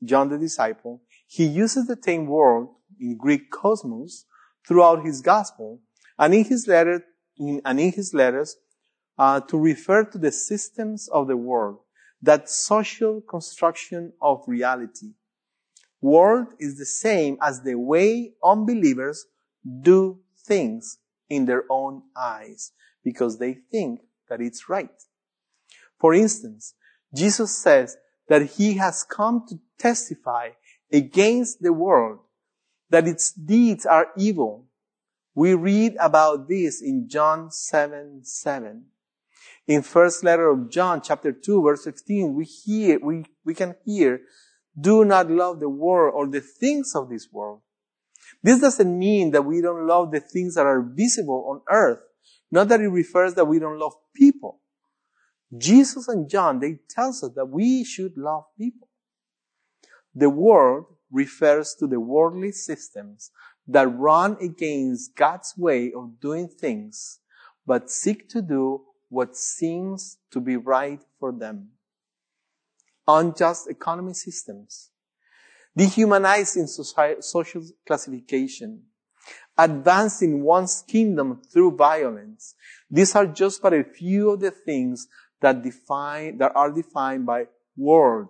John 0.03 0.30
the 0.30 0.38
disciple, 0.38 1.01
he 1.28 1.46
uses 1.46 1.88
the 1.88 1.96
term 1.96 2.26
world 2.26 2.70
in 3.00 3.18
Greek 3.18 3.52
cosmos 3.52 4.26
throughout 4.68 5.06
his 5.06 5.22
gospel 5.22 5.82
and 6.18 6.34
in 6.34 6.46
his 6.46 6.68
letter, 6.68 7.04
in, 7.38 7.62
and 7.66 7.80
in 7.80 7.92
his 7.92 8.14
letters, 8.14 8.56
uh, 9.18 9.42
to 9.42 9.58
refer 9.58 10.04
to 10.04 10.18
the 10.18 10.32
systems 10.32 11.08
of 11.10 11.28
the 11.28 11.38
world, 11.38 11.80
that 12.22 12.50
social 12.50 13.22
construction 13.22 14.14
of 14.22 14.44
reality. 14.48 15.14
World 16.02 16.48
is 16.60 16.78
the 16.78 16.86
same 16.86 17.38
as 17.42 17.62
the 17.62 17.76
way 17.76 18.34
unbelievers 18.44 19.26
do 19.82 20.20
things 20.46 21.00
in 21.30 21.46
their 21.46 21.64
own 21.70 22.04
eyes 22.16 22.72
because 23.04 23.38
they 23.38 23.54
think 23.72 24.02
that 24.30 24.42
it's 24.42 24.70
right. 24.70 24.90
For 26.00 26.14
instance, 26.14 26.76
Jesus 27.14 27.56
says 27.58 27.98
that 28.30 28.44
he 28.44 28.76
has 28.76 29.04
come 29.04 29.46
to 29.50 29.60
testify 29.80 30.50
against 30.92 31.62
the 31.62 31.74
world, 31.74 32.20
that 32.90 33.08
its 33.08 33.32
deeds 33.32 33.86
are 33.86 34.08
evil. 34.18 34.66
We 35.36 35.54
read 35.54 35.96
about 36.00 36.48
this 36.48 36.82
in 36.82 37.08
John 37.10 37.52
7, 37.52 38.22
7. 38.24 38.86
In 39.68 39.82
first 39.82 40.24
letter 40.24 40.50
of 40.50 40.72
John, 40.72 41.02
chapter 41.02 41.32
2, 41.32 41.62
verse 41.62 41.84
15, 41.84 42.34
we 42.34 42.46
hear, 42.46 43.00
we, 43.04 43.26
we 43.44 43.54
can 43.54 43.76
hear, 43.86 44.22
do 44.80 45.04
not 45.04 45.30
love 45.30 45.60
the 45.60 45.70
world 45.70 46.14
or 46.16 46.28
the 46.28 46.42
things 46.42 46.94
of 46.96 47.10
this 47.10 47.28
world. 47.32 47.62
This 48.42 48.62
doesn't 48.62 48.98
mean 48.98 49.32
that 49.32 49.44
we 49.44 49.62
don't 49.62 49.88
love 49.88 50.12
the 50.12 50.20
things 50.20 50.56
that 50.56 50.66
are 50.66 50.82
visible 50.82 51.48
on 51.50 51.62
earth. 51.70 52.00
Not 52.52 52.70
that 52.70 52.82
it 52.82 52.88
refers 52.88 53.34
that 53.34 53.46
we 53.46 53.60
don't 53.60 53.80
love 53.80 53.94
people. 54.16 54.62
Jesus 55.58 56.08
and 56.08 56.30
John, 56.30 56.60
they 56.60 56.80
tells 56.90 57.24
us 57.24 57.32
that 57.36 57.46
we 57.46 57.84
should 57.84 58.18
love 58.18 58.44
people. 58.58 58.87
The 60.18 60.32
world 60.32 60.86
refers 61.11 61.76
to 61.76 61.86
the 61.86 61.99
worldly 61.99 62.51
systems 62.51 63.30
that 63.68 63.88
run 63.88 64.36
against 64.41 65.15
God's 65.15 65.53
way 65.55 65.93
of 65.93 66.20
doing 66.20 66.47
things, 66.47 67.20
but 67.68 67.91
seek 67.91 68.28
to 68.30 68.41
do 68.41 68.82
what 69.09 69.38
seems 69.38 70.18
to 70.32 70.39
be 70.39 70.57
right 70.57 70.99
for 71.20 71.32
them. 71.32 71.70
Unjust 73.07 73.70
economy 73.70 74.15
systems, 74.15 74.89
dehumanizing 75.76 76.65
social 76.65 77.63
classification, 77.86 78.82
advancing 79.55 80.41
one's 80.41 80.84
kingdom 80.88 81.43
through 81.53 81.78
violence. 81.78 82.55
These 82.89 83.15
are 83.15 83.28
just 83.28 83.61
but 83.61 83.74
a 83.74 83.84
few 83.84 84.32
of 84.32 84.39
the 84.39 84.49
things 84.49 85.07
that 85.41 85.61
define, 85.61 86.39
that 86.39 86.53
are 86.55 86.72
defined 86.72 87.28
by 87.28 87.49
world 87.78 88.30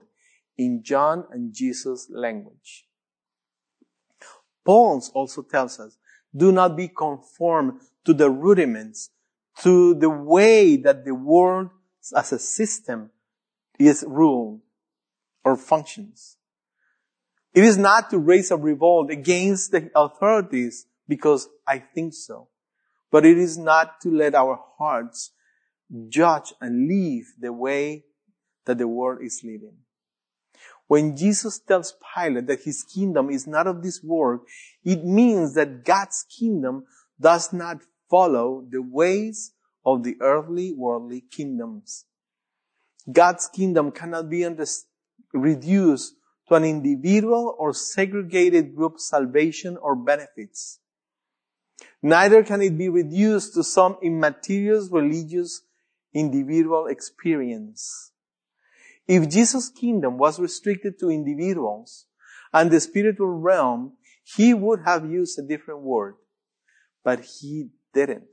in 0.58 0.84
John 0.84 1.26
and 1.32 1.54
Jesus 1.54 2.08
language. 2.10 2.86
Paul 4.66 5.02
also 5.14 5.44
tells 5.44 5.80
us, 5.80 5.98
do 6.36 6.52
not 6.52 6.76
be 6.76 6.90
conformed 6.90 7.82
to 8.06 8.14
the 8.14 8.30
rudiments, 8.30 9.12
to 9.60 9.94
the 9.94 10.10
way 10.10 10.76
that 10.78 11.06
the 11.06 11.16
world 11.16 11.70
as 12.16 12.32
a 12.32 12.40
system 12.40 13.12
is 13.80 14.04
ruled 14.08 14.62
or 15.44 15.56
functions. 15.56 16.38
It 17.54 17.64
is 17.64 17.78
not 17.78 18.10
to 18.12 18.20
raise 18.20 18.52
a 18.52 18.58
revolt 18.58 19.10
against 19.10 19.72
the 19.72 19.90
authorities 19.96 20.86
because 21.08 21.48
I 21.66 21.80
think 21.80 22.14
so, 22.14 22.50
but 23.12 23.26
it 23.26 23.38
is 23.38 23.58
not 23.58 24.02
to 24.02 24.10
let 24.10 24.36
our 24.36 24.60
hearts 24.78 25.32
judge 26.10 26.54
and 26.60 26.88
live 26.88 27.26
the 27.40 27.54
way 27.54 28.04
that 28.66 28.78
the 28.78 28.88
world 28.88 29.20
is 29.24 29.42
living. 29.44 29.78
When 30.88 31.18
Jesus 31.18 31.60
tells 31.60 31.96
Pilate 32.16 32.48
that 32.48 32.64
his 32.64 32.84
kingdom 32.84 33.30
is 33.30 33.46
not 33.46 33.68
of 33.68 33.84
this 33.84 34.02
world, 34.02 34.42
it 34.84 35.04
means 35.04 35.54
that 35.56 35.84
God's 35.84 36.26
kingdom 36.40 36.86
does 37.20 37.52
not 37.52 37.82
follow 38.10 38.66
the 38.70 38.82
ways 38.82 39.54
of 39.86 40.04
the 40.04 40.16
earthly 40.22 40.74
worldly 40.74 41.22
kingdoms. 41.30 42.06
God's 43.12 43.48
kingdom 43.48 43.92
cannot 43.92 44.30
be 44.30 44.48
reduced 45.34 46.14
to 46.48 46.56
an 46.56 46.64
individual 46.64 47.56
or 47.60 47.74
segregated 47.74 48.76
group 48.76 49.00
salvation 49.00 49.78
or 49.78 49.96
benefits. 49.96 50.80
Neither 52.02 52.44
can 52.44 52.62
it 52.62 52.78
be 52.78 52.90
reduced 52.90 53.54
to 53.56 53.64
some 53.64 53.98
immaterial 54.02 54.88
religious 54.90 55.62
individual 56.14 56.88
experience. 56.88 58.12
If 59.08 59.30
Jesus' 59.30 59.70
kingdom 59.70 60.18
was 60.18 60.40
restricted 60.40 61.00
to 61.00 61.10
individuals 61.10 62.06
and 62.54 62.70
the 62.70 62.80
spiritual 62.80 63.28
realm, 63.28 63.94
he 64.24 64.54
would 64.54 64.82
have 64.86 65.10
used 65.10 65.40
a 65.40 65.48
different 65.48 65.82
word. 65.82 66.16
But 67.04 67.26
he 67.40 67.70
didn't. 67.94 68.28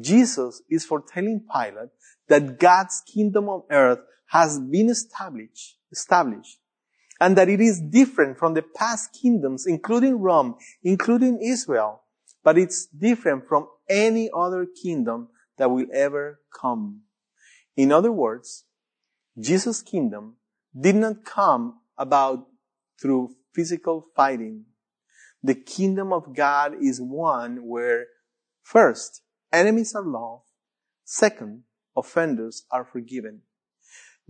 Jesus 0.00 0.62
is 0.70 0.86
foretelling 0.86 1.44
Pilate 1.52 1.90
that 2.28 2.58
God's 2.58 3.02
kingdom 3.12 3.48
on 3.48 3.64
earth 3.70 3.98
has 4.28 4.58
been 4.58 4.88
established, 4.88 5.76
established, 5.90 6.58
and 7.20 7.36
that 7.36 7.50
it 7.50 7.60
is 7.60 7.80
different 7.80 8.38
from 8.38 8.54
the 8.54 8.62
past 8.62 9.12
kingdoms, 9.12 9.66
including 9.66 10.18
Rome, 10.18 10.54
including 10.82 11.40
Israel, 11.42 12.02
but 12.42 12.56
it's 12.56 12.86
different 12.86 13.46
from 13.46 13.68
any 13.88 14.30
other 14.34 14.66
kingdom 14.82 15.28
that 15.58 15.70
will 15.70 15.86
ever 15.92 16.40
come. 16.58 17.02
In 17.76 17.92
other 17.92 18.10
words, 18.10 18.64
Jesus' 19.38 19.82
kingdom 19.82 20.36
did 20.78 20.96
not 20.96 21.24
come 21.24 21.80
about 21.96 22.46
through 23.00 23.34
physical 23.54 24.06
fighting. 24.14 24.64
The 25.42 25.54
kingdom 25.54 26.12
of 26.12 26.34
God 26.34 26.74
is 26.80 27.00
one 27.00 27.66
where 27.66 28.06
first, 28.62 29.22
enemies 29.52 29.94
are 29.94 30.04
loved. 30.04 30.44
Second, 31.04 31.64
offenders 31.96 32.64
are 32.70 32.84
forgiven. 32.84 33.42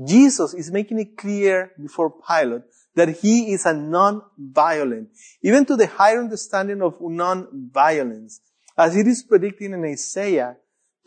Jesus 0.05 0.55
is 0.55 0.71
making 0.71 0.99
it 0.99 1.17
clear 1.17 1.73
before 1.81 2.11
Pilate 2.11 2.63
that 2.95 3.21
he 3.21 3.53
is 3.53 3.67
a 3.67 3.75
non-violent, 3.75 5.09
even 5.43 5.65
to 5.67 5.77
the 5.77 5.87
higher 5.87 6.19
understanding 6.19 6.83
of 6.83 6.97
non-violence, 7.01 8.41
as 8.77 8.97
it 8.97 9.07
is 9.07 9.23
predicted 9.23 9.73
in 9.73 9.85
Isaiah, 9.85 10.57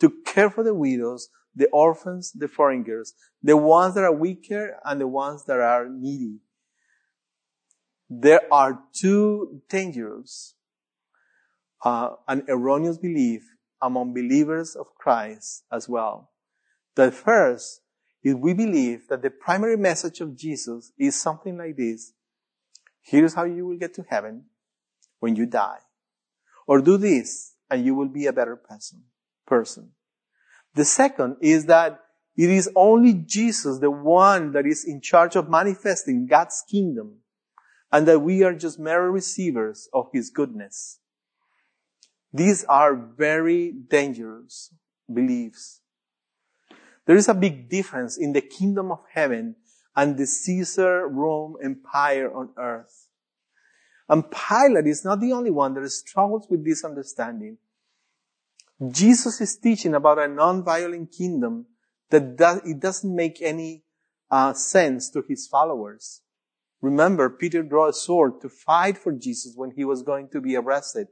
to 0.00 0.10
care 0.24 0.50
for 0.50 0.62
the 0.62 0.74
widows, 0.74 1.28
the 1.56 1.68
orphans, 1.68 2.32
the 2.32 2.46
foreigners, 2.46 3.14
the 3.42 3.56
ones 3.56 3.94
that 3.94 4.04
are 4.04 4.12
weaker 4.12 4.78
and 4.84 5.00
the 5.00 5.08
ones 5.08 5.44
that 5.46 5.58
are 5.58 5.88
needy. 5.88 6.38
There 8.08 8.42
are 8.52 8.82
two 8.92 9.62
dangers, 9.68 10.54
uh, 11.84 12.10
an 12.28 12.44
erroneous 12.48 12.98
belief 12.98 13.42
among 13.80 14.14
believers 14.14 14.76
of 14.76 14.94
Christ 14.94 15.64
as 15.72 15.88
well. 15.88 16.30
The 16.94 17.10
first 17.10 17.80
is 18.22 18.34
we 18.34 18.54
believe 18.54 19.08
that 19.08 19.22
the 19.22 19.30
primary 19.30 19.76
message 19.76 20.20
of 20.20 20.36
Jesus 20.36 20.92
is 20.98 21.20
something 21.20 21.56
like 21.56 21.76
this. 21.76 22.12
Here's 23.02 23.34
how 23.34 23.44
you 23.44 23.66
will 23.66 23.78
get 23.78 23.94
to 23.94 24.04
heaven 24.08 24.44
when 25.20 25.36
you 25.36 25.46
die. 25.46 25.78
Or 26.66 26.80
do 26.80 26.96
this 26.96 27.54
and 27.70 27.84
you 27.84 27.94
will 27.94 28.08
be 28.08 28.26
a 28.26 28.32
better 28.32 28.56
person. 28.56 29.04
person. 29.46 29.92
The 30.76 30.84
second 30.84 31.38
is 31.40 31.66
that 31.66 32.00
it 32.36 32.50
is 32.50 32.70
only 32.76 33.14
Jesus, 33.14 33.78
the 33.78 33.90
one 33.90 34.52
that 34.52 34.66
is 34.66 34.84
in 34.84 35.00
charge 35.00 35.34
of 35.34 35.48
manifesting 35.48 36.26
God's 36.26 36.62
kingdom 36.70 37.20
and 37.90 38.06
that 38.06 38.20
we 38.20 38.42
are 38.42 38.52
just 38.52 38.78
mere 38.78 39.08
receivers 39.08 39.88
of 39.94 40.10
His 40.12 40.28
goodness. 40.28 40.98
These 42.30 42.64
are 42.64 42.94
very 42.94 43.72
dangerous 43.72 44.70
beliefs. 45.12 45.80
There 47.06 47.16
is 47.16 47.28
a 47.28 47.34
big 47.34 47.70
difference 47.70 48.18
in 48.18 48.34
the 48.34 48.42
kingdom 48.42 48.92
of 48.92 48.98
heaven 49.10 49.56
and 49.96 50.18
the 50.18 50.26
Caesar 50.26 51.08
Rome 51.08 51.56
empire 51.64 52.30
on 52.30 52.50
earth. 52.58 53.08
And 54.10 54.24
Pilate 54.30 54.86
is 54.86 55.06
not 55.06 55.20
the 55.20 55.32
only 55.32 55.50
one 55.50 55.72
that 55.72 55.88
struggles 55.88 56.46
with 56.50 56.66
this 56.66 56.84
understanding. 56.84 57.56
Jesus 58.90 59.40
is 59.40 59.56
teaching 59.56 59.94
about 59.94 60.18
a 60.18 60.28
non-violent 60.28 61.12
kingdom 61.16 61.66
that 62.10 62.36
does, 62.36 62.60
it 62.64 62.80
doesn't 62.80 63.14
make 63.14 63.40
any 63.40 63.84
uh, 64.30 64.52
sense 64.52 65.10
to 65.10 65.22
his 65.26 65.46
followers. 65.46 66.20
Remember, 66.82 67.30
Peter 67.30 67.62
drew 67.62 67.88
a 67.88 67.92
sword 67.92 68.40
to 68.42 68.48
fight 68.48 68.98
for 68.98 69.12
Jesus 69.12 69.54
when 69.56 69.70
he 69.70 69.84
was 69.84 70.02
going 70.02 70.28
to 70.32 70.40
be 70.40 70.56
arrested. 70.56 71.08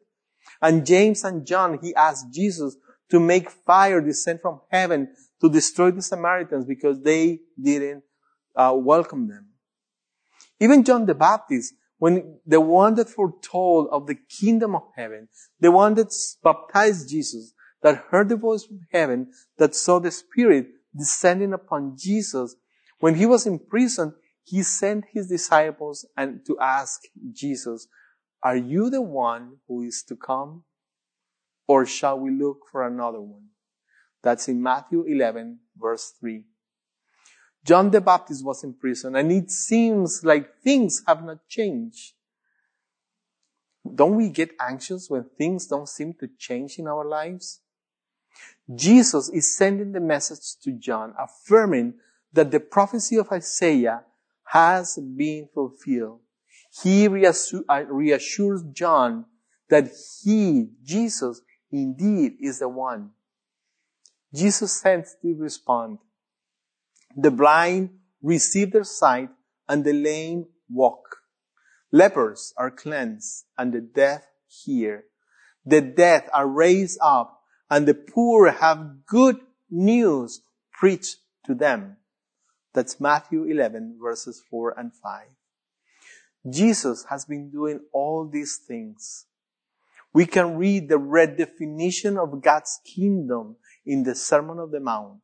And 0.60 0.84
James 0.84 1.24
and 1.24 1.46
John, 1.46 1.78
he 1.82 1.94
asked 1.94 2.26
Jesus 2.32 2.76
to 3.10 3.18
make 3.18 3.50
fire 3.50 4.00
descend 4.00 4.40
from 4.42 4.60
heaven 4.70 5.14
to 5.40 5.48
destroy 5.48 5.90
the 5.90 6.02
Samaritans 6.02 6.66
because 6.66 7.00
they 7.00 7.40
didn't 7.60 8.02
uh, 8.54 8.74
welcome 8.76 9.28
them. 9.28 9.48
Even 10.60 10.84
John 10.84 11.06
the 11.06 11.14
Baptist, 11.14 11.74
when 12.04 12.38
the 12.44 12.60
one 12.60 12.96
that 12.96 13.08
foretold 13.08 13.88
of 13.90 14.06
the 14.06 14.14
kingdom 14.14 14.74
of 14.74 14.82
heaven, 14.94 15.26
the 15.58 15.70
one 15.72 15.94
that 15.94 16.12
baptized 16.42 17.08
Jesus, 17.08 17.54
that 17.80 18.04
heard 18.10 18.28
the 18.28 18.36
voice 18.36 18.62
from 18.62 18.80
heaven, 18.92 19.28
that 19.56 19.74
saw 19.74 19.98
the 19.98 20.10
Spirit 20.10 20.66
descending 20.94 21.54
upon 21.54 21.96
Jesus, 21.96 22.56
when 23.00 23.14
he 23.14 23.24
was 23.24 23.46
in 23.46 23.58
prison, 23.58 24.12
he 24.42 24.62
sent 24.62 25.06
his 25.14 25.28
disciples 25.28 26.06
and 26.14 26.44
to 26.44 26.58
ask 26.58 27.00
Jesus, 27.32 27.88
are 28.42 28.54
you 28.54 28.90
the 28.90 29.00
one 29.00 29.56
who 29.66 29.80
is 29.80 30.04
to 30.08 30.14
come? 30.14 30.64
Or 31.66 31.86
shall 31.86 32.18
we 32.18 32.30
look 32.30 32.66
for 32.70 32.86
another 32.86 33.22
one? 33.22 33.46
That's 34.22 34.46
in 34.46 34.62
Matthew 34.62 35.04
11 35.04 35.60
verse 35.74 36.12
3. 36.20 36.44
John 37.64 37.90
the 37.90 38.00
Baptist 38.00 38.44
was 38.44 38.62
in 38.62 38.74
prison 38.74 39.16
and 39.16 39.32
it 39.32 39.50
seems 39.50 40.22
like 40.24 40.58
things 40.62 41.02
have 41.06 41.24
not 41.24 41.48
changed. 41.48 42.12
Don't 43.94 44.16
we 44.16 44.28
get 44.28 44.50
anxious 44.60 45.08
when 45.08 45.24
things 45.36 45.66
don't 45.66 45.88
seem 45.88 46.14
to 46.14 46.28
change 46.38 46.78
in 46.78 46.86
our 46.86 47.04
lives? 47.04 47.60
Jesus 48.74 49.28
is 49.28 49.56
sending 49.56 49.92
the 49.92 50.00
message 50.00 50.56
to 50.62 50.72
John 50.72 51.14
affirming 51.18 51.94
that 52.32 52.50
the 52.50 52.60
prophecy 52.60 53.16
of 53.16 53.30
Isaiah 53.30 54.02
has 54.44 54.98
been 54.98 55.48
fulfilled. 55.54 56.20
He 56.82 57.06
uh, 57.06 57.84
reassures 57.88 58.62
John 58.72 59.26
that 59.68 59.90
he, 60.22 60.70
Jesus, 60.82 61.40
indeed 61.70 62.36
is 62.40 62.58
the 62.58 62.68
one. 62.68 63.10
Jesus 64.34 64.80
sends 64.80 65.14
to 65.22 65.34
respond. 65.34 65.98
The 67.16 67.30
blind 67.30 67.90
receive 68.22 68.72
their 68.72 68.84
sight 68.84 69.30
and 69.68 69.84
the 69.84 69.92
lame 69.92 70.46
walk. 70.68 71.18
Lepers 71.92 72.52
are 72.56 72.70
cleansed 72.70 73.44
and 73.56 73.72
the 73.72 73.80
deaf 73.80 74.24
hear. 74.48 75.04
The 75.64 75.80
dead 75.80 76.28
are 76.32 76.48
raised 76.48 76.98
up 77.02 77.40
and 77.70 77.86
the 77.86 77.94
poor 77.94 78.50
have 78.50 79.06
good 79.06 79.38
news 79.70 80.42
preached 80.72 81.18
to 81.46 81.54
them. 81.54 81.96
That's 82.72 83.00
Matthew 83.00 83.44
11 83.44 83.98
verses 84.02 84.42
4 84.50 84.78
and 84.78 84.92
5. 84.92 85.26
Jesus 86.50 87.06
has 87.08 87.24
been 87.24 87.50
doing 87.50 87.80
all 87.92 88.28
these 88.28 88.58
things. 88.66 89.26
We 90.12 90.26
can 90.26 90.56
read 90.56 90.88
the 90.88 90.98
redefinition 90.98 92.22
of 92.22 92.42
God's 92.42 92.80
kingdom 92.84 93.56
in 93.86 94.02
the 94.02 94.14
Sermon 94.14 94.58
of 94.58 94.70
the 94.70 94.80
Mount, 94.80 95.20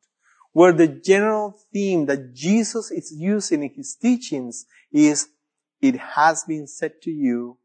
where 0.53 0.72
the 0.72 0.88
general 0.88 1.59
theme 1.72 2.07
that 2.07 2.34
Jesus 2.34 2.90
is 2.90 3.12
using 3.16 3.62
in 3.62 3.70
his 3.74 3.94
teachings 3.94 4.66
is, 4.92 5.28
it 5.80 5.96
has 5.96 6.44
been 6.44 6.66
said 6.66 7.01
to 7.03 7.11
you, 7.11 7.59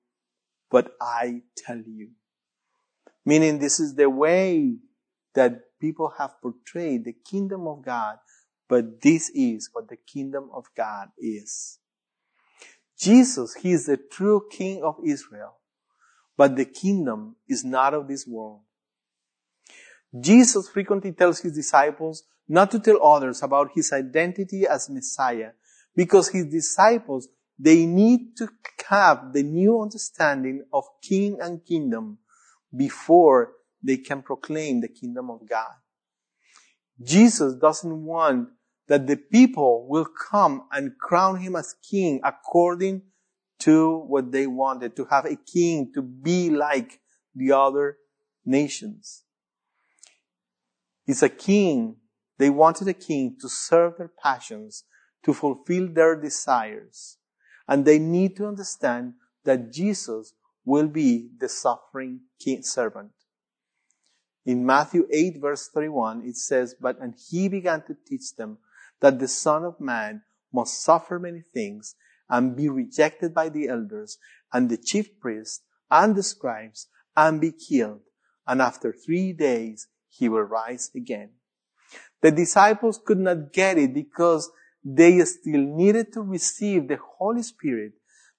but 0.69 0.93
I 1.01 1.41
tell 1.57 1.81
you. 1.85 2.11
Meaning 3.25 3.59
this 3.59 3.79
is 3.79 3.95
the 3.95 4.09
way 4.09 4.77
that 5.33 5.61
people 5.81 6.13
have 6.17 6.41
portrayed 6.41 7.05
the 7.05 7.13
kingdom 7.13 7.67
of 7.67 7.83
God 7.83 8.17
but 8.67 9.01
this 9.01 9.29
is 9.33 9.69
what 9.71 9.89
the 9.89 9.97
kingdom 9.97 10.49
of 10.53 10.65
God 10.75 11.09
is. 11.19 11.79
Jesus, 12.97 13.55
He 13.55 13.71
is 13.73 13.85
the 13.85 13.97
true 13.97 14.43
King 14.49 14.83
of 14.83 14.95
Israel, 15.05 15.57
but 16.37 16.55
the 16.55 16.65
kingdom 16.65 17.35
is 17.47 17.63
not 17.63 17.93
of 17.93 18.07
this 18.07 18.25
world. 18.25 18.61
Jesus 20.19 20.69
frequently 20.69 21.11
tells 21.11 21.39
His 21.39 21.53
disciples 21.53 22.23
not 22.47 22.71
to 22.71 22.79
tell 22.79 23.03
others 23.05 23.41
about 23.43 23.71
His 23.73 23.91
identity 23.91 24.67
as 24.67 24.89
Messiah 24.89 25.51
because 25.95 26.29
His 26.29 26.45
disciples, 26.45 27.27
they 27.57 27.85
need 27.85 28.35
to 28.37 28.49
have 28.87 29.33
the 29.33 29.43
new 29.43 29.81
understanding 29.81 30.65
of 30.73 30.83
King 31.01 31.37
and 31.41 31.65
kingdom 31.65 32.19
before 32.75 33.53
they 33.81 33.97
can 33.97 34.21
proclaim 34.21 34.81
the 34.81 34.87
kingdom 34.87 35.29
of 35.29 35.47
God. 35.47 35.71
Jesus 37.01 37.55
doesn't 37.55 38.05
want 38.05 38.49
that 38.87 39.07
the 39.07 39.17
people 39.17 39.87
will 39.87 40.05
come 40.05 40.67
and 40.71 40.97
crown 40.99 41.37
him 41.37 41.55
as 41.55 41.75
king 41.89 42.21
according 42.23 43.01
to 43.59 43.99
what 43.99 44.31
they 44.31 44.47
wanted, 44.47 44.95
to 44.95 45.05
have 45.05 45.25
a 45.25 45.35
king 45.35 45.91
to 45.93 46.01
be 46.01 46.49
like 46.49 46.99
the 47.33 47.51
other 47.51 47.97
nations. 48.45 49.23
It's 51.07 51.23
a 51.23 51.29
king. 51.29 51.97
They 52.37 52.49
wanted 52.49 52.87
a 52.87 52.93
king 52.93 53.37
to 53.41 53.49
serve 53.49 53.97
their 53.97 54.11
passions, 54.21 54.83
to 55.23 55.33
fulfill 55.33 55.87
their 55.87 56.19
desires. 56.19 57.17
And 57.67 57.85
they 57.85 57.99
need 57.99 58.35
to 58.37 58.47
understand 58.47 59.13
that 59.43 59.71
Jesus 59.71 60.33
will 60.65 60.87
be 60.87 61.29
the 61.37 61.49
suffering 61.49 62.21
king 62.39 62.63
servant. 62.63 63.11
In 64.45 64.65
Matthew 64.65 65.07
8 65.11 65.37
verse 65.41 65.69
31, 65.73 66.23
it 66.25 66.37
says, 66.37 66.75
But 66.79 66.99
and 66.99 67.15
he 67.29 67.47
began 67.47 67.83
to 67.87 67.95
teach 68.07 68.35
them 68.35 68.59
that 68.99 69.19
the 69.19 69.27
Son 69.27 69.63
of 69.63 69.79
Man 69.79 70.21
must 70.53 70.81
suffer 70.81 71.19
many 71.19 71.41
things 71.41 71.95
and 72.29 72.55
be 72.55 72.69
rejected 72.69 73.33
by 73.33 73.49
the 73.49 73.67
elders 73.67 74.17
and 74.53 74.69
the 74.69 74.77
chief 74.77 75.19
priests 75.19 75.61
and 75.89 76.15
the 76.15 76.23
scribes 76.23 76.87
and 77.15 77.41
be 77.41 77.51
killed. 77.51 78.01
And 78.47 78.61
after 78.61 78.93
three 78.93 79.33
days, 79.33 79.87
he 80.09 80.29
will 80.29 80.43
rise 80.43 80.91
again. 80.95 81.31
The 82.21 82.31
disciples 82.31 82.99
could 83.03 83.19
not 83.19 83.53
get 83.53 83.77
it 83.77 83.93
because 83.93 84.49
they 84.83 85.19
still 85.21 85.61
needed 85.61 86.13
to 86.13 86.21
receive 86.21 86.87
the 86.87 86.97
Holy 87.17 87.43
Spirit 87.43 87.93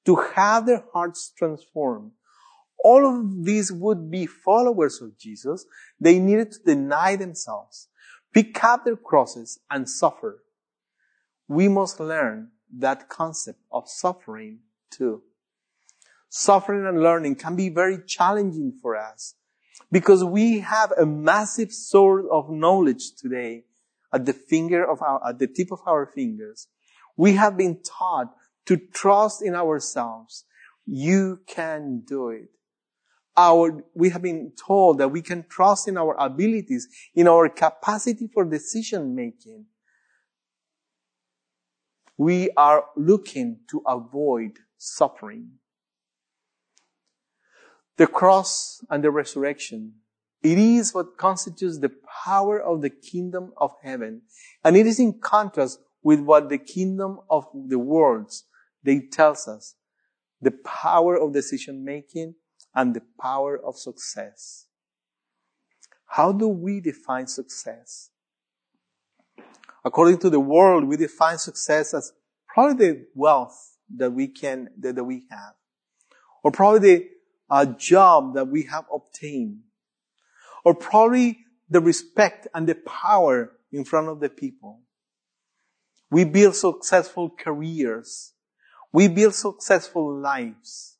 to 0.05 0.17
have 0.17 0.67
their 0.67 0.85
hearts 0.93 1.33
transformed. 1.37 2.13
All 2.83 3.07
of 3.07 3.45
these 3.45 3.73
would 3.73 4.11
be 4.11 4.27
followers 4.27 5.01
of 5.03 5.19
Jesus. 5.19 5.67
They 6.01 6.19
needed 6.19 6.53
to 6.53 6.59
deny 6.65 7.17
themselves, 7.17 7.89
pick 8.33 8.63
up 8.63 8.85
their 8.85 8.97
crosses, 8.97 9.59
and 9.71 9.89
suffer. 9.89 10.43
We 11.49 11.69
must 11.69 11.99
learn 11.99 12.51
that 12.79 13.09
concept 13.09 13.61
of 13.73 13.89
suffering 13.89 14.61
too. 14.91 15.23
Suffering 16.29 16.87
and 16.87 17.03
learning 17.03 17.37
can 17.37 17.57
be 17.57 17.69
very 17.69 17.99
challenging 18.07 18.79
for 18.81 18.97
us 18.97 19.35
because 19.91 20.25
we 20.25 20.61
have 20.61 20.93
a 20.93 21.07
massive 21.07 21.73
source 21.73 22.27
of 22.31 22.51
knowledge 22.51 23.15
today 23.17 23.65
at 24.13 24.27
the 24.27 24.33
finger 24.33 24.89
of 24.89 25.03
our, 25.03 25.21
at 25.29 25.39
the 25.39 25.47
tip 25.47 25.71
of 25.71 25.81
our 25.87 26.07
fingers. 26.07 26.69
We 27.17 27.35
have 27.35 27.57
been 27.57 27.81
taught 27.83 28.35
to 28.67 28.77
trust 28.77 29.43
in 29.43 29.55
ourselves. 29.55 30.45
You 30.85 31.41
can 31.47 32.03
do 32.07 32.31
it. 32.31 32.49
Our, 33.37 33.85
we 33.95 34.11
have 34.11 34.23
been 34.23 34.53
told 34.57 34.99
that 34.99 35.09
we 35.09 35.21
can 35.21 35.45
trust 35.49 35.89
in 35.89 35.99
our 35.99 36.17
abilities, 36.19 36.89
in 37.15 37.29
our 37.29 37.49
capacity 37.49 38.29
for 38.33 38.45
decision 38.45 39.15
making. 39.15 39.67
We 42.17 42.51
are 42.57 42.85
looking 42.97 43.61
to 43.71 43.83
avoid 43.87 44.53
suffering. 44.79 45.51
The 47.97 48.07
cross 48.07 48.85
and 48.91 49.03
the 49.03 49.11
resurrection, 49.11 49.95
it 50.43 50.59
is 50.59 50.95
what 50.95 51.17
constitutes 51.17 51.79
the 51.79 51.93
power 52.25 52.61
of 52.61 52.83
the 52.83 52.91
kingdom 52.91 53.53
of 53.57 53.73
heaven. 53.83 54.23
And 54.63 54.77
it 54.77 54.87
is 54.87 55.01
in 55.01 55.19
contrast 55.21 55.81
with 56.03 56.21
what 56.21 56.49
the 56.49 56.59
kingdom 56.59 57.21
of 57.31 57.47
the 57.53 57.79
worlds, 57.79 58.45
they 58.83 59.01
tells 59.01 59.49
us. 59.49 59.75
The 60.41 60.51
power 60.51 61.17
of 61.17 61.33
decision 61.33 61.85
making 61.85 62.35
and 62.75 62.95
the 62.95 63.03
power 63.21 63.59
of 63.59 63.77
success. 63.77 64.67
How 66.07 66.33
do 66.33 66.47
we 66.47 66.81
define 66.81 67.27
success? 67.27 68.11
According 69.85 70.19
to 70.19 70.31
the 70.31 70.41
world, 70.41 70.85
we 70.85 70.97
define 70.97 71.39
success 71.39 71.95
as 71.95 72.13
probably 72.47 72.87
the 72.87 73.07
wealth 73.15 73.77
that 73.97 74.13
we 74.13 74.29
can, 74.29 74.69
that, 74.79 74.97
that 74.97 75.05
we 75.05 75.25
have. 75.31 75.55
Or 76.43 76.51
probably 76.51 76.81
the 76.81 77.09
uh, 77.51 77.67
job 77.67 78.35
that 78.35 78.49
we 78.49 78.65
have 78.65 78.85
obtained. 78.93 79.61
Or 80.65 80.75
probably 80.75 81.39
the 81.69 81.81
respect 81.81 82.49
and 82.55 82.69
the 82.69 82.75
power 82.75 83.53
in 83.73 83.85
front 83.85 84.09
of 84.09 84.21
the 84.21 84.29
people. 84.29 84.81
We 86.11 86.25
build 86.25 86.55
successful 86.55 87.31
careers. 87.31 88.33
We 88.93 89.09
build 89.09 89.35
successful 89.35 90.19
lives. 90.19 90.97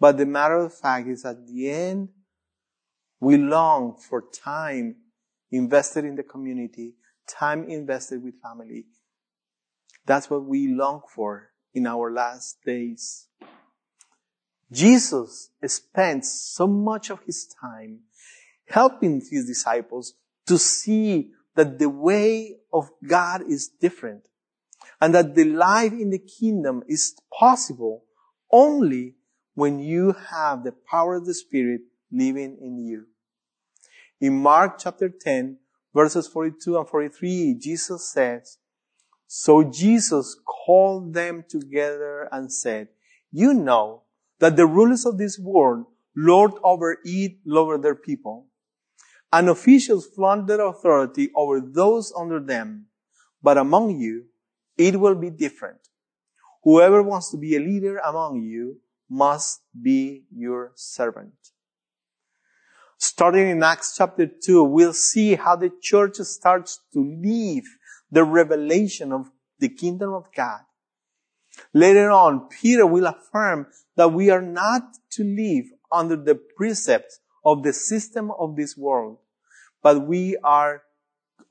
But 0.00 0.18
the 0.18 0.26
matter 0.26 0.56
of 0.56 0.74
fact 0.74 1.08
is 1.08 1.24
at 1.24 1.46
the 1.46 1.70
end, 1.70 2.10
we 3.20 3.36
long 3.36 3.96
for 3.96 4.22
time 4.22 4.96
invested 5.50 6.04
in 6.04 6.14
the 6.14 6.22
community, 6.22 6.94
time 7.26 7.68
invested 7.68 8.22
with 8.22 8.34
family. 8.40 8.86
That's 10.06 10.30
what 10.30 10.44
we 10.44 10.68
long 10.68 11.02
for 11.14 11.50
in 11.74 11.86
our 11.86 12.12
last 12.12 12.58
days. 12.64 13.26
Jesus 14.70 15.50
spent 15.66 16.24
so 16.24 16.66
much 16.66 17.10
of 17.10 17.20
his 17.24 17.46
time 17.60 18.00
helping 18.66 19.20
his 19.30 19.46
disciples 19.46 20.14
to 20.46 20.58
see 20.58 21.30
that 21.56 21.78
the 21.78 21.88
way 21.88 22.56
of 22.72 22.90
God 23.06 23.42
is 23.48 23.68
different 23.68 24.28
and 25.00 25.14
that 25.14 25.34
the 25.34 25.44
life 25.44 25.92
in 25.92 26.10
the 26.10 26.18
kingdom 26.18 26.82
is 26.86 27.16
possible 27.36 28.04
only 28.52 29.14
when 29.54 29.78
you 29.78 30.14
have 30.30 30.64
the 30.64 30.74
power 30.90 31.16
of 31.16 31.26
the 31.26 31.34
Spirit 31.34 31.80
living 32.12 32.58
in 32.60 32.78
you. 32.78 33.06
In 34.20 34.40
Mark 34.40 34.78
chapter 34.78 35.08
10, 35.08 35.58
verses 35.94 36.26
42 36.28 36.76
and 36.76 36.88
43, 36.88 37.58
Jesus 37.60 38.10
says, 38.10 38.58
So 39.26 39.62
Jesus 39.64 40.38
called 40.66 41.14
them 41.14 41.44
together 41.48 42.28
and 42.30 42.52
said, 42.52 42.88
You 43.30 43.54
know 43.54 44.02
that 44.40 44.56
the 44.56 44.66
rulers 44.66 45.04
of 45.04 45.18
this 45.18 45.38
world 45.38 45.86
lord 46.16 46.52
over 46.64 46.98
it 47.04 47.32
over 47.50 47.78
their 47.78 47.94
people, 47.94 48.46
and 49.32 49.48
officials 49.48 50.06
flaunt 50.06 50.46
their 50.46 50.64
authority 50.66 51.30
over 51.34 51.60
those 51.60 52.12
under 52.16 52.40
them. 52.40 52.86
But 53.42 53.58
among 53.58 53.98
you, 53.98 54.26
it 54.76 54.98
will 54.98 55.14
be 55.14 55.30
different. 55.30 55.78
Whoever 56.64 57.02
wants 57.02 57.30
to 57.30 57.36
be 57.36 57.54
a 57.56 57.60
leader 57.60 57.98
among 57.98 58.42
you 58.42 58.80
must 59.08 59.62
be 59.80 60.24
your 60.34 60.72
servant. 60.74 61.34
Starting 62.98 63.48
in 63.48 63.62
Acts 63.62 63.94
chapter 63.96 64.26
2, 64.26 64.64
we'll 64.64 64.92
see 64.92 65.36
how 65.36 65.54
the 65.54 65.70
church 65.80 66.16
starts 66.16 66.80
to 66.92 67.00
live 67.22 67.64
the 68.10 68.24
revelation 68.24 69.12
of 69.12 69.30
the 69.60 69.68
kingdom 69.68 70.12
of 70.12 70.24
God. 70.34 70.60
Later 71.72 72.10
on, 72.10 72.48
Peter 72.48 72.86
will 72.86 73.06
affirm 73.06 73.66
that 73.98 74.12
we 74.12 74.30
are 74.30 74.40
not 74.40 74.82
to 75.10 75.24
live 75.24 75.64
under 75.90 76.14
the 76.14 76.36
precepts 76.36 77.18
of 77.44 77.64
the 77.64 77.72
system 77.72 78.30
of 78.38 78.54
this 78.54 78.76
world, 78.76 79.18
but 79.82 80.06
we 80.06 80.36
are, 80.44 80.82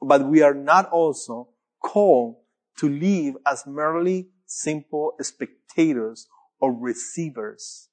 but 0.02 0.26
we 0.26 0.42
are 0.42 0.54
not 0.54 0.90
also 0.90 1.50
called 1.84 2.38
to 2.78 2.88
live 2.88 3.36
as 3.46 3.68
merely 3.68 4.30
simple 4.46 5.12
spectators 5.20 6.28
or 6.62 6.74
receivers. 6.74 7.90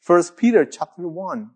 First 0.00 0.38
Peter 0.38 0.64
chapter 0.64 1.06
1, 1.06 1.50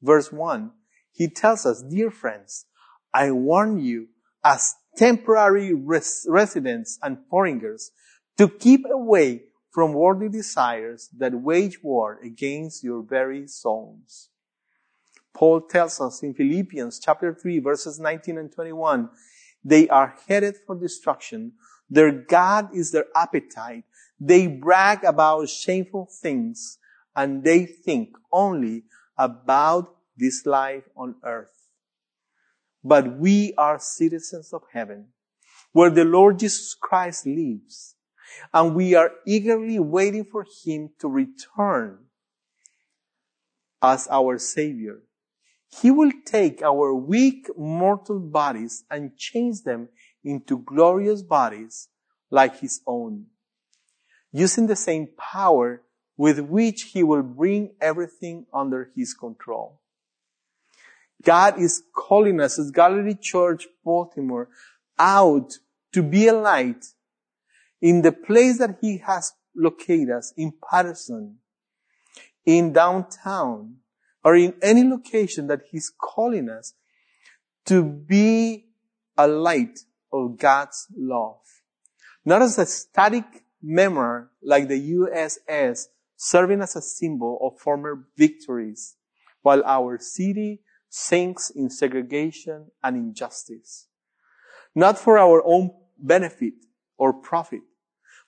verse 0.00 0.32
1, 0.32 0.70
he 1.12 1.28
tells 1.28 1.66
us, 1.66 1.82
dear 1.82 2.10
friends, 2.10 2.64
I 3.12 3.30
warn 3.30 3.78
you 3.78 4.08
as 4.42 4.74
temporary 4.96 5.74
res- 5.74 6.26
residents 6.26 6.98
and 7.02 7.18
foreigners 7.28 7.90
to 8.38 8.48
keep 8.48 8.86
away 8.90 9.42
from 9.72 9.94
worldly 9.94 10.28
desires 10.28 11.08
that 11.16 11.34
wage 11.34 11.82
war 11.82 12.20
against 12.22 12.84
your 12.84 13.02
very 13.02 13.48
souls. 13.48 14.28
Paul 15.34 15.62
tells 15.62 15.98
us 15.98 16.22
in 16.22 16.34
Philippians 16.34 16.98
chapter 16.98 17.34
3 17.34 17.58
verses 17.60 17.98
19 17.98 18.36
and 18.36 18.52
21, 18.52 19.08
they 19.64 19.88
are 19.88 20.14
headed 20.28 20.56
for 20.66 20.76
destruction. 20.76 21.52
Their 21.88 22.12
God 22.12 22.76
is 22.76 22.92
their 22.92 23.06
appetite. 23.16 23.84
They 24.20 24.46
brag 24.46 25.04
about 25.04 25.48
shameful 25.48 26.08
things 26.20 26.78
and 27.16 27.42
they 27.42 27.64
think 27.64 28.10
only 28.30 28.84
about 29.16 29.96
this 30.16 30.44
life 30.44 30.84
on 30.96 31.14
earth. 31.24 31.68
But 32.84 33.16
we 33.16 33.54
are 33.56 33.78
citizens 33.78 34.52
of 34.52 34.62
heaven 34.72 35.08
where 35.72 35.90
the 35.90 36.04
Lord 36.04 36.40
Jesus 36.40 36.74
Christ 36.74 37.26
lives 37.26 37.94
and 38.52 38.74
we 38.74 38.94
are 38.94 39.12
eagerly 39.26 39.78
waiting 39.78 40.24
for 40.24 40.46
Him 40.64 40.90
to 41.00 41.08
return 41.08 41.98
as 43.82 44.08
our 44.10 44.38
Savior. 44.38 45.00
He 45.80 45.90
will 45.90 46.12
take 46.24 46.62
our 46.62 46.94
weak 46.94 47.48
mortal 47.56 48.20
bodies 48.20 48.84
and 48.90 49.16
change 49.16 49.62
them 49.62 49.88
into 50.22 50.58
glorious 50.58 51.22
bodies 51.22 51.88
like 52.30 52.60
His 52.60 52.80
own, 52.86 53.26
using 54.30 54.66
the 54.66 54.76
same 54.76 55.08
power 55.16 55.82
with 56.16 56.40
which 56.40 56.90
He 56.92 57.02
will 57.02 57.22
bring 57.22 57.74
everything 57.80 58.46
under 58.52 58.90
His 58.94 59.14
control. 59.14 59.80
God 61.22 61.58
is 61.58 61.82
calling 61.94 62.40
us 62.40 62.58
as 62.58 62.70
Galilee 62.70 63.16
Church 63.20 63.66
Baltimore 63.84 64.48
out 64.98 65.52
to 65.92 66.02
be 66.02 66.26
a 66.26 66.32
light 66.32 66.84
in 67.82 68.02
the 68.02 68.12
place 68.12 68.58
that 68.58 68.78
he 68.80 68.98
has 68.98 69.32
located 69.54 70.10
us 70.10 70.32
in 70.36 70.54
Patterson, 70.70 71.38
in 72.46 72.72
downtown, 72.72 73.76
or 74.24 74.36
in 74.36 74.54
any 74.62 74.84
location 74.84 75.48
that 75.48 75.62
he's 75.70 75.90
calling 75.90 76.48
us 76.48 76.74
to 77.66 77.82
be 77.82 78.66
a 79.18 79.26
light 79.26 79.80
of 80.12 80.38
God's 80.38 80.86
love. 80.96 81.40
Not 82.24 82.40
as 82.40 82.58
a 82.58 82.66
static 82.66 83.24
memory 83.60 84.26
like 84.42 84.68
the 84.68 84.92
USS 84.92 85.86
serving 86.16 86.62
as 86.62 86.76
a 86.76 86.82
symbol 86.82 87.38
of 87.42 87.60
former 87.60 88.06
victories 88.16 88.96
while 89.42 89.62
our 89.64 89.98
city 89.98 90.60
sinks 90.88 91.50
in 91.50 91.68
segregation 91.68 92.68
and 92.82 92.96
injustice. 92.96 93.88
Not 94.74 94.98
for 94.98 95.18
our 95.18 95.42
own 95.44 95.72
benefit 95.98 96.54
or 96.96 97.12
profit, 97.12 97.62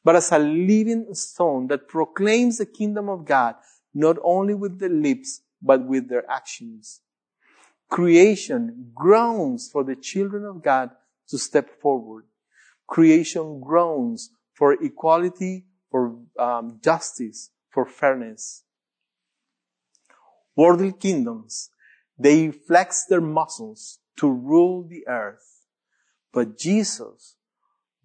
but 0.05 0.17
as 0.17 0.31
a 0.33 0.39
living 0.39 1.07
stone 1.15 1.67
that 1.69 1.89
proclaims 1.89 2.59
the 2.59 2.67
kingdom 2.67 3.09
of 3.09 3.25
God, 3.25 3.57
not 3.95 4.17
only 4.23 4.55
with 4.55 4.79
their 4.79 4.91
lips, 4.91 5.41
but 5.63 5.85
with 5.87 6.09
their 6.09 6.31
actions. 6.31 7.01
Creation 7.89 8.91
groans 8.95 9.71
for 9.71 9.85
the 9.85 9.97
children 9.97 10.45
of 10.45 10.63
God 10.63 10.91
to 11.29 11.39
step 11.39 11.81
forward. 11.81 12.25
creation 12.87 13.61
groans 13.61 14.31
for 14.53 14.75
equality, 14.75 15.65
for 15.91 16.17
um, 16.39 16.79
justice, 16.83 17.51
for 17.71 17.85
fairness. 17.85 18.65
Worldly 20.57 20.93
kingdoms, 20.93 21.71
they 22.19 22.51
flex 22.51 23.05
their 23.07 23.21
muscles 23.21 23.99
to 24.19 24.31
rule 24.31 24.87
the 24.87 25.07
earth. 25.09 25.65
But 26.33 26.59
Jesus 26.59 27.37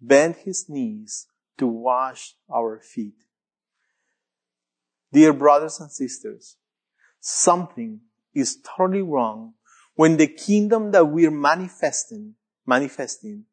bent 0.00 0.38
his 0.38 0.68
knees 0.68 1.26
to 1.60 1.66
wash 1.66 2.34
our 2.52 2.80
feet. 2.80 3.24
Dear 5.12 5.32
brothers 5.32 5.78
and 5.80 5.90
sisters, 5.90 6.56
something 7.20 8.00
is 8.34 8.58
totally 8.76 9.02
wrong 9.02 9.54
when 9.94 10.16
the 10.16 10.26
kingdom 10.26 10.92
that 10.92 11.04
we're 11.04 11.30
manifesting, 11.30 12.34
manifesting, 12.66 13.44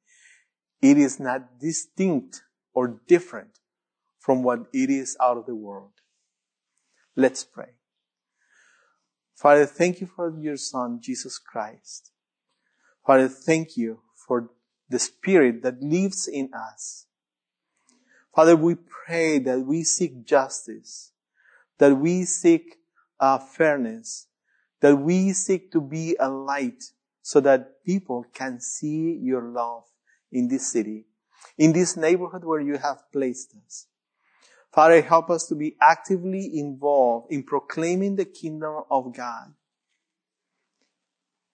it 0.81 0.97
is 0.97 1.19
not 1.19 1.59
distinct 1.59 2.43
or 2.73 3.01
different 3.07 3.59
from 4.19 4.43
what 4.43 4.59
it 4.71 4.89
is 4.89 5.17
out 5.21 5.37
of 5.37 5.45
the 5.45 5.55
world. 5.55 5.91
Let's 7.15 7.43
pray. 7.43 7.73
Father, 9.35 9.65
thank 9.65 9.99
you 9.99 10.07
for 10.07 10.33
your 10.39 10.57
son, 10.57 10.99
Jesus 11.01 11.37
Christ. 11.37 12.11
Father, 13.05 13.27
thank 13.27 13.75
you 13.75 13.99
for 14.15 14.49
the 14.89 14.99
spirit 14.99 15.63
that 15.63 15.81
lives 15.81 16.27
in 16.27 16.51
us. 16.53 17.06
Father, 18.37 18.55
we 18.55 18.75
pray 18.75 19.39
that 19.39 19.61
we 19.61 19.83
seek 19.83 20.23
justice, 20.23 21.11
that 21.79 21.97
we 21.97 22.23
seek 22.23 22.75
uh, 23.19 23.39
fairness, 23.39 24.27
that 24.79 24.95
we 24.95 25.33
seek 25.33 25.71
to 25.71 25.81
be 25.81 26.15
a 26.19 26.29
light 26.29 26.83
so 27.23 27.39
that 27.39 27.83
people 27.83 28.23
can 28.35 28.61
see 28.61 29.17
your 29.23 29.41
love 29.41 29.85
in 30.31 30.49
this 30.49 30.71
city, 30.71 31.07
in 31.57 31.73
this 31.73 31.97
neighborhood 31.97 32.43
where 32.43 32.61
you 32.61 32.77
have 32.77 33.11
placed 33.11 33.55
us. 33.65 33.87
Father, 34.71 35.01
help 35.01 35.31
us 35.31 35.47
to 35.47 35.55
be 35.55 35.75
actively 35.81 36.59
involved 36.59 37.31
in 37.31 37.41
proclaiming 37.41 38.17
the 38.17 38.25
kingdom 38.25 38.83
of 38.91 39.15
God. 39.15 39.51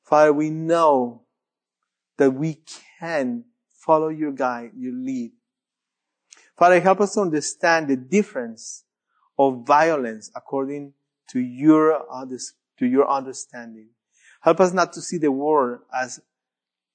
Father, 0.03 0.33
we 0.33 0.49
know 0.49 1.21
that 2.17 2.31
we 2.31 2.59
can 2.99 3.45
follow 3.69 4.09
your 4.09 4.33
guide, 4.33 4.71
your 4.75 4.91
lead. 4.91 5.31
Father, 6.57 6.79
help 6.79 7.01
us 7.01 7.15
to 7.15 7.21
understand 7.21 7.87
the 7.87 7.95
difference 7.95 8.83
of 9.37 9.65
violence 9.65 10.31
according 10.35 10.93
to 11.29 11.39
your, 11.39 12.05
to 12.77 12.85
your 12.85 13.09
understanding. 13.09 13.89
Help 14.41 14.59
us 14.59 14.73
not 14.73 14.93
to 14.93 15.01
see 15.01 15.17
the 15.17 15.31
world 15.31 15.79
as 15.93 16.19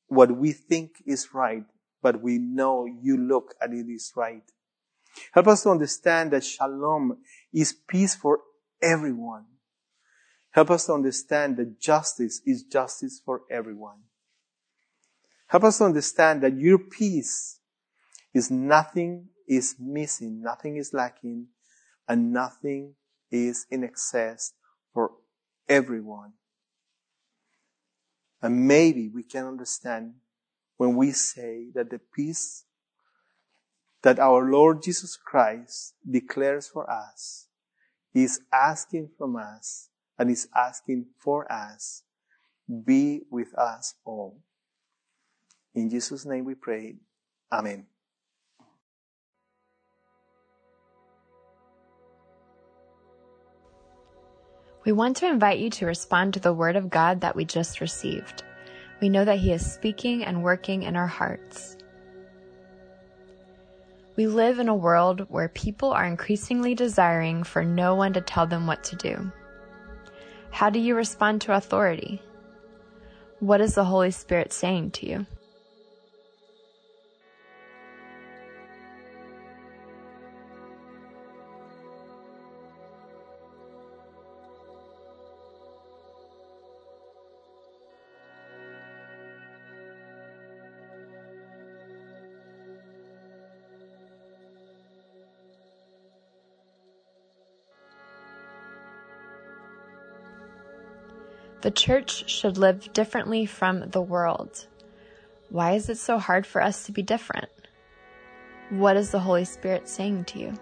what 0.06 0.30
we 0.30 0.52
think 0.52 0.92
is 1.06 1.34
right, 1.34 1.64
but 2.02 2.22
we 2.22 2.38
know 2.38 2.86
you 2.86 3.16
look 3.16 3.54
at 3.60 3.72
it 3.72 3.88
is 3.88 4.12
right. 4.14 4.42
Help 5.32 5.48
us 5.48 5.62
to 5.64 5.70
understand 5.70 6.30
that 6.30 6.44
shalom 6.44 7.18
is 7.52 7.72
peace 7.72 8.14
for 8.14 8.40
everyone. 8.80 9.44
Help 10.50 10.70
us 10.70 10.86
to 10.86 10.92
understand 10.92 11.56
that 11.56 11.80
justice 11.80 12.40
is 12.46 12.62
justice 12.62 13.20
for 13.24 13.42
everyone. 13.50 13.98
Help 15.48 15.64
us 15.64 15.78
to 15.78 15.84
understand 15.84 16.42
that 16.42 16.56
your 16.56 16.78
peace 16.78 17.58
is 18.34 18.50
nothing 18.50 19.28
is 19.48 19.76
missing, 19.80 20.42
nothing 20.42 20.76
is 20.76 20.92
lacking, 20.92 21.48
and 22.06 22.32
nothing 22.32 22.94
is 23.30 23.66
in 23.70 23.82
excess 23.82 24.52
for 24.92 25.12
everyone. 25.68 26.32
And 28.40 28.68
maybe 28.68 29.08
we 29.08 29.22
can 29.22 29.46
understand 29.46 30.14
when 30.76 30.96
we 30.96 31.10
say 31.12 31.68
that 31.74 31.90
the 31.90 32.00
peace 32.14 32.64
that 34.02 34.18
our 34.20 34.48
Lord 34.48 34.82
Jesus 34.82 35.16
Christ 35.16 35.94
declares 36.08 36.68
for 36.68 36.88
us 36.88 37.48
is 38.14 38.40
asking 38.52 39.10
from 39.18 39.36
us 39.36 39.88
and 40.18 40.30
is 40.30 40.48
asking 40.54 41.06
for 41.18 41.50
us, 41.50 42.04
be 42.84 43.22
with 43.30 43.54
us 43.58 43.94
all. 44.04 44.40
In 45.74 45.90
Jesus' 45.90 46.24
name 46.24 46.44
we 46.44 46.54
pray. 46.54 46.96
Amen. 47.52 47.86
We 54.88 54.92
want 54.92 55.18
to 55.18 55.28
invite 55.28 55.58
you 55.58 55.68
to 55.68 55.84
respond 55.84 56.32
to 56.32 56.40
the 56.40 56.54
Word 56.54 56.74
of 56.74 56.88
God 56.88 57.20
that 57.20 57.36
we 57.36 57.44
just 57.44 57.82
received. 57.82 58.42
We 59.02 59.10
know 59.10 59.22
that 59.22 59.38
He 59.38 59.52
is 59.52 59.70
speaking 59.70 60.24
and 60.24 60.42
working 60.42 60.84
in 60.84 60.96
our 60.96 61.06
hearts. 61.06 61.76
We 64.16 64.26
live 64.26 64.58
in 64.58 64.68
a 64.70 64.74
world 64.74 65.26
where 65.28 65.50
people 65.50 65.90
are 65.90 66.06
increasingly 66.06 66.74
desiring 66.74 67.42
for 67.42 67.62
no 67.62 67.96
one 67.96 68.14
to 68.14 68.22
tell 68.22 68.46
them 68.46 68.66
what 68.66 68.82
to 68.84 68.96
do. 68.96 69.30
How 70.52 70.70
do 70.70 70.78
you 70.78 70.94
respond 70.94 71.42
to 71.42 71.54
authority? 71.54 72.22
What 73.40 73.60
is 73.60 73.74
the 73.74 73.84
Holy 73.84 74.10
Spirit 74.10 74.54
saying 74.54 74.92
to 74.92 75.06
you? 75.06 75.26
The 101.60 101.70
church 101.72 102.30
should 102.30 102.56
live 102.56 102.92
differently 102.92 103.44
from 103.44 103.90
the 103.90 104.00
world. 104.00 104.68
Why 105.50 105.72
is 105.72 105.88
it 105.88 105.98
so 105.98 106.18
hard 106.18 106.46
for 106.46 106.62
us 106.62 106.84
to 106.84 106.92
be 106.92 107.02
different? 107.02 107.48
What 108.70 108.96
is 108.96 109.10
the 109.10 109.18
Holy 109.18 109.44
Spirit 109.44 109.88
saying 109.88 110.26
to 110.26 110.38
you? 110.38 110.54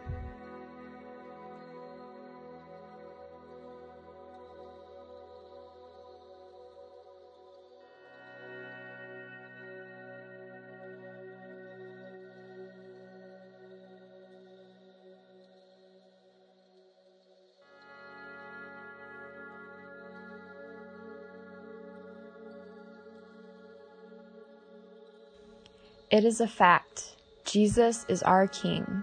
It 26.17 26.25
is 26.25 26.41
a 26.41 26.49
fact. 26.49 27.15
Jesus 27.45 28.07
is 28.09 28.23
our 28.23 28.47
King. 28.47 29.03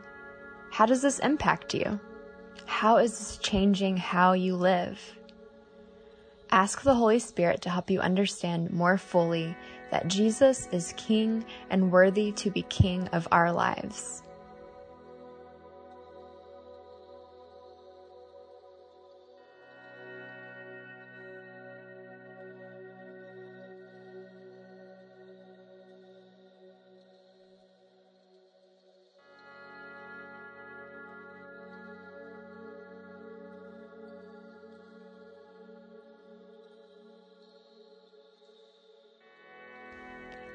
How 0.71 0.87
does 0.87 1.03
this 1.03 1.19
impact 1.19 1.75
you? 1.75 1.99
How 2.65 2.97
is 2.97 3.11
this 3.11 3.37
changing 3.37 3.97
how 3.97 4.33
you 4.33 4.55
live? 4.55 4.99
Ask 6.49 6.81
the 6.81 6.95
Holy 6.95 7.19
Spirit 7.19 7.61
to 7.61 7.69
help 7.69 7.91
you 7.91 7.99
understand 7.99 8.71
more 8.71 8.97
fully 8.97 9.55
that 9.91 10.07
Jesus 10.07 10.67
is 10.71 10.95
King 10.97 11.45
and 11.69 11.91
worthy 11.91 12.31
to 12.31 12.49
be 12.49 12.63
King 12.63 13.07
of 13.09 13.27
our 13.31 13.51
lives. 13.51 14.22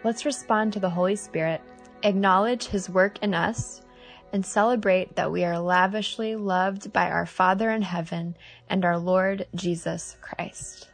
Let's 0.09 0.24
respond 0.24 0.72
to 0.72 0.80
the 0.80 0.88
Holy 0.88 1.16
Spirit, 1.16 1.61
acknowledge 2.02 2.68
His 2.68 2.88
work 2.88 3.18
in 3.20 3.34
us, 3.34 3.82
and 4.32 4.46
celebrate 4.46 5.16
that 5.16 5.30
we 5.30 5.44
are 5.44 5.59
lavishly 5.59 6.34
loved 6.34 6.94
by 6.94 7.11
our 7.11 7.26
Father 7.26 7.70
in 7.70 7.82
heaven 7.82 8.34
and 8.70 8.86
our 8.86 8.96
Lord 8.96 9.46
Jesus 9.54 10.16
Christ. 10.22 10.88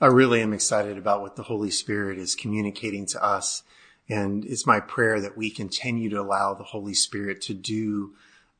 I 0.00 0.06
really 0.06 0.40
am 0.40 0.54
excited 0.54 0.96
about 0.96 1.20
what 1.20 1.36
the 1.36 1.42
Holy 1.42 1.70
Spirit 1.70 2.18
is 2.18 2.34
communicating 2.34 3.04
to 3.06 3.22
us. 3.22 3.62
And 4.08 4.46
it's 4.46 4.66
my 4.66 4.80
prayer 4.80 5.20
that 5.20 5.36
we 5.36 5.50
continue 5.50 6.08
to 6.10 6.20
allow 6.20 6.54
the 6.54 6.64
Holy 6.64 6.94
Spirit 6.94 7.42
to 7.42 7.54
do 7.54 8.14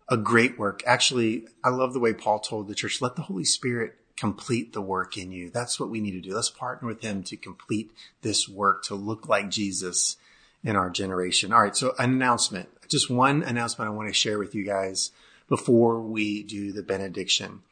a 0.09 0.19
great 0.19 0.59
work. 0.59 0.83
Actually, 0.87 1.47
I 1.65 1.71
love 1.71 1.95
the 1.95 2.01
way 2.01 2.13
Paul 2.13 2.41
told 2.41 2.69
the 2.69 2.75
church, 2.75 3.01
let 3.01 3.17
the 3.17 3.23
Holy 3.23 3.45
Spirit 3.45 3.97
complete 4.17 4.75
the 4.75 4.83
work 4.83 5.17
in 5.17 5.33
you. 5.33 5.49
That's 5.49 5.81
what 5.81 5.89
we 5.89 6.01
need 6.01 6.11
to 6.11 6.21
do. 6.21 6.35
Let's 6.35 6.51
partner 6.51 6.87
with 6.87 7.01
him 7.01 7.23
to 7.25 7.39
complete 7.39 7.91
this 8.21 8.47
work 8.47 8.85
to 8.85 8.95
look 8.95 9.27
like 9.27 9.49
Jesus 9.49 10.19
in 10.63 10.77
our 10.77 10.91
generation. 10.91 11.55
All 11.55 11.63
right. 11.63 11.75
So 11.75 11.95
an 11.99 12.11
announcement, 12.11 12.69
just 12.89 13.09
one 13.09 13.43
announcement 13.43 13.91
I 13.91 13.95
want 13.95 14.09
to 14.09 14.15
share 14.15 14.39
with 14.39 14.55
you 14.55 14.65
guys 14.65 15.11
before 15.49 16.03
we 16.03 16.43
do 16.43 16.71
the 16.71 16.83
benediction. 16.83 17.63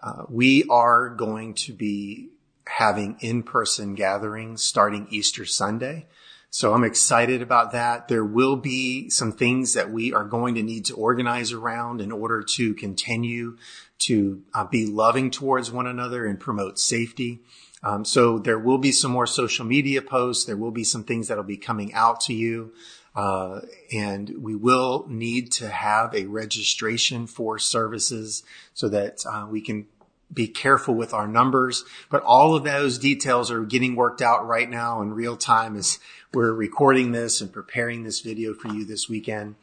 Uh, 0.00 0.22
we 0.28 0.64
are 0.70 1.08
going 1.08 1.54
to 1.54 1.72
be 1.72 2.28
having 2.76 3.16
in-person 3.20 3.94
gatherings 3.94 4.62
starting 4.62 5.06
Easter 5.10 5.44
Sunday. 5.44 6.06
So 6.50 6.72
I'm 6.72 6.84
excited 6.84 7.42
about 7.42 7.72
that. 7.72 8.08
There 8.08 8.24
will 8.24 8.56
be 8.56 9.10
some 9.10 9.32
things 9.32 9.74
that 9.74 9.90
we 9.90 10.14
are 10.14 10.24
going 10.24 10.54
to 10.54 10.62
need 10.62 10.86
to 10.86 10.94
organize 10.94 11.52
around 11.52 12.00
in 12.00 12.10
order 12.10 12.42
to 12.42 12.74
continue 12.74 13.58
to 14.00 14.42
uh, 14.54 14.64
be 14.64 14.86
loving 14.86 15.30
towards 15.30 15.70
one 15.70 15.86
another 15.86 16.24
and 16.24 16.40
promote 16.40 16.78
safety. 16.78 17.40
Um, 17.82 18.04
so 18.04 18.38
there 18.38 18.58
will 18.58 18.78
be 18.78 18.92
some 18.92 19.10
more 19.10 19.26
social 19.26 19.64
media 19.64 20.00
posts. 20.00 20.46
There 20.46 20.56
will 20.56 20.70
be 20.70 20.84
some 20.84 21.04
things 21.04 21.28
that'll 21.28 21.44
be 21.44 21.58
coming 21.58 21.92
out 21.92 22.20
to 22.22 22.34
you. 22.34 22.72
Uh, 23.14 23.60
and 23.92 24.32
we 24.40 24.54
will 24.54 25.04
need 25.08 25.50
to 25.50 25.68
have 25.68 26.14
a 26.14 26.26
registration 26.26 27.26
for 27.26 27.58
services 27.58 28.42
so 28.74 28.88
that 28.88 29.24
uh, 29.30 29.46
we 29.50 29.60
can 29.60 29.86
be 30.32 30.48
careful 30.48 30.94
with 30.94 31.14
our 31.14 31.26
numbers. 31.26 31.84
But 32.10 32.22
all 32.22 32.54
of 32.54 32.64
those 32.64 32.98
details 32.98 33.50
are 33.50 33.64
getting 33.64 33.96
worked 33.96 34.22
out 34.22 34.46
right 34.46 34.68
now 34.68 35.00
in 35.00 35.14
real 35.14 35.36
time 35.36 35.76
as 35.76 35.98
we're 36.32 36.52
recording 36.52 37.12
this 37.12 37.40
and 37.40 37.52
preparing 37.52 38.02
this 38.02 38.20
video 38.20 38.54
for 38.54 38.68
you 38.68 38.84
this 38.84 39.08
weekend. 39.08 39.56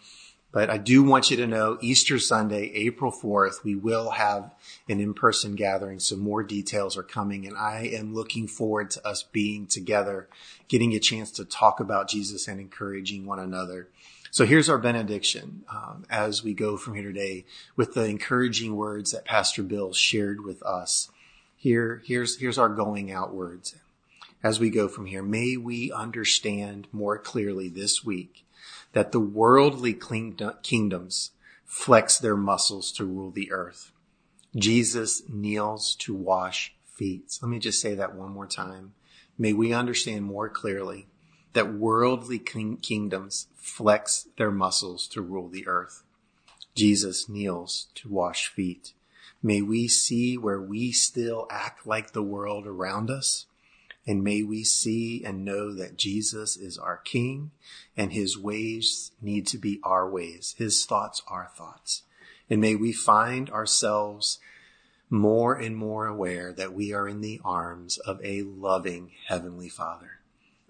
But 0.51 0.69
I 0.69 0.77
do 0.77 1.03
want 1.03 1.29
you 1.29 1.35
to 1.37 1.47
know 1.47 1.77
Easter 1.81 2.17
Sunday, 2.17 2.71
April 2.73 3.11
4th, 3.11 3.65
we 3.65 3.75
will 3.75 4.11
have 4.11 4.55
an 4.87 5.01
in-person 5.01 5.55
gathering. 5.55 5.99
So 5.99 6.15
more 6.15 6.43
details 6.43 6.95
are 6.95 7.03
coming 7.03 7.45
and 7.45 7.57
I 7.57 7.89
am 7.93 8.15
looking 8.15 8.47
forward 8.47 8.89
to 8.91 9.05
us 9.05 9.21
being 9.21 9.67
together, 9.67 10.29
getting 10.69 10.93
a 10.93 10.99
chance 10.99 11.29
to 11.31 11.45
talk 11.45 11.81
about 11.81 12.07
Jesus 12.07 12.47
and 12.47 12.61
encouraging 12.61 13.25
one 13.25 13.39
another. 13.39 13.89
So 14.35 14.45
here's 14.45 14.67
our 14.67 14.77
benediction 14.77 15.63
um, 15.69 16.03
as 16.09 16.43
we 16.43 16.53
go 16.53 16.75
from 16.75 16.95
here 16.95 17.05
today 17.05 17.45
with 17.77 17.93
the 17.93 18.03
encouraging 18.03 18.75
words 18.75 19.11
that 19.11 19.23
Pastor 19.23 19.63
Bill 19.63 19.93
shared 19.93 20.43
with 20.43 20.61
us. 20.63 21.09
Here, 21.55 22.01
here's, 22.05 22.37
here's 22.37 22.57
our 22.57 22.67
going 22.67 23.13
out 23.13 23.33
words. 23.33 23.75
As 24.43 24.59
we 24.59 24.69
go 24.69 24.89
from 24.89 25.05
here, 25.05 25.23
may 25.23 25.55
we 25.55 25.89
understand 25.89 26.89
more 26.91 27.17
clearly 27.17 27.69
this 27.69 28.03
week 28.03 28.45
that 28.91 29.13
the 29.13 29.21
worldly 29.21 29.93
kingdoms 29.93 31.31
flex 31.63 32.19
their 32.19 32.35
muscles 32.35 32.91
to 32.91 33.05
rule 33.05 33.31
the 33.31 33.53
earth. 33.53 33.93
Jesus 34.53 35.23
kneels 35.29 35.95
to 35.99 36.13
wash 36.13 36.75
feet. 36.83 37.39
Let 37.41 37.47
me 37.47 37.59
just 37.59 37.79
say 37.79 37.95
that 37.95 38.15
one 38.15 38.33
more 38.33 38.47
time. 38.47 38.95
May 39.37 39.53
we 39.53 39.71
understand 39.71 40.25
more 40.25 40.49
clearly 40.49 41.07
that 41.53 41.73
worldly 41.73 42.37
kingdoms 42.37 43.47
flex 43.65 44.27
their 44.37 44.51
muscles 44.51 45.07
to 45.07 45.21
rule 45.21 45.49
the 45.49 45.67
earth. 45.67 46.03
Jesus 46.75 47.27
kneels 47.27 47.87
to 47.95 48.07
wash 48.07 48.47
feet. 48.47 48.93
May 49.41 49.61
we 49.61 49.87
see 49.87 50.37
where 50.37 50.61
we 50.61 50.91
still 50.91 51.47
act 51.49 51.87
like 51.87 52.11
the 52.11 52.23
world 52.23 52.67
around 52.67 53.09
us. 53.09 53.47
And 54.05 54.23
may 54.23 54.43
we 54.43 54.63
see 54.63 55.23
and 55.25 55.43
know 55.43 55.73
that 55.73 55.97
Jesus 55.97 56.55
is 56.55 56.77
our 56.77 56.97
King 56.97 57.49
and 57.97 58.13
his 58.13 58.37
ways 58.37 59.11
need 59.19 59.47
to 59.47 59.57
be 59.57 59.79
our 59.83 60.07
ways. 60.07 60.53
His 60.59 60.85
thoughts 60.85 61.23
our 61.27 61.49
thoughts. 61.57 62.03
And 62.49 62.61
may 62.61 62.75
we 62.75 62.93
find 62.93 63.49
ourselves 63.49 64.37
more 65.09 65.55
and 65.55 65.75
more 65.75 66.05
aware 66.05 66.53
that 66.53 66.73
we 66.73 66.93
are 66.93 67.07
in 67.07 67.21
the 67.21 67.41
arms 67.43 67.97
of 67.97 68.23
a 68.23 68.43
loving 68.43 69.11
Heavenly 69.27 69.69
Father. 69.69 70.19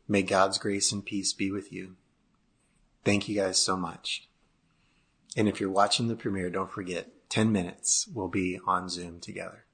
May 0.08 0.22
God's 0.22 0.58
grace 0.58 0.93
and 0.93 1.06
peace 1.06 1.34
be 1.34 1.52
with 1.52 1.74
you. 1.74 1.98
Thank 3.06 3.30
you 3.30 3.36
guys 3.36 3.60
so 3.62 3.78
much. 3.78 4.28
And 5.38 5.47
if 5.47 5.62
you're 5.62 5.70
watching 5.70 6.08
the 6.08 6.16
premiere, 6.16 6.49
don't 6.49 6.72
forget 6.72 7.30
10 7.30 7.51
minutes 7.51 8.08
we'll 8.14 8.28
be 8.28 8.60
on 8.66 8.89
Zoom 8.89 9.20
together. 9.20 9.64